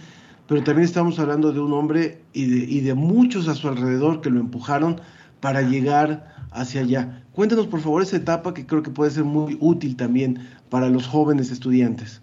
pero 0.47 0.63
también 0.63 0.85
estamos 0.85 1.19
hablando 1.19 1.51
de 1.51 1.59
un 1.59 1.73
hombre 1.73 2.21
y 2.33 2.45
de, 2.45 2.65
y 2.71 2.79
de 2.79 2.93
muchos 2.93 3.47
a 3.49 3.55
su 3.55 3.67
alrededor 3.67 4.21
que 4.21 4.29
lo 4.29 4.39
empujaron 4.39 5.01
para 5.41 5.61
llegar 5.61 6.33
hacia 6.51 6.81
allá. 6.81 7.23
Cuéntanos 7.33 7.67
por 7.67 7.81
favor 7.81 8.01
esa 8.01 8.17
etapa 8.17 8.53
que 8.53 8.65
creo 8.65 8.81
que 8.81 8.91
puede 8.91 9.11
ser 9.11 9.25
muy 9.25 9.57
útil 9.59 9.97
también 9.97 10.39
para 10.69 10.89
los 10.89 11.05
jóvenes 11.07 11.51
estudiantes. 11.51 12.21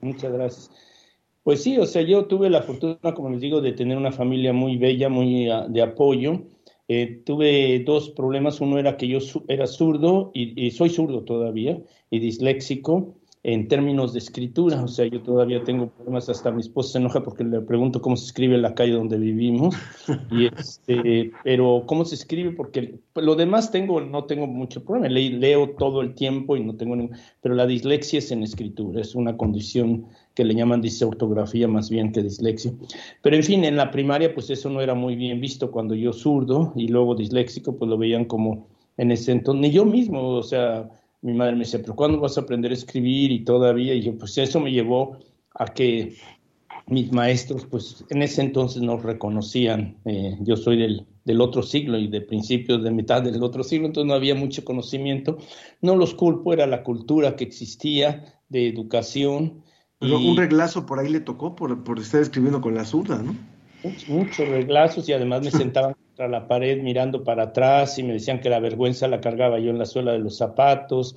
Muchas 0.00 0.32
gracias. 0.32 0.70
Pues 1.42 1.62
sí, 1.62 1.78
o 1.78 1.86
sea, 1.86 2.02
yo 2.02 2.24
tuve 2.24 2.50
la 2.50 2.62
fortuna, 2.62 2.98
como 3.14 3.30
les 3.30 3.40
digo, 3.40 3.60
de 3.60 3.72
tener 3.72 3.96
una 3.96 4.10
familia 4.10 4.52
muy 4.52 4.78
bella, 4.78 5.08
muy 5.08 5.50
ah, 5.50 5.66
de 5.68 5.82
apoyo. 5.82 6.42
Eh, 6.88 7.22
tuve 7.24 7.82
dos 7.84 8.10
problemas. 8.10 8.60
Uno 8.60 8.78
era 8.78 8.96
que 8.96 9.08
yo 9.08 9.18
era 9.48 9.66
zurdo 9.66 10.30
y, 10.34 10.66
y 10.66 10.70
soy 10.70 10.90
zurdo 10.90 11.22
todavía 11.22 11.80
y 12.10 12.18
disléxico 12.18 13.14
en 13.46 13.68
términos 13.68 14.12
de 14.12 14.18
escritura, 14.18 14.82
o 14.82 14.88
sea, 14.88 15.06
yo 15.06 15.22
todavía 15.22 15.62
tengo 15.62 15.88
problemas, 15.90 16.28
hasta 16.28 16.50
mi 16.50 16.62
esposa 16.62 16.94
se 16.94 16.98
enoja 16.98 17.22
porque 17.22 17.44
le 17.44 17.60
pregunto 17.60 18.02
cómo 18.02 18.16
se 18.16 18.26
escribe 18.26 18.56
en 18.56 18.62
la 18.62 18.74
calle 18.74 18.94
donde 18.94 19.18
vivimos, 19.18 19.76
y 20.32 20.46
este, 20.46 21.30
pero 21.44 21.84
cómo 21.86 22.04
se 22.04 22.16
escribe, 22.16 22.50
porque 22.50 22.98
lo 23.14 23.36
demás 23.36 23.70
tengo, 23.70 24.00
no 24.00 24.24
tengo 24.24 24.48
mucho 24.48 24.82
problema, 24.82 25.08
leo 25.08 25.70
todo 25.78 26.02
el 26.02 26.14
tiempo 26.14 26.56
y 26.56 26.64
no 26.64 26.74
tengo 26.74 26.96
ningún, 26.96 27.16
pero 27.40 27.54
la 27.54 27.68
dislexia 27.68 28.18
es 28.18 28.32
en 28.32 28.42
escritura, 28.42 29.00
es 29.00 29.14
una 29.14 29.36
condición 29.36 30.06
que 30.36 30.44
le 30.44 30.54
llaman 30.54 30.82
disortografía 30.82 31.66
más 31.66 31.90
bien 31.90 32.12
que 32.12 32.22
dislexia. 32.22 32.72
Pero 33.22 33.34
en 33.34 33.42
fin, 33.42 33.64
en 33.64 33.76
la 33.76 33.90
primaria 33.90 34.32
pues 34.34 34.50
eso 34.50 34.70
no 34.70 34.80
era 34.80 34.94
muy 34.94 35.16
bien 35.16 35.40
visto 35.40 35.72
cuando 35.72 35.94
yo 35.94 36.12
zurdo 36.12 36.72
y 36.76 36.88
luego 36.88 37.16
disléxico 37.16 37.76
pues 37.76 37.88
lo 37.88 37.98
veían 37.98 38.26
como 38.26 38.68
en 38.98 39.10
ese 39.10 39.32
entonces, 39.32 39.60
ni 39.60 39.70
yo 39.70 39.84
mismo, 39.84 40.28
o 40.28 40.42
sea, 40.42 40.88
mi 41.22 41.32
madre 41.32 41.52
me 41.54 41.60
decía, 41.60 41.80
pero 41.80 41.96
¿cuándo 41.96 42.20
vas 42.20 42.36
a 42.38 42.42
aprender 42.42 42.70
a 42.70 42.74
escribir? 42.74 43.32
Y 43.32 43.44
todavía, 43.44 43.94
y 43.94 44.02
yo, 44.02 44.16
pues 44.16 44.36
eso 44.38 44.60
me 44.60 44.70
llevó 44.70 45.18
a 45.54 45.66
que 45.66 46.14
mis 46.86 47.10
maestros, 47.12 47.66
pues 47.66 48.04
en 48.10 48.22
ese 48.22 48.42
entonces 48.42 48.82
nos 48.82 49.02
reconocían. 49.02 49.96
Eh, 50.04 50.36
yo 50.40 50.56
soy 50.56 50.78
del, 50.78 51.06
del, 51.24 51.40
otro 51.40 51.62
siglo 51.62 51.98
y 51.98 52.08
de 52.08 52.20
principios 52.20 52.82
de 52.82 52.90
mitad 52.90 53.22
del 53.22 53.42
otro 53.42 53.64
siglo, 53.64 53.86
entonces 53.86 54.08
no 54.08 54.14
había 54.14 54.34
mucho 54.34 54.64
conocimiento. 54.64 55.38
No 55.80 55.96
los 55.96 56.14
culpo, 56.14 56.52
era 56.52 56.66
la 56.66 56.82
cultura 56.84 57.36
que 57.36 57.44
existía 57.44 58.40
de 58.48 58.68
educación. 58.68 59.62
Pero 60.06 60.20
y... 60.20 60.30
un 60.30 60.36
reglazo 60.36 60.86
por 60.86 60.98
ahí 60.98 61.08
le 61.08 61.20
tocó 61.20 61.56
por, 61.56 61.82
por 61.84 61.98
estar 61.98 62.22
escribiendo 62.22 62.60
con 62.60 62.74
la 62.74 62.84
zurda, 62.84 63.22
¿no? 63.22 63.36
Muchos, 63.82 64.08
muchos 64.08 64.48
reglazos 64.48 65.08
y 65.08 65.12
además 65.12 65.42
me 65.42 65.50
sentaban 65.52 65.94
contra 65.94 66.28
la 66.28 66.48
pared 66.48 66.82
mirando 66.82 67.24
para 67.24 67.44
atrás 67.44 67.98
y 67.98 68.02
me 68.02 68.14
decían 68.14 68.40
que 68.40 68.48
la 68.48 68.60
vergüenza 68.60 69.08
la 69.08 69.20
cargaba 69.20 69.58
yo 69.58 69.70
en 69.70 69.78
la 69.78 69.86
suela 69.86 70.12
de 70.12 70.18
los 70.18 70.36
zapatos 70.36 71.14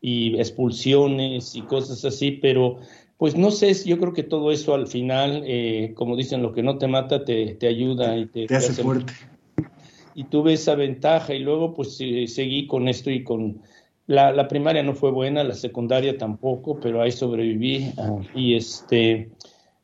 y 0.00 0.36
expulsiones 0.36 1.54
y 1.54 1.62
cosas 1.62 2.04
así, 2.04 2.32
pero 2.32 2.78
pues 3.16 3.36
no 3.36 3.52
sé, 3.52 3.72
yo 3.84 3.98
creo 4.00 4.12
que 4.12 4.24
todo 4.24 4.50
eso 4.50 4.74
al 4.74 4.88
final, 4.88 5.44
eh, 5.46 5.92
como 5.94 6.16
dicen, 6.16 6.42
lo 6.42 6.52
que 6.52 6.64
no 6.64 6.78
te 6.78 6.88
mata 6.88 7.24
te, 7.24 7.54
te 7.54 7.68
ayuda 7.68 8.16
y 8.16 8.26
te, 8.26 8.46
te 8.46 8.56
hace, 8.56 8.72
hace 8.72 8.82
fuerte. 8.82 9.12
Y 10.16 10.24
tuve 10.24 10.54
esa 10.54 10.74
ventaja 10.74 11.32
y 11.32 11.38
luego 11.38 11.72
pues 11.72 11.96
eh, 12.00 12.26
seguí 12.26 12.66
con 12.66 12.88
esto 12.88 13.10
y 13.10 13.22
con... 13.22 13.62
La, 14.06 14.32
la, 14.32 14.48
primaria 14.48 14.82
no 14.82 14.94
fue 14.94 15.10
buena, 15.10 15.44
la 15.44 15.54
secundaria 15.54 16.18
tampoco, 16.18 16.80
pero 16.80 17.00
ahí 17.00 17.12
sobreviví 17.12 17.92
uh, 17.96 18.20
y 18.34 18.54
este... 18.54 19.30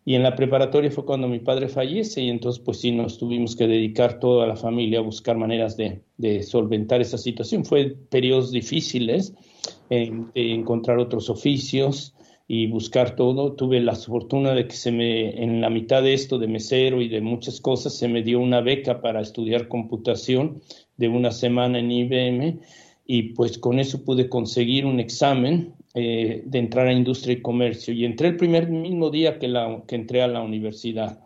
Y 0.05 0.15
en 0.15 0.23
la 0.23 0.35
preparatoria 0.35 0.91
fue 0.91 1.05
cuando 1.05 1.29
mi 1.29 1.39
padre 1.39 1.69
fallece 1.69 2.23
y 2.23 2.31
entonces 2.31 2.63
pues 2.65 2.81
sí 2.81 2.93
nos 2.93 3.19
tuvimos 3.19 3.55
que 3.55 3.67
dedicar 3.67 4.19
toda 4.19 4.47
la 4.47 4.57
familia 4.57 5.01
a 5.01 5.03
buscar 5.03 5.37
maneras 5.37 5.77
de, 5.77 6.01
de 6.17 6.43
solventar 6.43 7.03
esa 7.03 7.19
situación. 7.19 7.67
Fue 7.67 7.95
periodos 8.09 8.51
difíciles, 8.51 9.35
eh, 9.91 10.11
de 10.35 10.55
encontrar 10.55 10.99
otros 10.99 11.29
oficios, 11.29 12.15
y 12.51 12.67
buscar 12.67 13.15
todo. 13.15 13.53
Tuve 13.53 13.79
la 13.81 13.95
fortuna 13.95 14.55
de 14.55 14.67
que 14.67 14.75
se 14.75 14.91
me, 14.91 15.43
en 15.45 15.61
la 15.61 15.69
mitad 15.69 16.03
de 16.03 16.15
esto 16.15 16.39
de 16.39 16.49
mesero 16.49 17.03
y 17.03 17.09
de 17.09 17.21
muchas 17.21 17.61
cosas, 17.61 17.97
se 17.97 18.09
me 18.09 18.23
dio 18.23 18.41
una 18.41 18.63
beca 18.63 19.03
para 19.03 19.21
estudiar 19.21 19.69
computación 19.69 20.63
de 20.97 21.09
una 21.09 21.31
semana 21.31 21.79
en 21.79 21.93
IBM 21.93 22.61
y 23.11 23.33
pues 23.33 23.57
con 23.57 23.79
eso 23.81 24.05
pude 24.05 24.29
conseguir 24.29 24.85
un 24.85 25.01
examen 25.01 25.75
eh, 25.95 26.43
de 26.45 26.59
entrar 26.59 26.87
a 26.89 26.93
industria 26.93 27.33
y 27.33 27.41
comercio. 27.41 27.95
Y 27.95 28.05
entré 28.05 28.29
el 28.29 28.37
primer 28.37 28.69
mismo 28.69 29.09
día 29.09 29.39
que, 29.39 29.49
la, 29.49 29.83
que 29.89 29.97
entré 29.97 30.21
a 30.21 30.29
la 30.29 30.43
universidad, 30.43 31.19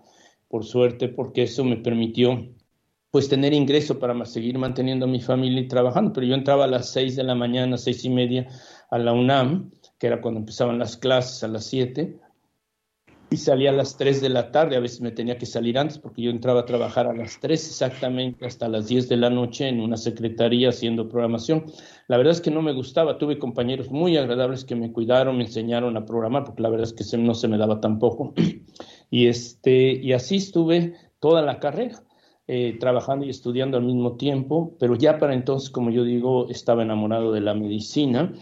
por 0.47 0.65
suerte, 0.65 1.09
porque 1.09 1.43
eso 1.43 1.65
me 1.65 1.77
permitió 1.77 2.49
pues 3.11 3.29
tener 3.29 3.53
ingreso 3.53 3.99
para 3.99 4.25
seguir 4.25 4.59
manteniendo 4.59 5.07
a 5.07 5.09
mi 5.09 5.21
familia 5.21 5.61
y 5.61 5.69
trabajando, 5.69 6.13
pero 6.13 6.25
yo 6.25 6.35
entraba 6.35 6.65
a 6.65 6.69
las 6.69 6.93
seis 6.93 7.17
de 7.17 7.25
la 7.25 7.35
mañana, 7.35 7.77
seis 7.77 8.05
y 8.05 8.11
media 8.11 8.47
a 8.89 8.99
la 8.99 9.13
UNAM, 9.13 9.73
que 9.99 10.07
era 10.07 10.21
cuando 10.21 10.39
empezaban 10.39 10.79
las 10.79 10.97
clases 10.97 11.43
a 11.43 11.49
las 11.49 11.67
7, 11.67 12.17
y 13.33 13.39
salía 13.39 13.71
a 13.71 13.73
las 13.73 13.97
3 13.97 14.21
de 14.21 14.29
la 14.29 14.53
tarde, 14.53 14.77
a 14.77 14.81
veces 14.81 15.01
me 15.01 15.11
tenía 15.11 15.39
que 15.39 15.47
salir 15.47 15.79
antes 15.79 15.99
porque 15.99 16.21
yo 16.21 16.31
entraba 16.31 16.61
a 16.61 16.65
trabajar 16.67 17.07
a 17.07 17.15
las 17.15 17.41
3 17.41 17.67
exactamente 17.67 18.45
hasta 18.45 18.69
las 18.69 18.89
10 18.89 19.09
de 19.09 19.17
la 19.17 19.31
noche 19.31 19.69
en 19.69 19.81
una 19.81 19.97
secretaría 19.97 20.69
haciendo 20.69 21.09
programación. 21.09 21.65
La 22.09 22.19
verdad 22.19 22.33
es 22.33 22.43
que 22.43 22.51
no 22.51 22.61
me 22.61 22.75
gustaba, 22.75 23.17
tuve 23.17 23.39
compañeros 23.39 23.91
muy 23.91 24.19
agradables 24.19 24.67
que 24.67 24.77
me 24.77 24.93
cuidaron, 24.93 25.39
me 25.39 25.45
enseñaron 25.45 25.97
a 25.97 26.05
programar, 26.05 26.45
porque 26.45 26.63
la 26.63 26.69
verdad 26.69 26.87
es 26.87 26.93
que 26.93 27.17
no 27.17 27.35
se 27.35 27.49
me 27.49 27.57
daba 27.57 27.81
tampoco. 27.81 28.35
Y, 29.15 29.27
este, 29.27 29.93
y 29.93 30.15
así 30.15 30.37
estuve 30.37 30.95
toda 31.21 31.43
la 31.43 31.61
carrera. 31.61 32.03
Eh, 32.49 32.77
trabajando 32.81 33.25
y 33.25 33.31
estudiando 33.31 33.77
al 33.77 33.85
mismo 33.85 34.17
tiempo, 34.17 34.75
pero 34.81 34.97
ya 34.97 35.19
para 35.19 35.33
entonces, 35.33 35.71
como 35.71 35.91
yo 35.91 36.03
digo, 36.03 36.49
estaba 36.49 36.83
enamorado 36.83 37.31
de 37.31 37.41
la 37.41 37.55
medicina 37.55 38.33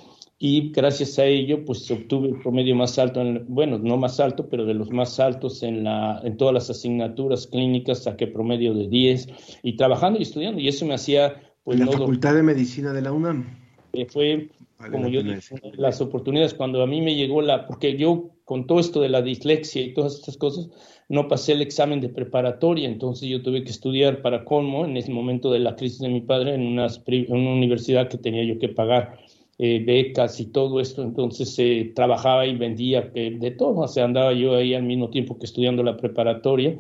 y 0.43 0.71
gracias 0.71 1.19
a 1.19 1.27
ello 1.27 1.67
pues 1.67 1.89
obtuve 1.91 2.29
el 2.29 2.41
promedio 2.41 2.75
más 2.75 2.99
alto, 2.99 3.21
en, 3.21 3.45
bueno, 3.47 3.79
no 3.79 3.99
más 3.99 4.19
alto, 4.21 4.49
pero 4.49 4.65
de 4.65 4.73
los 4.73 4.91
más 4.91 5.21
altos 5.21 5.63
en, 5.63 5.85
la, 5.85 6.19
en 6.25 6.39
todas 6.39 6.55
las 6.55 6.71
asignaturas 6.71 7.47
clínicas, 7.47 8.05
saqué 8.05 8.27
promedio 8.27 8.73
de 8.73 8.89
10 8.89 9.29
y 9.63 9.77
trabajando 9.77 10.19
y 10.19 10.23
estudiando 10.23 10.59
y 10.59 10.67
eso 10.67 10.87
me 10.87 10.95
hacía... 10.95 11.43
Pues, 11.63 11.79
¿En 11.79 11.85
la 11.85 11.93
no 11.93 11.99
Facultad 11.99 12.35
de 12.35 12.43
Medicina 12.43 12.95
de 12.95 13.03
la 13.03 13.13
UNAM? 13.13 13.55
Eh, 13.93 14.07
fue, 14.07 14.49
vale, 14.79 14.93
como 14.93 15.09
yo 15.09 15.23
digo, 15.23 15.37
las 15.75 16.01
oportunidades. 16.01 16.55
Cuando 16.55 16.83
a 16.83 16.87
mí 16.87 17.03
me 17.03 17.15
llegó 17.15 17.43
la, 17.43 17.67
porque 17.67 17.99
yo 17.99 18.31
con 18.47 18.67
todo 18.67 18.81
esto 18.81 19.03
de 19.03 19.11
la 19.11 19.21
dislexia 19.21 19.83
y 19.83 19.93
todas 19.93 20.15
estas 20.15 20.39
cosas, 20.39 20.71
no 21.11 21.29
pasé 21.29 21.53
el 21.53 21.61
examen 21.61 22.01
de 22.01 22.09
preparatoria, 22.09 22.89
entonces 22.89 23.29
yo 23.29 23.43
tuve 23.43 23.63
que 23.63 23.71
estudiar 23.71 24.23
para 24.23 24.47
colmo 24.47 24.87
en 24.87 24.97
ese 24.97 25.13
momento 25.13 25.53
de 25.53 25.59
la 25.59 25.77
crisis 25.77 25.99
de 25.99 26.09
mi 26.09 26.23
padre 26.23 26.55
en 26.55 26.67
una, 26.67 26.87
en 26.87 27.37
una 27.37 27.53
universidad 27.53 28.09
que 28.09 28.17
tenía 28.17 28.43
yo 28.43 28.59
que 28.59 28.71
pagar 28.71 29.19
eh, 29.63 29.85
becas 29.85 30.41
y 30.41 30.47
todo 30.47 30.81
esto, 30.81 31.03
entonces 31.03 31.55
eh, 31.59 31.93
trabajaba 31.95 32.47
y 32.47 32.57
vendía 32.57 33.11
eh, 33.15 33.37
de 33.39 33.51
todo, 33.51 33.81
o 33.81 33.89
sea, 33.89 34.07
andaba 34.07 34.33
yo 34.33 34.55
ahí 34.55 34.73
al 34.73 34.85
mismo 34.85 35.11
tiempo 35.11 35.39
que 35.39 35.45
estudiando 35.45 35.83
la 35.83 35.99
preparatoria, 35.99 36.79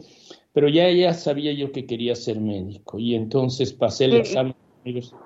pero 0.54 0.66
ya, 0.66 0.90
ya 0.90 1.12
sabía 1.12 1.52
yo 1.52 1.72
que 1.72 1.84
quería 1.84 2.16
ser 2.16 2.40
médico 2.40 2.98
y 2.98 3.14
entonces 3.14 3.74
pasé 3.74 4.06
el 4.06 4.14
examen, 4.14 4.54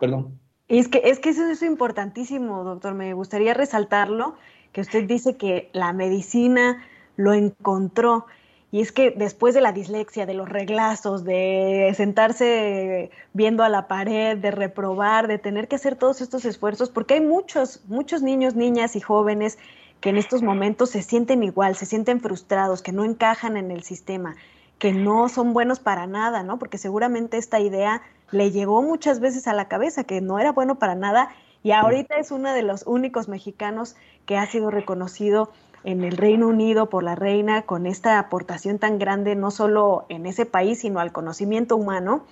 perdón. 0.01 0.37
Es 0.67 0.89
que, 0.89 1.03
es 1.05 1.21
que 1.21 1.29
eso 1.29 1.47
es 1.47 1.63
importantísimo, 1.63 2.65
doctor, 2.65 2.95
me 2.95 3.15
gustaría 3.15 3.55
resaltarlo, 3.55 4.35
que 4.73 4.81
usted 4.81 5.05
dice 5.07 5.37
que 5.37 5.71
la 5.73 5.93
medicina 5.93 6.85
lo 7.15 7.35
encontró. 7.35 8.27
Y 8.75 8.81
es 8.81 8.91
que 8.91 9.13
después 9.13 9.55
de 9.55 9.61
la 9.61 9.71
dislexia, 9.71 10.27
de 10.27 10.35
los 10.35 10.49
reglazos, 10.49 11.23
de 11.23 11.95
sentarse 11.97 13.13
viendo 13.33 13.63
a 13.63 13.69
la 13.69 13.87
pared, 13.87 14.37
de 14.37 14.51
reprobar, 14.51 15.29
de 15.29 15.39
tener 15.39 15.69
que 15.69 15.77
hacer 15.77 15.95
todos 15.95 16.21
estos 16.21 16.45
esfuerzos, 16.45 16.91
porque 16.91 17.15
hay 17.15 17.21
muchos, 17.21 17.85
muchos 17.87 18.21
niños, 18.23 18.57
niñas 18.57 18.97
y 18.97 19.01
jóvenes 19.01 19.59
que 20.01 20.09
en 20.09 20.17
estos 20.17 20.43
momentos 20.43 20.91
se 20.91 21.03
sienten 21.03 21.45
igual, 21.45 21.77
se 21.77 21.87
sienten 21.87 22.21
frustrados, 22.21 22.83
que 22.83 22.91
no 22.91 23.05
encajan 23.05 23.57
en 23.57 23.71
el 23.71 23.85
sistema, 23.85 24.35
que 24.81 24.93
no 24.93 25.29
son 25.29 25.53
buenos 25.53 25.79
para 25.79 26.09
nada, 26.09 26.43
¿no? 26.43 26.59
Porque 26.59 26.77
seguramente 26.77 27.37
esta 27.37 27.61
idea 27.61 28.03
le 28.33 28.51
llegó 28.51 28.83
muchas 28.83 29.21
veces 29.21 29.47
a 29.47 29.53
la 29.53 29.69
cabeza, 29.69 30.03
que 30.03 30.21
no 30.21 30.41
era 30.41 30.51
bueno 30.51 30.81
para 30.81 30.97
nada, 30.97 31.29
y 31.63 31.71
ahorita 31.71 32.17
es 32.17 32.33
uno 32.33 32.53
de 32.53 32.63
los 32.63 32.83
únicos 32.89 33.29
mexicanos 33.29 33.95
que 34.27 34.37
ha 34.37 34.47
sido 34.47 34.73
reconocido 34.73 35.53
en 35.85 36.03
el 36.03 36.17
Reino 36.17 36.49
Unido 36.49 36.89
por 36.89 37.05
la 37.05 37.15
reina 37.15 37.63
con 37.63 37.87
esta 37.87 38.19
aportación 38.19 38.79
tan 38.79 38.99
grande, 38.99 39.37
no 39.37 39.51
solo 39.51 40.07
en 40.09 40.27
ese 40.27 40.47
país, 40.47 40.81
sino 40.81 40.99
al 40.99 41.13
conocimiento 41.13 41.77
humano. 41.77 42.25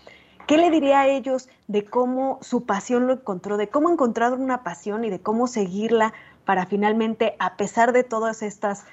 ¿Qué 0.46 0.56
le 0.56 0.70
diría 0.70 1.00
a 1.00 1.08
ellos 1.08 1.48
de 1.68 1.84
cómo 1.84 2.38
su 2.40 2.64
pasión 2.64 3.06
lo 3.06 3.12
encontró, 3.12 3.58
de 3.58 3.68
cómo 3.68 3.90
encontrar 3.90 4.32
una 4.32 4.62
pasión 4.64 5.04
y 5.04 5.10
de 5.10 5.20
cómo 5.20 5.46
seguirla 5.46 6.12
para 6.44 6.66
finalmente, 6.66 7.34
a 7.38 7.56
pesar 7.56 7.92
de 7.92 8.02
todas 8.02 8.42
estas 8.42 8.84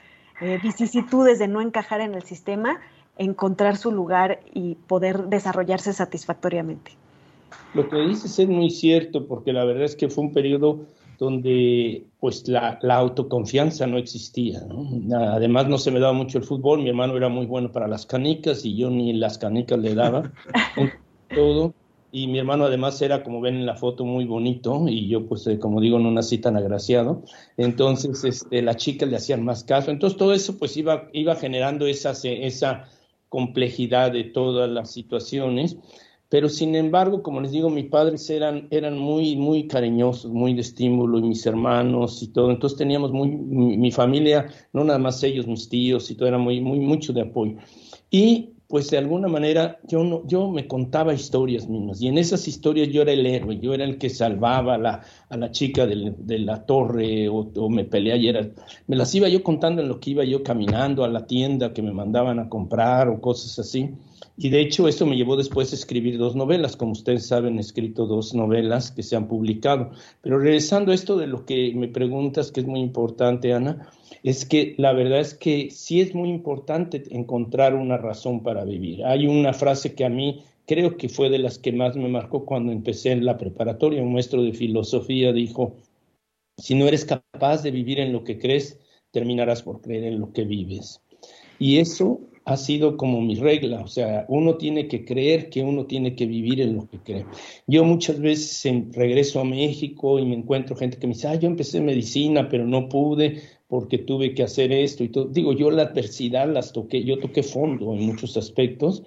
eh, 0.42 0.60
vicisitudes 0.62 1.40
de 1.40 1.48
no 1.48 1.62
encajar 1.62 2.02
en 2.02 2.14
el 2.14 2.24
sistema, 2.24 2.80
encontrar 3.18 3.78
su 3.78 3.92
lugar 3.92 4.42
y 4.54 4.76
poder 4.76 5.26
desarrollarse 5.26 5.94
satisfactoriamente? 5.94 6.92
Lo 7.74 7.90
que 7.90 7.98
dices 7.98 8.38
es 8.38 8.48
muy 8.48 8.70
cierto, 8.70 9.26
porque 9.26 9.54
la 9.54 9.64
verdad 9.64 9.84
es 9.86 9.96
que 9.96 10.10
fue 10.10 10.26
un 10.26 10.34
periodo 10.34 10.80
donde 11.20 12.06
pues 12.20 12.48
la, 12.48 12.80
la 12.82 12.96
autoconfianza 12.96 13.86
no 13.86 13.98
existía. 13.98 14.62
¿no? 14.62 15.18
Además 15.18 15.68
no 15.68 15.78
se 15.78 15.92
me 15.92 16.00
daba 16.00 16.14
mucho 16.14 16.38
el 16.38 16.46
fútbol, 16.46 16.82
mi 16.82 16.90
hermano 16.90 17.18
era 17.18 17.28
muy 17.28 17.46
bueno 17.46 17.72
para 17.72 17.88
las 17.88 18.06
canicas 18.06 18.64
y 18.66 18.78
yo 18.78 18.90
ni 18.90 19.14
las 19.14 19.38
canicas 19.38 19.78
le 19.80 19.94
daba 19.94 20.32
todo. 21.36 21.74
Y 22.12 22.26
mi 22.28 22.40
hermano 22.40 22.66
además 22.66 23.00
era, 23.04 23.22
como 23.22 23.40
ven 23.40 23.56
en 23.56 23.68
la 23.68 23.76
foto, 23.76 24.04
muy 24.04 24.26
bonito 24.26 24.86
y 24.88 25.08
yo 25.08 25.28
pues 25.28 25.46
eh, 25.46 25.60
como 25.60 25.80
digo 25.80 26.00
no 26.00 26.10
nací 26.10 26.40
tan 26.40 26.56
agraciado. 26.56 27.22
Entonces 27.58 28.24
este, 28.24 28.62
las 28.64 28.78
chicas 28.78 29.10
le 29.10 29.18
hacían 29.18 29.44
más 29.44 29.64
caso. 29.64 29.92
Entonces 29.92 30.18
todo 30.18 30.34
eso 30.34 30.58
pues 30.58 30.76
iba, 30.78 31.10
iba 31.14 31.36
generando 31.36 31.86
esa, 31.86 32.14
esa 32.24 32.88
complejidad 33.28 34.14
de 34.14 34.24
todas 34.24 34.70
las 34.70 34.92
situaciones. 34.92 35.78
Pero 36.30 36.48
sin 36.48 36.76
embargo, 36.76 37.24
como 37.24 37.42
les 37.42 37.52
digo, 37.52 37.72
mis 37.72 37.86
padres 37.86 38.30
eran, 38.30 38.68
eran 38.70 38.98
muy, 38.98 39.36
muy 39.36 39.68
cariñosos, 39.68 40.32
muy 40.32 40.54
de 40.54 40.62
estímulo, 40.62 41.18
y 41.18 41.24
mis 41.24 41.46
hermanos 41.46 42.22
y 42.22 42.28
todo. 42.28 42.52
Entonces 42.52 42.78
teníamos 42.78 43.12
muy, 43.12 43.30
mi, 43.30 43.78
mi, 43.78 43.92
familia, 43.92 44.48
no 44.72 44.84
nada 44.84 45.00
más 45.00 45.24
ellos, 45.24 45.48
mis 45.48 45.68
tíos 45.68 46.12
y 46.12 46.16
todo, 46.16 46.28
era 46.28 46.38
muy, 46.38 46.62
muy, 46.62 46.80
mucho 46.80 47.14
de 47.14 47.22
apoyo. 47.22 47.56
Y 48.12 48.52
pues 48.70 48.92
de 48.92 49.00
alguna 49.00 49.28
manera 49.28 49.80
yo, 49.88 50.04
no, 50.04 50.22
yo 50.28 50.48
me 50.52 50.68
contaba 50.68 51.12
historias 51.12 51.68
mismas 51.68 52.00
y 52.02 52.08
en 52.08 52.20
esas 52.20 52.48
historias 52.48 52.90
yo 52.90 53.02
era 53.02 53.12
el 53.12 53.26
héroe, 53.26 53.58
yo 53.60 53.74
era 53.74 53.84
el 53.84 53.98
que 53.98 54.12
salvaba 54.12 54.78
la, 54.78 55.02
a 55.30 55.38
la 55.38 55.52
chica 55.52 55.86
de, 55.86 56.40
la 56.40 56.66
torre 56.66 57.30
o, 57.30 57.52
o, 57.56 57.70
me 57.70 57.86
peleaba 57.86 58.20
y 58.20 58.28
era, 58.28 58.50
me 58.88 58.96
las 58.96 59.14
iba 59.14 59.30
yo 59.30 59.44
contando 59.44 59.82
en 59.82 59.88
lo 59.88 60.00
que 60.00 60.12
iba 60.12 60.24
yo 60.24 60.44
caminando 60.44 61.04
a 61.04 61.08
la 61.08 61.28
tienda 61.28 61.72
que 61.72 61.84
me 61.84 61.92
mandaban 61.92 62.40
a 62.40 62.50
comprar 62.50 63.10
o 63.10 63.22
cosas 63.22 63.60
así. 63.60 63.92
Y 64.42 64.50
de 64.50 64.62
hecho 64.62 64.88
eso 64.88 65.06
me 65.06 65.18
llevó 65.18 65.36
después 65.36 65.72
a 65.72 65.76
escribir 65.76 66.18
dos 66.18 66.34
novelas, 66.34 66.78
como 66.78 66.94
ustedes 66.94 67.28
saben, 67.28 67.58
he 67.58 67.62
escrito 67.62 68.06
dos 68.06 68.34
novelas 68.34 68.90
que 68.90 69.04
se 69.04 69.18
han 69.18 69.28
publicado. 69.28 69.92
Pero 70.22 70.40
regresando 70.40 70.92
a 70.92 70.96
esto 70.96 71.18
de 71.18 71.28
lo 71.28 71.46
que 71.46 71.74
me 71.76 71.90
preguntas, 71.90 72.52
que 72.52 72.62
es 72.62 72.66
muy 72.66 72.80
importante, 72.80 73.54
Ana, 73.54 73.90
es 74.24 74.46
que 74.46 74.76
la 74.78 74.94
verdad 74.94 75.20
es 75.20 75.34
que 75.34 75.70
sí 75.72 76.00
es 76.00 76.16
muy 76.16 76.30
importante 76.30 77.04
encontrar 77.12 77.76
una 77.76 77.98
razón 77.98 78.42
para 78.42 78.64
vivir. 78.64 79.04
Hay 79.04 79.28
una 79.28 79.52
frase 79.52 79.94
que 79.94 80.06
a 80.06 80.10
mí 80.10 80.42
creo 80.70 80.98
que 80.98 81.10
fue 81.10 81.32
de 81.32 81.40
las 81.40 81.58
que 81.58 81.72
más 81.72 81.96
me 81.96 82.08
marcó 82.10 82.46
cuando 82.46 82.72
empecé 82.72 83.12
en 83.12 83.26
la 83.26 83.40
preparatoria. 83.40 84.04
Un 84.04 84.14
maestro 84.14 84.44
de 84.44 84.54
filosofía 84.54 85.34
dijo, 85.34 85.78
si 86.60 86.76
no 86.76 86.88
eres 86.88 87.06
capaz 87.06 87.64
de 87.64 87.72
vivir 87.72 88.00
en 88.00 88.14
lo 88.14 88.24
que 88.24 88.38
crees, 88.38 88.80
terminarás 89.10 89.64
por 89.64 89.82
creer 89.82 90.04
en 90.04 90.20
lo 90.20 90.32
que 90.32 90.44
vives. 90.44 91.02
Y 91.58 91.80
eso 91.80 92.22
ha 92.46 92.56
sido 92.56 92.98
como 92.98 93.20
mi 93.20 93.34
regla, 93.34 93.82
o 93.82 93.88
sea, 93.88 94.26
uno 94.28 94.58
tiene 94.58 94.88
que 94.88 95.06
creer 95.06 95.50
que 95.50 95.64
uno 95.64 95.88
tiene 95.88 96.16
que 96.16 96.28
vivir 96.28 96.62
en 96.62 96.76
lo 96.76 96.88
que 96.88 97.00
cree. 97.00 97.26
Yo 97.66 97.84
muchas 97.84 98.20
veces 98.20 98.86
regreso 98.92 99.40
a 99.40 99.46
México 99.46 100.20
y 100.20 100.26
me 100.26 100.36
encuentro 100.36 100.76
gente 100.76 101.00
que 101.00 101.08
me 101.08 101.14
dice, 101.14 101.30
ah, 101.30 101.36
yo 101.36 101.48
empecé 101.48 101.82
medicina, 101.82 102.48
pero 102.48 102.68
no 102.68 102.90
pude 102.90 103.42
porque 103.68 103.98
tuve 103.98 104.36
que 104.36 104.44
hacer 104.44 104.72
esto 104.72 105.04
y 105.04 105.10
todo. 105.10 105.26
Digo, 105.26 105.54
yo 105.54 105.72
la 105.72 105.84
adversidad 105.84 106.48
las 106.48 106.74
toqué, 106.74 107.04
yo 107.04 107.18
toqué 107.18 107.42
fondo 107.42 107.96
en 107.96 108.02
muchos 108.06 108.38
aspectos, 108.38 109.02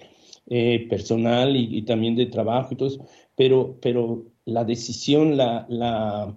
eh, 0.48 0.86
personal 0.88 1.56
y, 1.56 1.82
también 1.82 2.16
de 2.16 2.26
trabajo 2.26 2.68
y 2.72 2.76
todo 2.76 2.88
eso, 2.88 3.06
pero, 3.36 3.78
pero 3.80 4.24
la 4.44 4.64
decisión, 4.64 5.36
la, 5.36 5.66
la, 5.68 6.36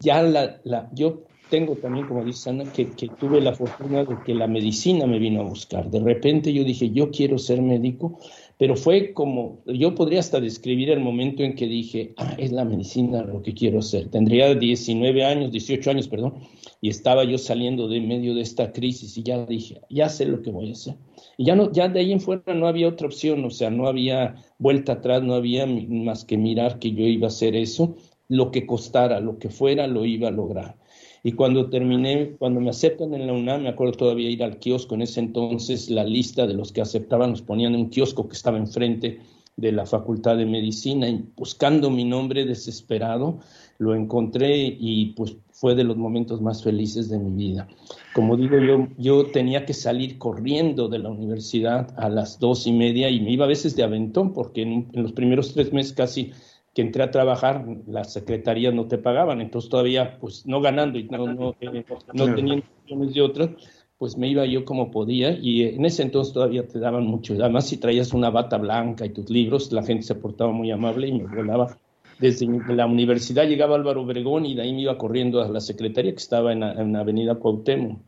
ya 0.00 0.22
la, 0.22 0.60
la, 0.64 0.90
yo 0.92 1.24
tengo 1.50 1.76
también, 1.76 2.06
como 2.06 2.24
dice 2.24 2.50
Ana, 2.50 2.64
que, 2.72 2.90
que, 2.90 3.08
tuve 3.08 3.40
la 3.40 3.54
fortuna 3.54 4.04
de 4.04 4.16
que 4.24 4.34
la 4.34 4.48
medicina 4.48 5.06
me 5.06 5.18
vino 5.18 5.40
a 5.40 5.44
buscar. 5.44 5.90
De 5.90 6.00
repente 6.00 6.52
yo 6.52 6.64
dije, 6.64 6.90
yo 6.90 7.10
quiero 7.10 7.38
ser 7.38 7.62
médico, 7.62 8.18
pero 8.58 8.74
fue 8.76 9.12
como, 9.12 9.62
yo 9.66 9.94
podría 9.94 10.20
hasta 10.20 10.40
describir 10.40 10.90
el 10.90 11.00
momento 11.00 11.42
en 11.42 11.54
que 11.54 11.66
dije, 11.66 12.14
ah, 12.16 12.34
es 12.38 12.52
la 12.52 12.64
medicina 12.64 13.22
lo 13.22 13.42
que 13.42 13.52
quiero 13.52 13.82
ser. 13.82 14.08
Tendría 14.08 14.54
19 14.54 15.24
años, 15.24 15.52
18 15.52 15.90
años, 15.90 16.08
perdón, 16.08 16.34
y 16.80 16.88
estaba 16.88 17.24
yo 17.24 17.36
saliendo 17.36 17.86
de 17.86 18.00
medio 18.00 18.34
de 18.34 18.40
esta 18.40 18.72
crisis 18.72 19.16
y 19.18 19.22
ya 19.22 19.44
dije, 19.44 19.82
ya 19.90 20.08
sé 20.08 20.24
lo 20.24 20.40
que 20.40 20.50
voy 20.50 20.70
a 20.70 20.72
hacer. 20.72 20.96
Y 21.36 21.44
ya, 21.44 21.54
no, 21.54 21.70
ya 21.70 21.88
de 21.88 22.00
ahí 22.00 22.12
en 22.12 22.20
fuera 22.20 22.54
no 22.54 22.66
había 22.66 22.88
otra 22.88 23.06
opción, 23.06 23.44
o 23.44 23.50
sea, 23.50 23.70
no 23.70 23.88
había 23.88 24.36
vuelta 24.58 24.94
atrás, 24.94 25.22
no 25.22 25.34
había 25.34 25.66
más 25.66 26.24
que 26.24 26.38
mirar 26.38 26.78
que 26.78 26.92
yo 26.92 27.04
iba 27.04 27.26
a 27.26 27.28
hacer 27.28 27.56
eso, 27.56 27.96
lo 28.28 28.50
que 28.50 28.66
costara, 28.66 29.20
lo 29.20 29.38
que 29.38 29.50
fuera, 29.50 29.86
lo 29.86 30.04
iba 30.06 30.28
a 30.28 30.32
lograr. 30.32 30.76
Y 31.22 31.32
cuando 31.32 31.68
terminé, 31.70 32.36
cuando 32.38 32.60
me 32.60 32.70
aceptan 32.70 33.14
en 33.14 33.26
la 33.26 33.32
UNAM, 33.32 33.62
me 33.62 33.68
acuerdo 33.68 33.92
todavía 33.92 34.30
ir 34.30 34.42
al 34.42 34.58
kiosco, 34.58 34.94
en 34.94 35.02
ese 35.02 35.20
entonces 35.20 35.90
la 35.90 36.04
lista 36.04 36.46
de 36.46 36.54
los 36.54 36.72
que 36.72 36.80
aceptaban 36.80 37.30
nos 37.30 37.42
ponían 37.42 37.74
en 37.74 37.80
un 37.80 37.90
kiosco 37.90 38.28
que 38.28 38.36
estaba 38.36 38.58
enfrente 38.58 39.20
de 39.56 39.72
la 39.72 39.86
Facultad 39.86 40.36
de 40.36 40.44
Medicina 40.44 41.08
y 41.08 41.24
buscando 41.34 41.90
mi 41.90 42.04
nombre 42.04 42.44
desesperado, 42.44 43.38
lo 43.78 43.94
encontré 43.94 44.76
y 44.78 45.14
pues 45.14 45.36
fue 45.50 45.74
de 45.74 45.84
los 45.84 45.96
momentos 45.96 46.42
más 46.42 46.62
felices 46.62 47.08
de 47.08 47.18
mi 47.18 47.30
vida. 47.30 47.66
Como 48.14 48.36
digo, 48.36 48.58
yo, 48.58 48.88
yo 48.98 49.30
tenía 49.30 49.64
que 49.64 49.72
salir 49.72 50.18
corriendo 50.18 50.88
de 50.88 50.98
la 50.98 51.08
universidad 51.08 51.88
a 51.98 52.10
las 52.10 52.38
dos 52.38 52.66
y 52.66 52.72
media 52.72 53.08
y 53.08 53.20
me 53.20 53.32
iba 53.32 53.46
a 53.46 53.48
veces 53.48 53.74
de 53.76 53.82
aventón 53.82 54.34
porque 54.34 54.62
en 54.62 54.88
los 54.92 55.12
primeros 55.12 55.54
tres 55.54 55.72
meses 55.72 55.94
casi 55.94 56.32
que 56.76 56.82
entré 56.82 57.02
a 57.02 57.10
trabajar, 57.10 57.64
las 57.86 58.12
secretarías 58.12 58.74
no 58.74 58.86
te 58.86 58.98
pagaban, 58.98 59.40
entonces 59.40 59.70
todavía, 59.70 60.18
pues 60.20 60.44
no 60.44 60.60
ganando 60.60 60.98
y 60.98 61.04
no, 61.04 61.26
no, 61.26 61.56
eh, 61.58 61.86
no 62.12 62.34
teniendo 62.34 62.66
opciones 62.82 63.14
de 63.14 63.22
otras, 63.22 63.50
pues 63.96 64.18
me 64.18 64.28
iba 64.28 64.44
yo 64.44 64.66
como 64.66 64.90
podía 64.90 65.30
y 65.30 65.62
en 65.62 65.86
ese 65.86 66.02
entonces 66.02 66.34
todavía 66.34 66.68
te 66.68 66.78
daban 66.78 67.06
mucho. 67.06 67.32
Además, 67.32 67.66
si 67.66 67.78
traías 67.78 68.12
una 68.12 68.28
bata 68.28 68.58
blanca 68.58 69.06
y 69.06 69.08
tus 69.08 69.30
libros, 69.30 69.72
la 69.72 69.84
gente 69.84 70.02
se 70.02 70.16
portaba 70.16 70.52
muy 70.52 70.70
amable 70.70 71.08
y 71.08 71.12
me 71.12 71.34
volaba. 71.34 71.78
Desde 72.20 72.46
la 72.68 72.84
universidad 72.84 73.48
llegaba 73.48 73.74
Álvaro 73.74 74.02
Obregón 74.02 74.44
y 74.44 74.54
de 74.54 74.60
ahí 74.60 74.74
me 74.74 74.82
iba 74.82 74.98
corriendo 74.98 75.40
a 75.40 75.48
la 75.48 75.60
secretaría 75.60 76.12
que 76.12 76.18
estaba 76.18 76.52
en 76.52 76.60
la, 76.60 77.00
avenida 77.00 77.36
Cuauhtémoc. 77.36 78.00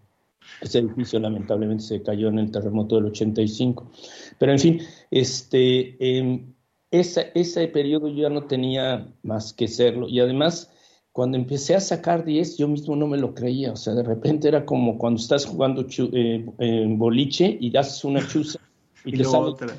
Ese 0.61 0.81
edificio 0.81 1.19
lamentablemente 1.19 1.85
se 1.85 2.03
cayó 2.03 2.29
en 2.29 2.39
el 2.39 2.51
terremoto 2.51 2.97
del 2.97 3.07
85. 3.07 3.91
Pero 4.39 4.53
en 4.53 4.59
fin, 4.59 4.81
este, 5.11 5.97
eh, 5.99 6.45
ese 6.91 7.69
periodo 7.69 8.09
yo 8.09 8.23
ya 8.23 8.31
no 8.31 8.45
tenía 8.45 9.09
más 9.23 9.53
que 9.53 9.69
serlo. 9.69 10.09
Y 10.09 10.21
además, 10.21 10.71
cuando 11.13 11.37
empecé 11.37 11.75
a 11.75 11.81
sacar 11.81 12.25
10, 12.25 12.57
yo 12.57 12.69
mismo 12.69 12.97
no 12.97 13.07
me 13.07 13.19
lo 13.19 13.35
creía. 13.35 13.73
O 13.73 13.77
sea, 13.77 13.95
de 13.95 14.03
repente 14.03 14.49
era 14.49 14.65
como 14.65 14.99
cuando 14.99 15.21
estás 15.21 15.45
jugando 15.45 15.85
eh, 16.13 16.47
en 16.59 16.99
boliche 16.99 17.57
y 17.61 17.71
das 17.71 18.05
una 18.05 18.27
chuza 18.27 18.59
y, 19.05 19.13
te 19.13 19.25
sale 19.25 19.47
otra. 19.47 19.77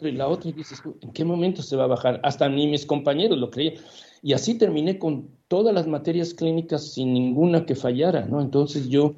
y 0.00 0.12
la 0.12 0.28
otra 0.28 0.50
y 0.50 0.52
dices, 0.52 0.82
¿en 1.00 1.12
qué 1.12 1.24
momento 1.24 1.62
se 1.62 1.76
va 1.76 1.84
a 1.84 1.88
bajar? 1.88 2.20
Hasta 2.22 2.48
ni 2.48 2.66
mis 2.66 2.84
compañeros 2.84 3.38
lo 3.38 3.50
creían. 3.50 3.74
Y 4.22 4.34
así 4.34 4.54
terminé 4.54 4.98
con 4.98 5.28
todas 5.48 5.74
las 5.74 5.86
materias 5.86 6.34
clínicas 6.34 6.92
sin 6.92 7.12
ninguna 7.12 7.66
que 7.66 7.74
fallara, 7.74 8.26
¿no? 8.26 8.40
Entonces 8.40 8.88
yo 8.88 9.14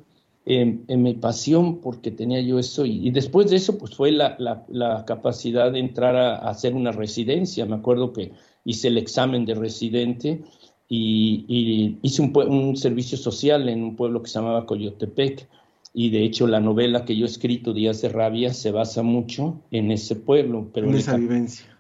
en, 0.46 0.84
mi 1.02 1.14
pasión 1.14 1.80
porque 1.80 2.10
tenía 2.10 2.40
yo 2.40 2.58
eso 2.58 2.84
y, 2.84 3.10
después 3.10 3.50
de 3.50 3.56
eso 3.56 3.78
pues 3.78 3.94
fue 3.94 4.12
la, 4.12 4.36
la, 4.38 5.04
capacidad 5.06 5.72
de 5.72 5.78
entrar 5.78 6.16
a, 6.16 6.36
hacer 6.36 6.74
una 6.74 6.92
residencia. 6.92 7.64
Me 7.66 7.76
acuerdo 7.76 8.12
que 8.12 8.32
hice 8.64 8.88
el 8.88 8.98
examen 8.98 9.44
de 9.46 9.54
residente 9.54 10.42
y, 10.88 11.98
hice 12.02 12.22
un, 12.22 12.36
un, 12.36 12.76
servicio 12.76 13.16
social 13.16 13.68
en 13.68 13.82
un 13.82 13.96
pueblo 13.96 14.22
que 14.22 14.28
se 14.28 14.38
llamaba 14.38 14.66
Coyotepec 14.66 15.48
y 15.94 16.10
de 16.10 16.24
hecho 16.24 16.46
la 16.46 16.60
novela 16.60 17.04
que 17.04 17.16
yo 17.16 17.24
he 17.24 17.28
escrito, 17.28 17.72
Días 17.72 18.02
de 18.02 18.08
Rabia, 18.08 18.52
se 18.52 18.70
basa 18.70 19.02
mucho 19.02 19.60
en 19.70 19.92
ese 19.92 20.16
pueblo. 20.16 20.68
Pero 20.74 20.88
en 20.88 20.96
esa 20.96 21.16
vivencia 21.16 21.73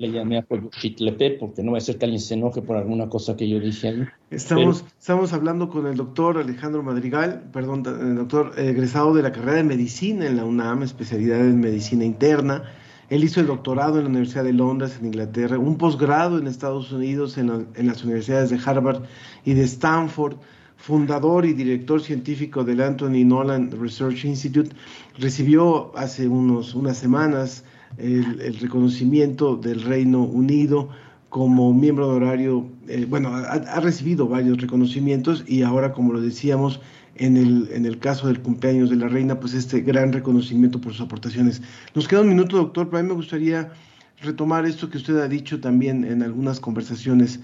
le 0.00 0.12
llamé 0.12 0.38
a 0.38 0.44
Coyuchitlepe 0.44 1.32
porque 1.32 1.60
no 1.64 1.72
va 1.72 1.78
a 1.78 1.80
ser 1.80 1.98
que 1.98 2.04
alguien 2.04 2.20
se 2.20 2.34
enoje 2.34 2.62
por 2.62 2.76
alguna 2.76 3.08
cosa 3.08 3.36
que 3.36 3.48
yo 3.48 3.58
dije 3.58 3.88
ahí. 3.88 4.06
Estamos, 4.30 4.84
estamos 4.96 5.32
hablando 5.32 5.68
con 5.68 5.88
el 5.88 5.96
doctor 5.96 6.38
Alejandro 6.38 6.84
Madrigal, 6.84 7.50
perdón, 7.52 7.82
el 7.84 8.14
doctor 8.14 8.52
egresado 8.56 9.12
de 9.12 9.24
la 9.24 9.32
carrera 9.32 9.54
de 9.54 9.64
medicina 9.64 10.26
en 10.26 10.36
la 10.36 10.44
UNAM, 10.44 10.84
especialidad 10.84 11.40
en 11.40 11.58
medicina 11.58 12.04
interna. 12.04 12.62
Él 13.10 13.24
hizo 13.24 13.40
el 13.40 13.48
doctorado 13.48 13.96
en 13.98 14.04
la 14.04 14.10
Universidad 14.10 14.44
de 14.44 14.52
Londres, 14.52 14.98
en 15.00 15.06
Inglaterra, 15.06 15.58
un 15.58 15.76
posgrado 15.76 16.38
en 16.38 16.46
Estados 16.46 16.92
Unidos, 16.92 17.36
en, 17.36 17.66
en 17.74 17.86
las 17.88 18.04
universidades 18.04 18.50
de 18.50 18.60
Harvard 18.64 19.02
y 19.44 19.54
de 19.54 19.64
Stanford 19.64 20.36
fundador 20.76 21.44
y 21.44 21.54
director 21.54 22.00
científico 22.00 22.62
del 22.62 22.82
Anthony 22.82 23.24
Nolan 23.24 23.72
Research 23.72 24.24
Institute, 24.24 24.70
recibió 25.18 25.90
hace 25.96 26.28
unos, 26.28 26.76
unas 26.76 26.96
semanas 26.96 27.64
el, 27.96 28.56
reconocimiento 28.60 29.56
del 29.56 29.82
Reino 29.82 30.22
Unido 30.22 30.88
como 31.28 31.72
miembro 31.74 32.08
de 32.08 32.16
horario, 32.16 32.66
eh, 32.86 33.06
bueno, 33.08 33.34
ha, 33.34 33.80
recibido 33.80 34.28
varios 34.28 34.60
reconocimientos 34.60 35.44
y 35.46 35.62
ahora, 35.62 35.92
como 35.92 36.12
lo 36.12 36.20
decíamos, 36.20 36.80
en 37.16 37.36
el, 37.36 37.68
en 37.72 37.84
el 37.84 37.98
caso 37.98 38.28
del 38.28 38.40
cumpleaños 38.40 38.90
de 38.90 38.96
la 38.96 39.08
reina, 39.08 39.38
pues 39.38 39.52
este 39.52 39.80
gran 39.80 40.12
reconocimiento 40.12 40.80
por 40.80 40.92
sus 40.92 41.02
aportaciones. 41.02 41.60
Nos 41.94 42.08
queda 42.08 42.22
un 42.22 42.28
minuto, 42.28 42.56
doctor, 42.56 42.88
pero 42.88 42.98
a 42.98 43.02
mí 43.02 43.08
me 43.08 43.14
gustaría 43.14 43.72
retomar 44.20 44.66
esto 44.66 44.88
que 44.88 44.98
usted 44.98 45.18
ha 45.18 45.28
dicho 45.28 45.60
también 45.60 46.04
en 46.04 46.22
algunas 46.22 46.60
conversaciones. 46.60 47.40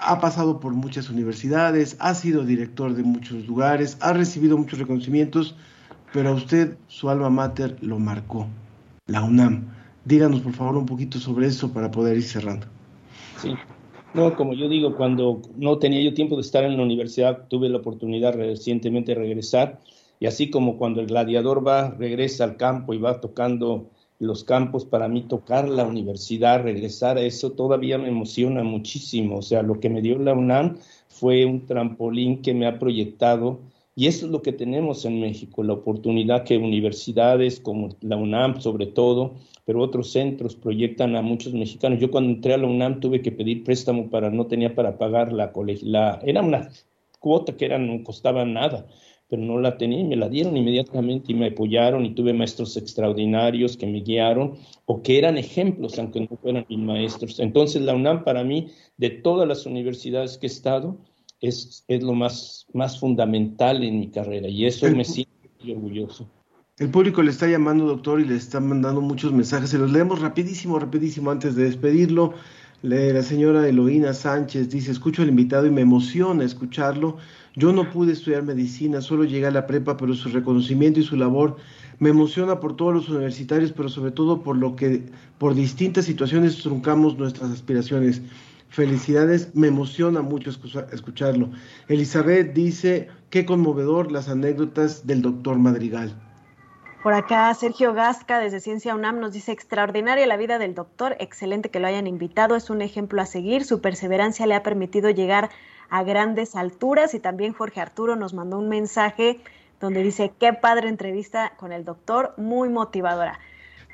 Ha 0.00 0.20
pasado 0.20 0.60
por 0.60 0.74
muchas 0.74 1.08
universidades, 1.08 1.96
ha 2.00 2.14
sido 2.14 2.44
director 2.44 2.94
de 2.94 3.04
muchos 3.04 3.46
lugares, 3.46 3.96
ha 4.00 4.12
recibido 4.12 4.58
muchos 4.58 4.78
reconocimientos, 4.78 5.56
pero 6.12 6.30
a 6.30 6.34
usted 6.34 6.76
su 6.88 7.08
alma 7.08 7.30
mater 7.30 7.76
lo 7.80 7.98
marcó, 7.98 8.46
la 9.06 9.22
UNAM. 9.22 9.73
Díganos, 10.04 10.40
por 10.40 10.52
favor, 10.52 10.76
un 10.76 10.86
poquito 10.86 11.18
sobre 11.18 11.46
eso 11.46 11.72
para 11.72 11.90
poder 11.90 12.16
ir 12.16 12.24
cerrando. 12.24 12.66
Sí. 13.40 13.54
No, 14.12 14.36
como 14.36 14.54
yo 14.54 14.68
digo, 14.68 14.96
cuando 14.96 15.42
no 15.56 15.78
tenía 15.78 16.02
yo 16.02 16.14
tiempo 16.14 16.36
de 16.36 16.42
estar 16.42 16.62
en 16.62 16.76
la 16.76 16.82
universidad, 16.82 17.48
tuve 17.48 17.68
la 17.68 17.78
oportunidad 17.78 18.34
recientemente 18.34 19.12
de 19.12 19.20
regresar. 19.20 19.80
Y 20.20 20.26
así 20.26 20.50
como 20.50 20.76
cuando 20.78 21.00
el 21.00 21.06
gladiador 21.06 21.66
va, 21.66 21.90
regresa 21.90 22.44
al 22.44 22.56
campo 22.56 22.94
y 22.94 22.98
va 22.98 23.20
tocando 23.20 23.90
los 24.20 24.44
campos, 24.44 24.84
para 24.84 25.08
mí 25.08 25.22
tocar 25.22 25.68
la 25.68 25.84
universidad, 25.84 26.62
regresar 26.62 27.18
a 27.18 27.22
eso, 27.22 27.52
todavía 27.52 27.98
me 27.98 28.08
emociona 28.08 28.62
muchísimo. 28.62 29.38
O 29.38 29.42
sea, 29.42 29.62
lo 29.62 29.80
que 29.80 29.90
me 29.90 30.00
dio 30.00 30.18
la 30.18 30.34
UNAM 30.34 30.76
fue 31.08 31.44
un 31.44 31.66
trampolín 31.66 32.42
que 32.42 32.54
me 32.54 32.66
ha 32.66 32.78
proyectado 32.78 33.60
y 33.96 34.08
eso 34.08 34.26
es 34.26 34.32
lo 34.32 34.42
que 34.42 34.52
tenemos 34.52 35.04
en 35.04 35.20
México, 35.20 35.62
la 35.62 35.74
oportunidad 35.74 36.44
que 36.44 36.56
universidades 36.56 37.60
como 37.60 37.90
la 38.00 38.16
UNAM 38.16 38.60
sobre 38.60 38.86
todo, 38.86 39.34
pero 39.64 39.80
otros 39.80 40.12
centros 40.12 40.56
proyectan 40.56 41.16
a 41.16 41.22
muchos 41.22 41.54
mexicanos. 41.54 42.00
Yo 42.00 42.10
cuando 42.10 42.30
entré 42.30 42.54
a 42.54 42.58
la 42.58 42.66
UNAM 42.66 43.00
tuve 43.00 43.22
que 43.22 43.32
pedir 43.32 43.64
préstamo 43.64 44.10
para, 44.10 44.30
no 44.30 44.46
tenía 44.46 44.74
para 44.74 44.98
pagar 44.98 45.32
la 45.32 45.52
colegial, 45.52 46.20
era 46.24 46.42
una 46.42 46.70
cuota 47.18 47.56
que 47.56 47.64
era, 47.64 47.78
no 47.78 48.04
costaba 48.04 48.44
nada, 48.44 48.86
pero 49.28 49.42
no 49.42 49.58
la 49.58 49.78
tenía 49.78 50.00
y 50.00 50.04
me 50.04 50.16
la 50.16 50.28
dieron 50.28 50.56
inmediatamente 50.56 51.32
y 51.32 51.34
me 51.34 51.48
apoyaron 51.48 52.04
y 52.04 52.14
tuve 52.14 52.34
maestros 52.34 52.76
extraordinarios 52.76 53.76
que 53.76 53.86
me 53.86 54.00
guiaron 54.00 54.58
o 54.84 55.02
que 55.02 55.18
eran 55.18 55.38
ejemplos, 55.38 55.98
aunque 55.98 56.20
no 56.20 56.36
fueran 56.36 56.66
mis 56.68 56.78
maestros. 56.78 57.40
Entonces 57.40 57.82
la 57.82 57.94
UNAM 57.94 58.24
para 58.24 58.44
mí, 58.44 58.68
de 58.98 59.10
todas 59.10 59.48
las 59.48 59.64
universidades 59.64 60.36
que 60.36 60.46
he 60.46 60.50
estado, 60.50 60.98
es, 61.40 61.84
es 61.88 62.02
lo 62.02 62.12
más, 62.12 62.66
más 62.72 62.98
fundamental 62.98 63.82
en 63.82 64.00
mi 64.00 64.08
carrera 64.08 64.48
y 64.48 64.66
eso 64.66 64.90
me 64.90 65.04
siento 65.04 65.32
orgulloso. 65.66 66.28
El 66.76 66.90
público 66.90 67.22
le 67.22 67.30
está 67.30 67.46
llamando, 67.46 67.86
doctor, 67.86 68.20
y 68.20 68.24
le 68.24 68.34
está 68.34 68.58
mandando 68.58 69.00
muchos 69.00 69.32
mensajes. 69.32 69.70
Se 69.70 69.78
los 69.78 69.92
leemos 69.92 70.20
rapidísimo, 70.20 70.76
rapidísimo 70.80 71.30
antes 71.30 71.54
de 71.54 71.62
despedirlo. 71.62 72.34
La 72.82 73.22
señora 73.22 73.68
Eloína 73.68 74.12
Sánchez 74.12 74.70
dice, 74.70 74.90
escucho 74.90 75.22
al 75.22 75.28
invitado 75.28 75.66
y 75.66 75.70
me 75.70 75.82
emociona 75.82 76.42
escucharlo. 76.42 77.18
Yo 77.54 77.72
no 77.72 77.88
pude 77.92 78.10
estudiar 78.10 78.42
medicina, 78.42 79.00
solo 79.00 79.22
llegué 79.22 79.46
a 79.46 79.52
la 79.52 79.68
prepa, 79.68 79.96
pero 79.96 80.14
su 80.14 80.30
reconocimiento 80.30 80.98
y 80.98 81.04
su 81.04 81.14
labor 81.14 81.58
me 82.00 82.10
emociona 82.10 82.58
por 82.58 82.74
todos 82.74 82.92
los 82.92 83.08
universitarios, 83.08 83.70
pero 83.70 83.88
sobre 83.88 84.10
todo 84.10 84.42
por 84.42 84.56
lo 84.56 84.74
que 84.74 85.12
por 85.38 85.54
distintas 85.54 86.06
situaciones 86.06 86.56
truncamos 86.56 87.16
nuestras 87.16 87.52
aspiraciones. 87.52 88.20
Felicidades, 88.70 89.54
me 89.54 89.68
emociona 89.68 90.22
mucho 90.22 90.50
escucharlo. 90.50 91.50
Elizabeth 91.86 92.52
dice, 92.52 93.10
qué 93.30 93.46
conmovedor 93.46 94.10
las 94.10 94.28
anécdotas 94.28 95.06
del 95.06 95.22
doctor 95.22 95.56
Madrigal. 95.56 96.20
Por 97.04 97.12
acá 97.12 97.52
Sergio 97.52 97.92
Gasca 97.92 98.38
desde 98.38 98.60
Ciencia 98.60 98.94
UNAM 98.94 99.20
nos 99.20 99.34
dice 99.34 99.52
extraordinaria 99.52 100.26
la 100.26 100.38
vida 100.38 100.58
del 100.58 100.74
doctor, 100.74 101.16
excelente 101.20 101.68
que 101.68 101.78
lo 101.78 101.86
hayan 101.86 102.06
invitado, 102.06 102.56
es 102.56 102.70
un 102.70 102.80
ejemplo 102.80 103.20
a 103.20 103.26
seguir, 103.26 103.64
su 103.64 103.82
perseverancia 103.82 104.46
le 104.46 104.54
ha 104.54 104.62
permitido 104.62 105.10
llegar 105.10 105.50
a 105.90 106.02
grandes 106.02 106.56
alturas 106.56 107.12
y 107.12 107.20
también 107.20 107.52
Jorge 107.52 107.82
Arturo 107.82 108.16
nos 108.16 108.32
mandó 108.32 108.58
un 108.58 108.70
mensaje 108.70 109.38
donde 109.82 110.02
dice 110.02 110.32
qué 110.40 110.54
padre 110.54 110.88
entrevista 110.88 111.52
con 111.58 111.72
el 111.72 111.84
doctor, 111.84 112.32
muy 112.38 112.70
motivadora. 112.70 113.38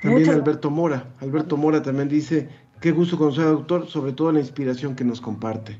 También 0.01 0.29
Alberto 0.29 0.69
Mora, 0.69 1.07
Alberto 1.19 1.57
Mora 1.57 1.81
también 1.81 2.07
dice 2.07 2.47
qué 2.79 2.93
gusto 2.93 3.17
conocer 3.17 3.43
al 3.43 3.55
doctor, 3.55 3.87
sobre 3.87 4.13
todo 4.13 4.31
la 4.31 4.39
inspiración 4.39 4.95
que 4.95 5.03
nos 5.03 5.19
comparte. 5.19 5.77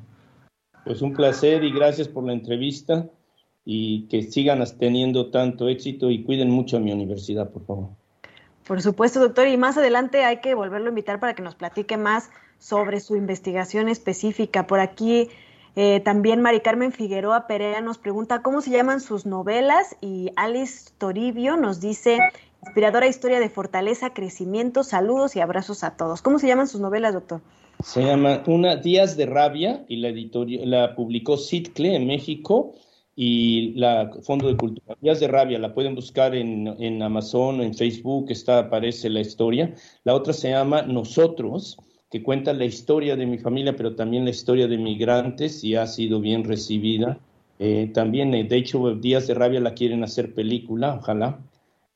Pues 0.84 1.02
un 1.02 1.14
placer 1.14 1.64
y 1.64 1.72
gracias 1.72 2.10
por 2.10 2.26
la 2.26 2.34
entrevista 2.34 3.08
y 3.66 4.08
que 4.08 4.24
sigan 4.24 4.64
teniendo 4.78 5.30
tanto 5.30 5.68
éxito 5.70 6.10
y 6.10 6.24
cuiden 6.24 6.50
mucho 6.50 6.78
a 6.78 6.80
mi 6.80 6.92
universidad, 6.92 7.50
por 7.52 7.66
favor. 7.66 7.90
Por 8.68 8.82
supuesto, 8.82 9.20
doctor, 9.20 9.48
y 9.48 9.58
más 9.58 9.78
adelante 9.78 10.24
hay 10.24 10.38
que 10.38 10.56
volverlo 10.56 10.88
a 10.88 10.90
invitar 10.90 11.20
para 11.20 11.34
que 11.36 11.44
nos 11.44 11.56
platique 11.56 11.98
más 11.98 12.30
sobre 12.60 13.00
su 13.00 13.16
investigación 13.16 13.90
específica. 13.90 14.68
Por 14.68 14.80
aquí 14.80 15.30
eh, 15.76 16.00
también 16.02 16.42
Mari 16.42 16.62
Carmen 16.62 16.92
Figueroa 16.92 17.48
Perea 17.48 17.82
nos 17.82 17.98
pregunta 17.98 18.42
cómo 18.42 18.62
se 18.62 18.72
llaman 18.72 19.00
sus 19.00 19.26
novelas 19.26 19.96
y 20.02 20.32
Alice 20.36 20.92
Toribio 20.98 21.56
nos 21.56 21.80
dice 21.80 22.20
inspiradora 22.62 23.08
historia 23.08 23.40
de 23.40 23.50
fortaleza, 23.50 24.14
crecimiento, 24.14 24.84
saludos 24.84 25.36
y 25.36 25.40
abrazos 25.40 25.84
a 25.84 25.96
todos. 25.96 26.22
¿Cómo 26.22 26.40
se 26.40 26.48
llaman 26.48 26.68
sus 26.68 26.82
novelas, 26.82 27.14
doctor? 27.14 27.42
Se 27.84 28.04
llama 28.04 28.44
Una 28.46 28.76
Días 28.76 29.18
de 29.18 29.26
Rabia 29.26 29.84
y 29.88 29.98
la, 29.98 30.10
editorial, 30.10 30.70
la 30.70 30.96
publicó 30.96 31.38
Citcle 31.38 31.96
en 31.96 32.06
México 32.06 32.74
y 33.24 33.74
la 33.74 34.10
Fondo 34.24 34.48
de 34.48 34.58
Cultura. 34.58 34.98
Días 35.00 35.20
de 35.20 35.28
Rabia, 35.28 35.60
la 35.60 35.76
pueden 35.76 35.94
buscar 35.94 36.34
en, 36.34 36.66
en 36.80 37.04
Amazon, 37.04 37.62
en 37.62 37.76
Facebook, 37.76 38.32
está, 38.32 38.58
aparece 38.58 39.12
la 39.12 39.20
historia. 39.20 39.76
La 40.04 40.16
otra 40.16 40.34
se 40.34 40.50
llama 40.50 40.82
Nosotros, 40.82 41.78
que 42.10 42.24
cuenta 42.24 42.52
la 42.52 42.66
historia 42.66 43.16
de 43.16 43.28
mi 43.28 43.38
familia, 43.38 43.76
pero 43.76 43.94
también 43.94 44.24
la 44.24 44.32
historia 44.32 44.68
de 44.68 44.80
migrantes 44.80 45.64
y 45.64 45.76
ha 45.76 45.86
sido 45.86 46.20
bien 46.20 46.44
recibida. 46.46 47.20
Eh, 47.60 47.92
también, 47.94 48.34
eh, 48.34 48.44
de 48.44 48.58
hecho, 48.58 48.96
Días 48.96 49.28
de 49.28 49.36
Rabia 49.36 49.60
la 49.60 49.76
quieren 49.76 50.04
hacer 50.04 50.34
película, 50.34 50.96
ojalá, 50.96 51.38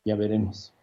ya 0.06 0.16
veremos. 0.16 0.76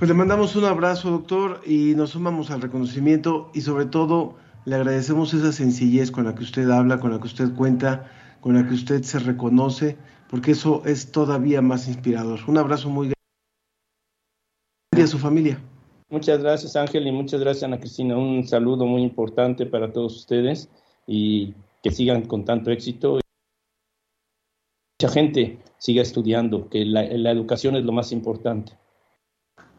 Pues 0.00 0.08
le 0.08 0.16
mandamos 0.16 0.56
un 0.56 0.64
abrazo, 0.64 1.12
doctor, 1.12 1.60
y 1.64 1.94
nos 1.94 2.10
sumamos 2.10 2.50
al 2.50 2.60
reconocimiento 2.60 3.52
y 3.54 3.60
sobre 3.60 3.84
todo 3.86 4.34
le 4.64 4.74
agradecemos 4.74 5.32
esa 5.32 5.52
sencillez 5.52 6.10
con 6.10 6.24
la 6.24 6.34
que 6.34 6.42
usted 6.42 6.68
habla, 6.70 6.98
con 6.98 7.12
la 7.12 7.20
que 7.20 7.28
usted 7.28 7.54
cuenta 7.54 8.10
con 8.42 8.56
la 8.56 8.68
que 8.68 8.74
usted 8.74 9.02
se 9.04 9.20
reconoce, 9.20 9.96
porque 10.28 10.50
eso 10.50 10.82
es 10.84 11.12
todavía 11.12 11.62
más 11.62 11.86
inspirador. 11.88 12.40
Un 12.48 12.58
abrazo 12.58 12.90
muy 12.90 13.12
grande 14.90 15.04
a 15.04 15.06
su 15.06 15.18
familia. 15.18 15.58
Muchas 16.10 16.42
gracias 16.42 16.76
Ángel 16.76 17.06
y 17.06 17.12
muchas 17.12 17.40
gracias 17.40 17.62
Ana 17.62 17.78
Cristina. 17.78 18.18
Un 18.18 18.46
saludo 18.46 18.84
muy 18.84 19.02
importante 19.02 19.64
para 19.64 19.92
todos 19.92 20.16
ustedes 20.16 20.68
y 21.06 21.54
que 21.82 21.92
sigan 21.92 22.26
con 22.26 22.44
tanto 22.44 22.72
éxito. 22.72 23.20
Mucha 25.00 25.12
gente 25.12 25.60
siga 25.78 26.02
estudiando, 26.02 26.68
que 26.68 26.84
la, 26.84 27.04
la 27.04 27.30
educación 27.30 27.76
es 27.76 27.84
lo 27.84 27.92
más 27.92 28.10
importante. 28.10 28.72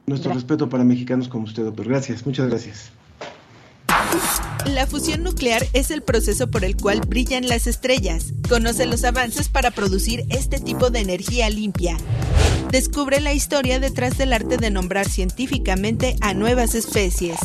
Nuestro 0.05 0.34
respeto 0.34 0.70
para 0.70 0.86
mexicanos 0.86 1.28
como 1.28 1.43
usted, 1.43 1.64
doctor. 1.66 1.88
Gracias, 1.88 2.26
muchas 2.26 2.47
gracias. 2.47 2.91
La 4.66 4.88
fusión 4.88 5.24
nuclear 5.24 5.68
es 5.74 5.91
el 5.91 6.01
proceso 6.01 6.49
por 6.49 6.64
el 6.64 6.78
cual 6.78 7.01
brillan 7.01 7.47
las 7.47 7.68
estrellas. 7.68 8.34
Conoce 8.47 8.86
los 8.86 9.03
avances 9.03 9.49
para 9.49 9.72
producir 9.72 10.24
este 10.30 10.59
tipo 10.59 10.89
de 10.89 10.99
energía 10.99 11.49
limpia. 11.49 11.97
Descubre 12.72 13.20
la 13.20 13.34
historia 13.34 13.80
detrás 13.80 14.18
del 14.18 14.34
arte 14.34 14.57
de 14.57 14.72
nombrar 14.72 15.07
científicamente 15.07 16.16
a 16.22 16.34
nuevas 16.34 16.76
especies. 16.76 17.38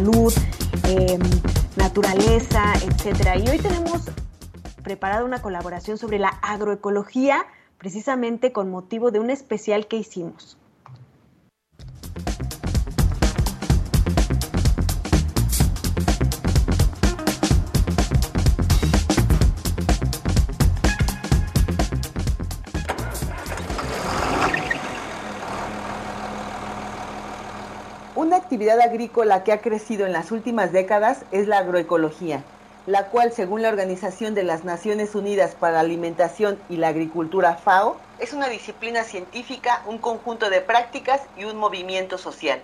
Salud, 0.00 0.32
em, 0.84 1.20
naturaleza, 1.76 2.72
etcétera. 2.82 3.36
Y 3.36 3.48
hoy 3.48 3.58
tenemos 3.58 4.02
preparada 4.82 5.24
una 5.24 5.42
colaboración 5.42 5.98
sobre 5.98 6.18
la 6.18 6.28
agroecología, 6.28 7.44
precisamente 7.76 8.50
con 8.50 8.70
motivo 8.70 9.10
de 9.10 9.20
un 9.20 9.28
especial 9.28 9.88
que 9.88 9.96
hicimos. 9.98 10.56
Actividad 28.60 28.86
agrícola 28.86 29.42
que 29.42 29.52
ha 29.52 29.62
crecido 29.62 30.04
en 30.04 30.12
las 30.12 30.30
últimas 30.30 30.70
décadas 30.70 31.24
es 31.32 31.48
la 31.48 31.60
agroecología, 31.60 32.44
la 32.86 33.06
cual, 33.06 33.32
según 33.32 33.62
la 33.62 33.70
Organización 33.70 34.34
de 34.34 34.42
las 34.42 34.64
Naciones 34.64 35.14
Unidas 35.14 35.54
para 35.54 35.76
la 35.76 35.80
Alimentación 35.80 36.58
y 36.68 36.76
la 36.76 36.88
Agricultura 36.88 37.54
FAO, 37.54 37.96
es 38.18 38.34
una 38.34 38.48
disciplina 38.48 39.02
científica, 39.04 39.82
un 39.86 39.96
conjunto 39.96 40.50
de 40.50 40.60
prácticas 40.60 41.22
y 41.38 41.44
un 41.44 41.56
movimiento 41.56 42.18
social. 42.18 42.60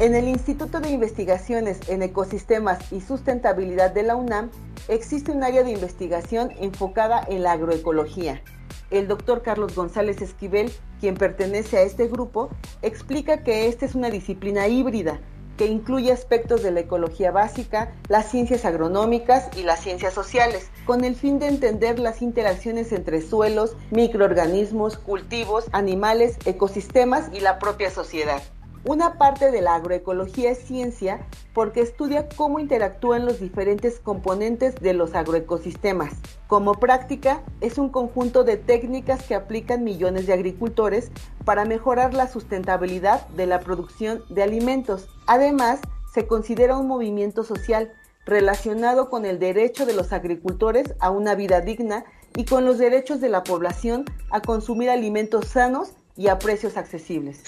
En 0.00 0.16
el 0.16 0.26
Instituto 0.26 0.80
de 0.80 0.90
Investigaciones 0.90 1.88
en 1.88 2.02
Ecosistemas 2.02 2.90
y 2.90 3.00
Sustentabilidad 3.00 3.92
de 3.92 4.02
la 4.02 4.16
UNAM 4.16 4.50
existe 4.88 5.30
un 5.30 5.44
área 5.44 5.62
de 5.62 5.70
investigación 5.70 6.50
enfocada 6.58 7.24
en 7.28 7.44
la 7.44 7.52
agroecología. 7.52 8.42
El 8.90 9.08
doctor 9.08 9.42
Carlos 9.42 9.74
González 9.74 10.20
Esquivel 10.20 10.72
quien 11.00 11.16
pertenece 11.16 11.78
a 11.78 11.82
este 11.82 12.06
grupo, 12.06 12.50
explica 12.82 13.42
que 13.42 13.66
esta 13.66 13.86
es 13.86 13.94
una 13.94 14.10
disciplina 14.10 14.68
híbrida 14.68 15.18
que 15.56 15.66
incluye 15.66 16.10
aspectos 16.10 16.62
de 16.62 16.70
la 16.70 16.80
ecología 16.80 17.32
básica, 17.32 17.92
las 18.08 18.30
ciencias 18.30 18.64
agronómicas 18.64 19.50
y 19.58 19.62
las 19.62 19.80
ciencias 19.80 20.14
sociales, 20.14 20.70
con 20.86 21.04
el 21.04 21.16
fin 21.16 21.38
de 21.38 21.48
entender 21.48 21.98
las 21.98 22.22
interacciones 22.22 22.92
entre 22.92 23.20
suelos, 23.20 23.76
microorganismos, 23.90 24.96
cultivos, 24.96 25.66
animales, 25.72 26.38
ecosistemas 26.46 27.28
y 27.34 27.40
la 27.40 27.58
propia 27.58 27.90
sociedad. 27.90 28.40
Una 28.84 29.18
parte 29.18 29.50
de 29.50 29.60
la 29.60 29.74
agroecología 29.74 30.50
es 30.50 30.58
ciencia 30.58 31.26
porque 31.52 31.82
estudia 31.82 32.30
cómo 32.34 32.60
interactúan 32.60 33.26
los 33.26 33.38
diferentes 33.38 34.00
componentes 34.00 34.74
de 34.76 34.94
los 34.94 35.14
agroecosistemas. 35.14 36.14
Como 36.46 36.72
práctica, 36.72 37.42
es 37.60 37.76
un 37.76 37.90
conjunto 37.90 38.42
de 38.42 38.56
técnicas 38.56 39.22
que 39.24 39.34
aplican 39.34 39.84
millones 39.84 40.26
de 40.26 40.32
agricultores 40.32 41.10
para 41.44 41.66
mejorar 41.66 42.14
la 42.14 42.26
sustentabilidad 42.26 43.28
de 43.28 43.46
la 43.46 43.60
producción 43.60 44.22
de 44.30 44.42
alimentos. 44.42 45.10
Además, 45.26 45.80
se 46.14 46.26
considera 46.26 46.78
un 46.78 46.88
movimiento 46.88 47.44
social 47.44 47.92
relacionado 48.24 49.10
con 49.10 49.26
el 49.26 49.38
derecho 49.38 49.84
de 49.84 49.92
los 49.92 50.14
agricultores 50.14 50.94
a 51.00 51.10
una 51.10 51.34
vida 51.34 51.60
digna 51.60 52.06
y 52.34 52.46
con 52.46 52.64
los 52.64 52.78
derechos 52.78 53.20
de 53.20 53.28
la 53.28 53.42
población 53.42 54.06
a 54.30 54.40
consumir 54.40 54.88
alimentos 54.88 55.48
sanos 55.48 55.92
y 56.16 56.28
a 56.28 56.38
precios 56.38 56.78
accesibles. 56.78 57.42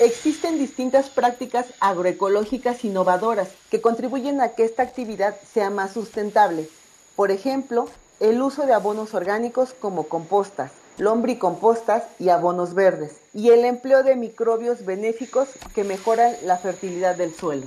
Existen 0.00 0.58
distintas 0.58 1.10
prácticas 1.10 1.66
agroecológicas 1.78 2.86
innovadoras 2.86 3.50
que 3.70 3.82
contribuyen 3.82 4.40
a 4.40 4.48
que 4.48 4.64
esta 4.64 4.82
actividad 4.82 5.36
sea 5.52 5.68
más 5.68 5.92
sustentable. 5.92 6.70
Por 7.16 7.30
ejemplo, 7.30 7.86
el 8.18 8.40
uso 8.40 8.64
de 8.64 8.72
abonos 8.72 9.12
orgánicos 9.12 9.74
como 9.78 10.04
compostas, 10.04 10.72
lombricompostas 10.96 12.04
y 12.18 12.30
abonos 12.30 12.72
verdes, 12.72 13.20
y 13.34 13.50
el 13.50 13.66
empleo 13.66 14.02
de 14.02 14.16
microbios 14.16 14.86
benéficos 14.86 15.50
que 15.74 15.84
mejoran 15.84 16.32
la 16.44 16.56
fertilidad 16.56 17.16
del 17.16 17.34
suelo. 17.34 17.66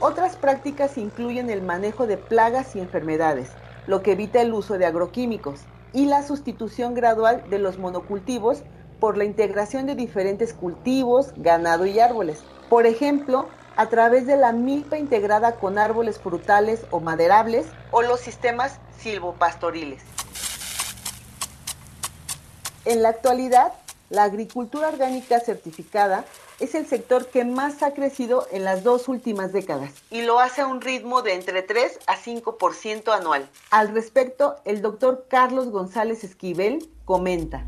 Otras 0.00 0.36
prácticas 0.36 0.96
incluyen 0.96 1.50
el 1.50 1.60
manejo 1.60 2.06
de 2.06 2.16
plagas 2.16 2.74
y 2.74 2.80
enfermedades, 2.80 3.50
lo 3.86 4.02
que 4.02 4.12
evita 4.12 4.40
el 4.40 4.54
uso 4.54 4.78
de 4.78 4.86
agroquímicos, 4.86 5.60
y 5.92 6.06
la 6.06 6.22
sustitución 6.22 6.94
gradual 6.94 7.44
de 7.50 7.58
los 7.58 7.78
monocultivos 7.78 8.62
por 9.00 9.16
la 9.16 9.24
integración 9.24 9.86
de 9.86 9.94
diferentes 9.94 10.52
cultivos, 10.52 11.32
ganado 11.36 11.86
y 11.86 11.98
árboles. 12.00 12.42
Por 12.68 12.86
ejemplo, 12.86 13.48
a 13.76 13.88
través 13.88 14.26
de 14.26 14.36
la 14.36 14.52
milpa 14.52 14.98
integrada 14.98 15.56
con 15.56 15.78
árboles 15.78 16.18
frutales 16.18 16.84
o 16.90 17.00
maderables 17.00 17.66
o 17.90 18.02
los 18.02 18.20
sistemas 18.20 18.78
silvopastoriles. 18.98 20.02
En 22.84 23.02
la 23.02 23.10
actualidad, 23.10 23.72
la 24.10 24.24
agricultura 24.24 24.88
orgánica 24.88 25.40
certificada 25.40 26.24
es 26.60 26.74
el 26.74 26.86
sector 26.86 27.26
que 27.26 27.44
más 27.44 27.82
ha 27.82 27.92
crecido 27.94 28.46
en 28.52 28.64
las 28.64 28.84
dos 28.84 29.08
últimas 29.08 29.52
décadas 29.52 29.92
y 30.10 30.22
lo 30.22 30.40
hace 30.40 30.60
a 30.60 30.66
un 30.66 30.80
ritmo 30.80 31.22
de 31.22 31.34
entre 31.34 31.62
3 31.62 32.00
a 32.06 32.16
5% 32.16 33.12
anual. 33.12 33.48
Al 33.70 33.92
respecto, 33.94 34.56
el 34.64 34.82
doctor 34.82 35.26
Carlos 35.28 35.70
González 35.70 36.24
Esquivel 36.24 36.88
comenta 37.04 37.64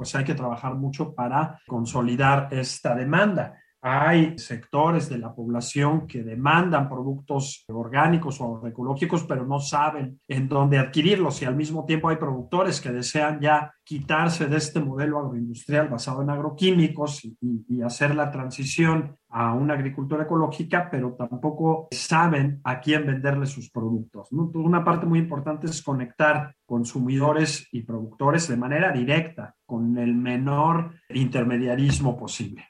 pues 0.00 0.14
hay 0.14 0.24
que 0.24 0.32
trabajar 0.32 0.76
mucho 0.76 1.14
para 1.14 1.60
consolidar 1.66 2.48
esta 2.52 2.94
demanda. 2.94 3.60
Hay 3.82 4.38
sectores 4.38 5.08
de 5.08 5.16
la 5.16 5.34
población 5.34 6.06
que 6.06 6.22
demandan 6.22 6.88
productos 6.88 7.64
orgánicos 7.68 8.38
o 8.40 8.56
agroecológicos, 8.56 9.24
pero 9.24 9.46
no 9.46 9.58
saben 9.58 10.20
en 10.28 10.48
dónde 10.48 10.78
adquirirlos 10.78 11.40
y 11.40 11.46
al 11.46 11.56
mismo 11.56 11.86
tiempo 11.86 12.10
hay 12.10 12.16
productores 12.16 12.80
que 12.80 12.92
desean 12.92 13.40
ya 13.40 13.72
quitarse 13.82 14.46
de 14.46 14.58
este 14.58 14.80
modelo 14.80 15.18
agroindustrial 15.18 15.88
basado 15.88 16.22
en 16.22 16.30
agroquímicos 16.30 17.24
y, 17.24 17.80
hacer 17.82 18.14
la 18.14 18.30
transición 18.30 19.16
a 19.30 19.54
una 19.54 19.74
agricultura 19.74 20.24
ecológica, 20.24 20.88
pero 20.90 21.14
tampoco 21.14 21.88
saben 21.90 22.60
a 22.62 22.78
quién 22.78 23.06
venderle 23.06 23.46
sus 23.46 23.70
productos. 23.70 24.28
Una 24.30 24.84
parte 24.84 25.06
muy 25.06 25.18
importante 25.18 25.66
es 25.66 25.82
conectar 25.82 26.54
consumidores 26.66 27.66
y 27.72 27.82
productores 27.82 28.46
de 28.48 28.56
manera 28.58 28.92
directa, 28.92 29.56
con 29.64 29.96
el 29.96 30.14
menor 30.14 30.92
intermediarismo 31.08 32.18
posible. 32.18 32.69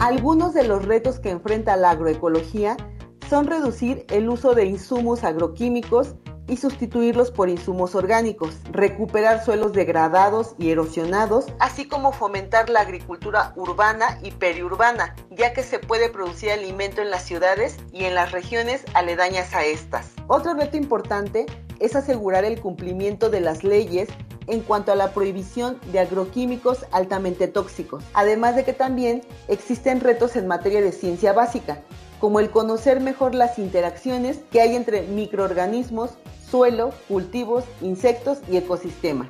Algunos 0.00 0.54
de 0.54 0.62
los 0.62 0.84
retos 0.84 1.18
que 1.18 1.30
enfrenta 1.30 1.76
la 1.76 1.90
agroecología 1.90 2.76
son 3.28 3.48
reducir 3.48 4.06
el 4.10 4.28
uso 4.28 4.54
de 4.54 4.64
insumos 4.64 5.24
agroquímicos 5.24 6.14
y 6.46 6.56
sustituirlos 6.56 7.32
por 7.32 7.48
insumos 7.48 7.96
orgánicos, 7.96 8.56
recuperar 8.70 9.44
suelos 9.44 9.72
degradados 9.72 10.54
y 10.56 10.70
erosionados, 10.70 11.46
así 11.58 11.88
como 11.88 12.12
fomentar 12.12 12.70
la 12.70 12.80
agricultura 12.80 13.52
urbana 13.56 14.20
y 14.22 14.30
periurbana, 14.30 15.16
ya 15.30 15.52
que 15.52 15.64
se 15.64 15.80
puede 15.80 16.08
producir 16.08 16.52
alimento 16.52 17.02
en 17.02 17.10
las 17.10 17.24
ciudades 17.24 17.76
y 17.92 18.04
en 18.04 18.14
las 18.14 18.30
regiones 18.30 18.84
aledañas 18.94 19.52
a 19.52 19.64
estas. 19.64 20.12
Otro 20.28 20.54
reto 20.54 20.76
importante 20.76 21.44
es 21.80 21.96
asegurar 21.96 22.44
el 22.44 22.60
cumplimiento 22.60 23.30
de 23.30 23.40
las 23.40 23.64
leyes 23.64 24.08
en 24.48 24.60
cuanto 24.60 24.90
a 24.90 24.96
la 24.96 25.12
prohibición 25.12 25.78
de 25.92 26.00
agroquímicos 26.00 26.84
altamente 26.90 27.46
tóxicos, 27.46 28.02
además 28.14 28.56
de 28.56 28.64
que 28.64 28.72
también 28.72 29.22
existen 29.46 30.00
retos 30.00 30.34
en 30.36 30.46
materia 30.46 30.80
de 30.80 30.92
ciencia 30.92 31.32
básica, 31.32 31.82
como 32.18 32.40
el 32.40 32.50
conocer 32.50 33.00
mejor 33.00 33.34
las 33.34 33.58
interacciones 33.58 34.40
que 34.50 34.60
hay 34.60 34.74
entre 34.74 35.02
microorganismos, 35.02 36.10
suelo, 36.50 36.90
cultivos, 37.06 37.64
insectos 37.80 38.38
y 38.50 38.56
ecosistema. 38.56 39.28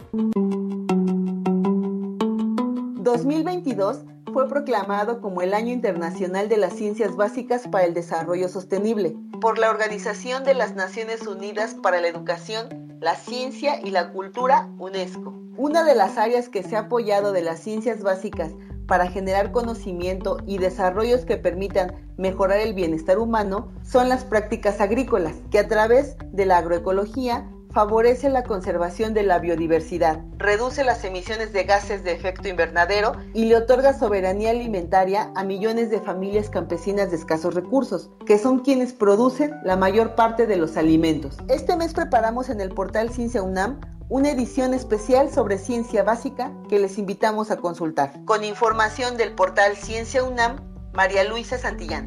2022 3.03 3.99
fue 4.39 4.49
proclamado 4.49 5.21
como 5.21 5.43
el 5.43 5.53
Año 5.53 5.73
Internacional 5.73 6.49
de 6.49 6.59
las 6.59 6.75
Ciencias 6.75 7.17
Básicas 7.17 7.67
para 7.67 7.87
el 7.87 7.93
Desarrollo 7.93 8.49
Sostenible 8.49 9.17
por 9.41 9.59
la 9.59 9.69
Organización 9.69 10.45
de 10.45 10.55
las 10.55 10.77
Naciones 10.77 11.27
Unidas 11.27 11.75
para 11.75 12.01
la 12.01 12.07
Educación, 12.07 13.01
la 13.01 13.17
Ciencia 13.17 13.81
y 13.85 13.91
la 13.91 14.13
Cultura, 14.13 14.69
UNESCO. 14.79 15.35
Una 15.57 15.83
de 15.83 15.97
las 15.97 16.19
áreas 16.19 16.49
que 16.49 16.63
se 16.63 16.77
ha 16.77 16.83
apoyado 16.83 17.33
de 17.33 17.43
las 17.43 17.59
ciencias 17.59 18.05
básicas 18.05 18.53
para 18.87 19.11
generar 19.11 19.51
conocimiento 19.51 20.37
y 20.47 20.59
desarrollos 20.59 21.25
que 21.25 21.37
permitan 21.37 21.97
mejorar 22.17 22.61
el 22.61 22.75
bienestar 22.75 23.19
humano 23.19 23.73
son 23.83 24.09
las 24.09 24.25
prácticas 24.25 24.81
agrícolas, 24.81 25.35
que 25.51 25.59
a 25.59 25.67
través 25.67 26.15
de 26.31 26.47
la 26.47 26.59
agroecología 26.59 27.51
favorece 27.73 28.29
la 28.31 28.45
conservación 28.45 29.15
de 29.15 29.23
la 29.23 29.39
biodiversidad, 29.39 30.21
reduce 30.39 30.85
las 30.85 31.05
emisiones 31.05 31.53
de 31.53 31.65
gases 31.65 32.05
de 32.05 32.13
efecto 32.13 32.49
invernadero 32.49 33.13
y 33.35 33.47
le 33.47 33.57
otorga 33.57 33.99
soberanía 33.99 34.51
alimentaria 34.51 35.31
a 35.35 35.45
millones 35.45 35.91
de 35.91 36.01
familias 36.01 36.51
campesinas 36.51 37.11
de 37.11 37.17
escasos 37.17 37.55
recursos, 37.55 38.11
que 38.27 38.39
son 38.39 38.61
quienes 38.61 38.93
producen 38.93 39.53
la 39.65 39.77
mayor 39.77 40.15
parte 40.15 40.47
de 40.47 40.57
los 40.57 40.77
alimentos. 40.77 41.39
Este 41.49 41.77
mes 41.77 41.93
preparamos 41.93 42.49
en 42.49 42.61
el 42.61 42.71
portal 42.71 43.11
Ciencia 43.11 43.43
UNAM 43.43 43.81
una 44.09 44.31
edición 44.31 44.73
especial 44.73 45.31
sobre 45.31 45.59
ciencia 45.59 46.03
básica 46.03 46.53
que 46.69 46.79
les 46.79 46.97
invitamos 46.99 47.51
a 47.51 47.59
consultar. 47.59 48.25
Con 48.25 48.43
información 48.43 49.17
del 49.19 49.35
portal 49.35 49.77
Ciencia 49.77 50.25
UNAM, 50.25 50.57
María 50.95 51.25
Luisa 51.25 51.59
Santillán. 51.59 52.07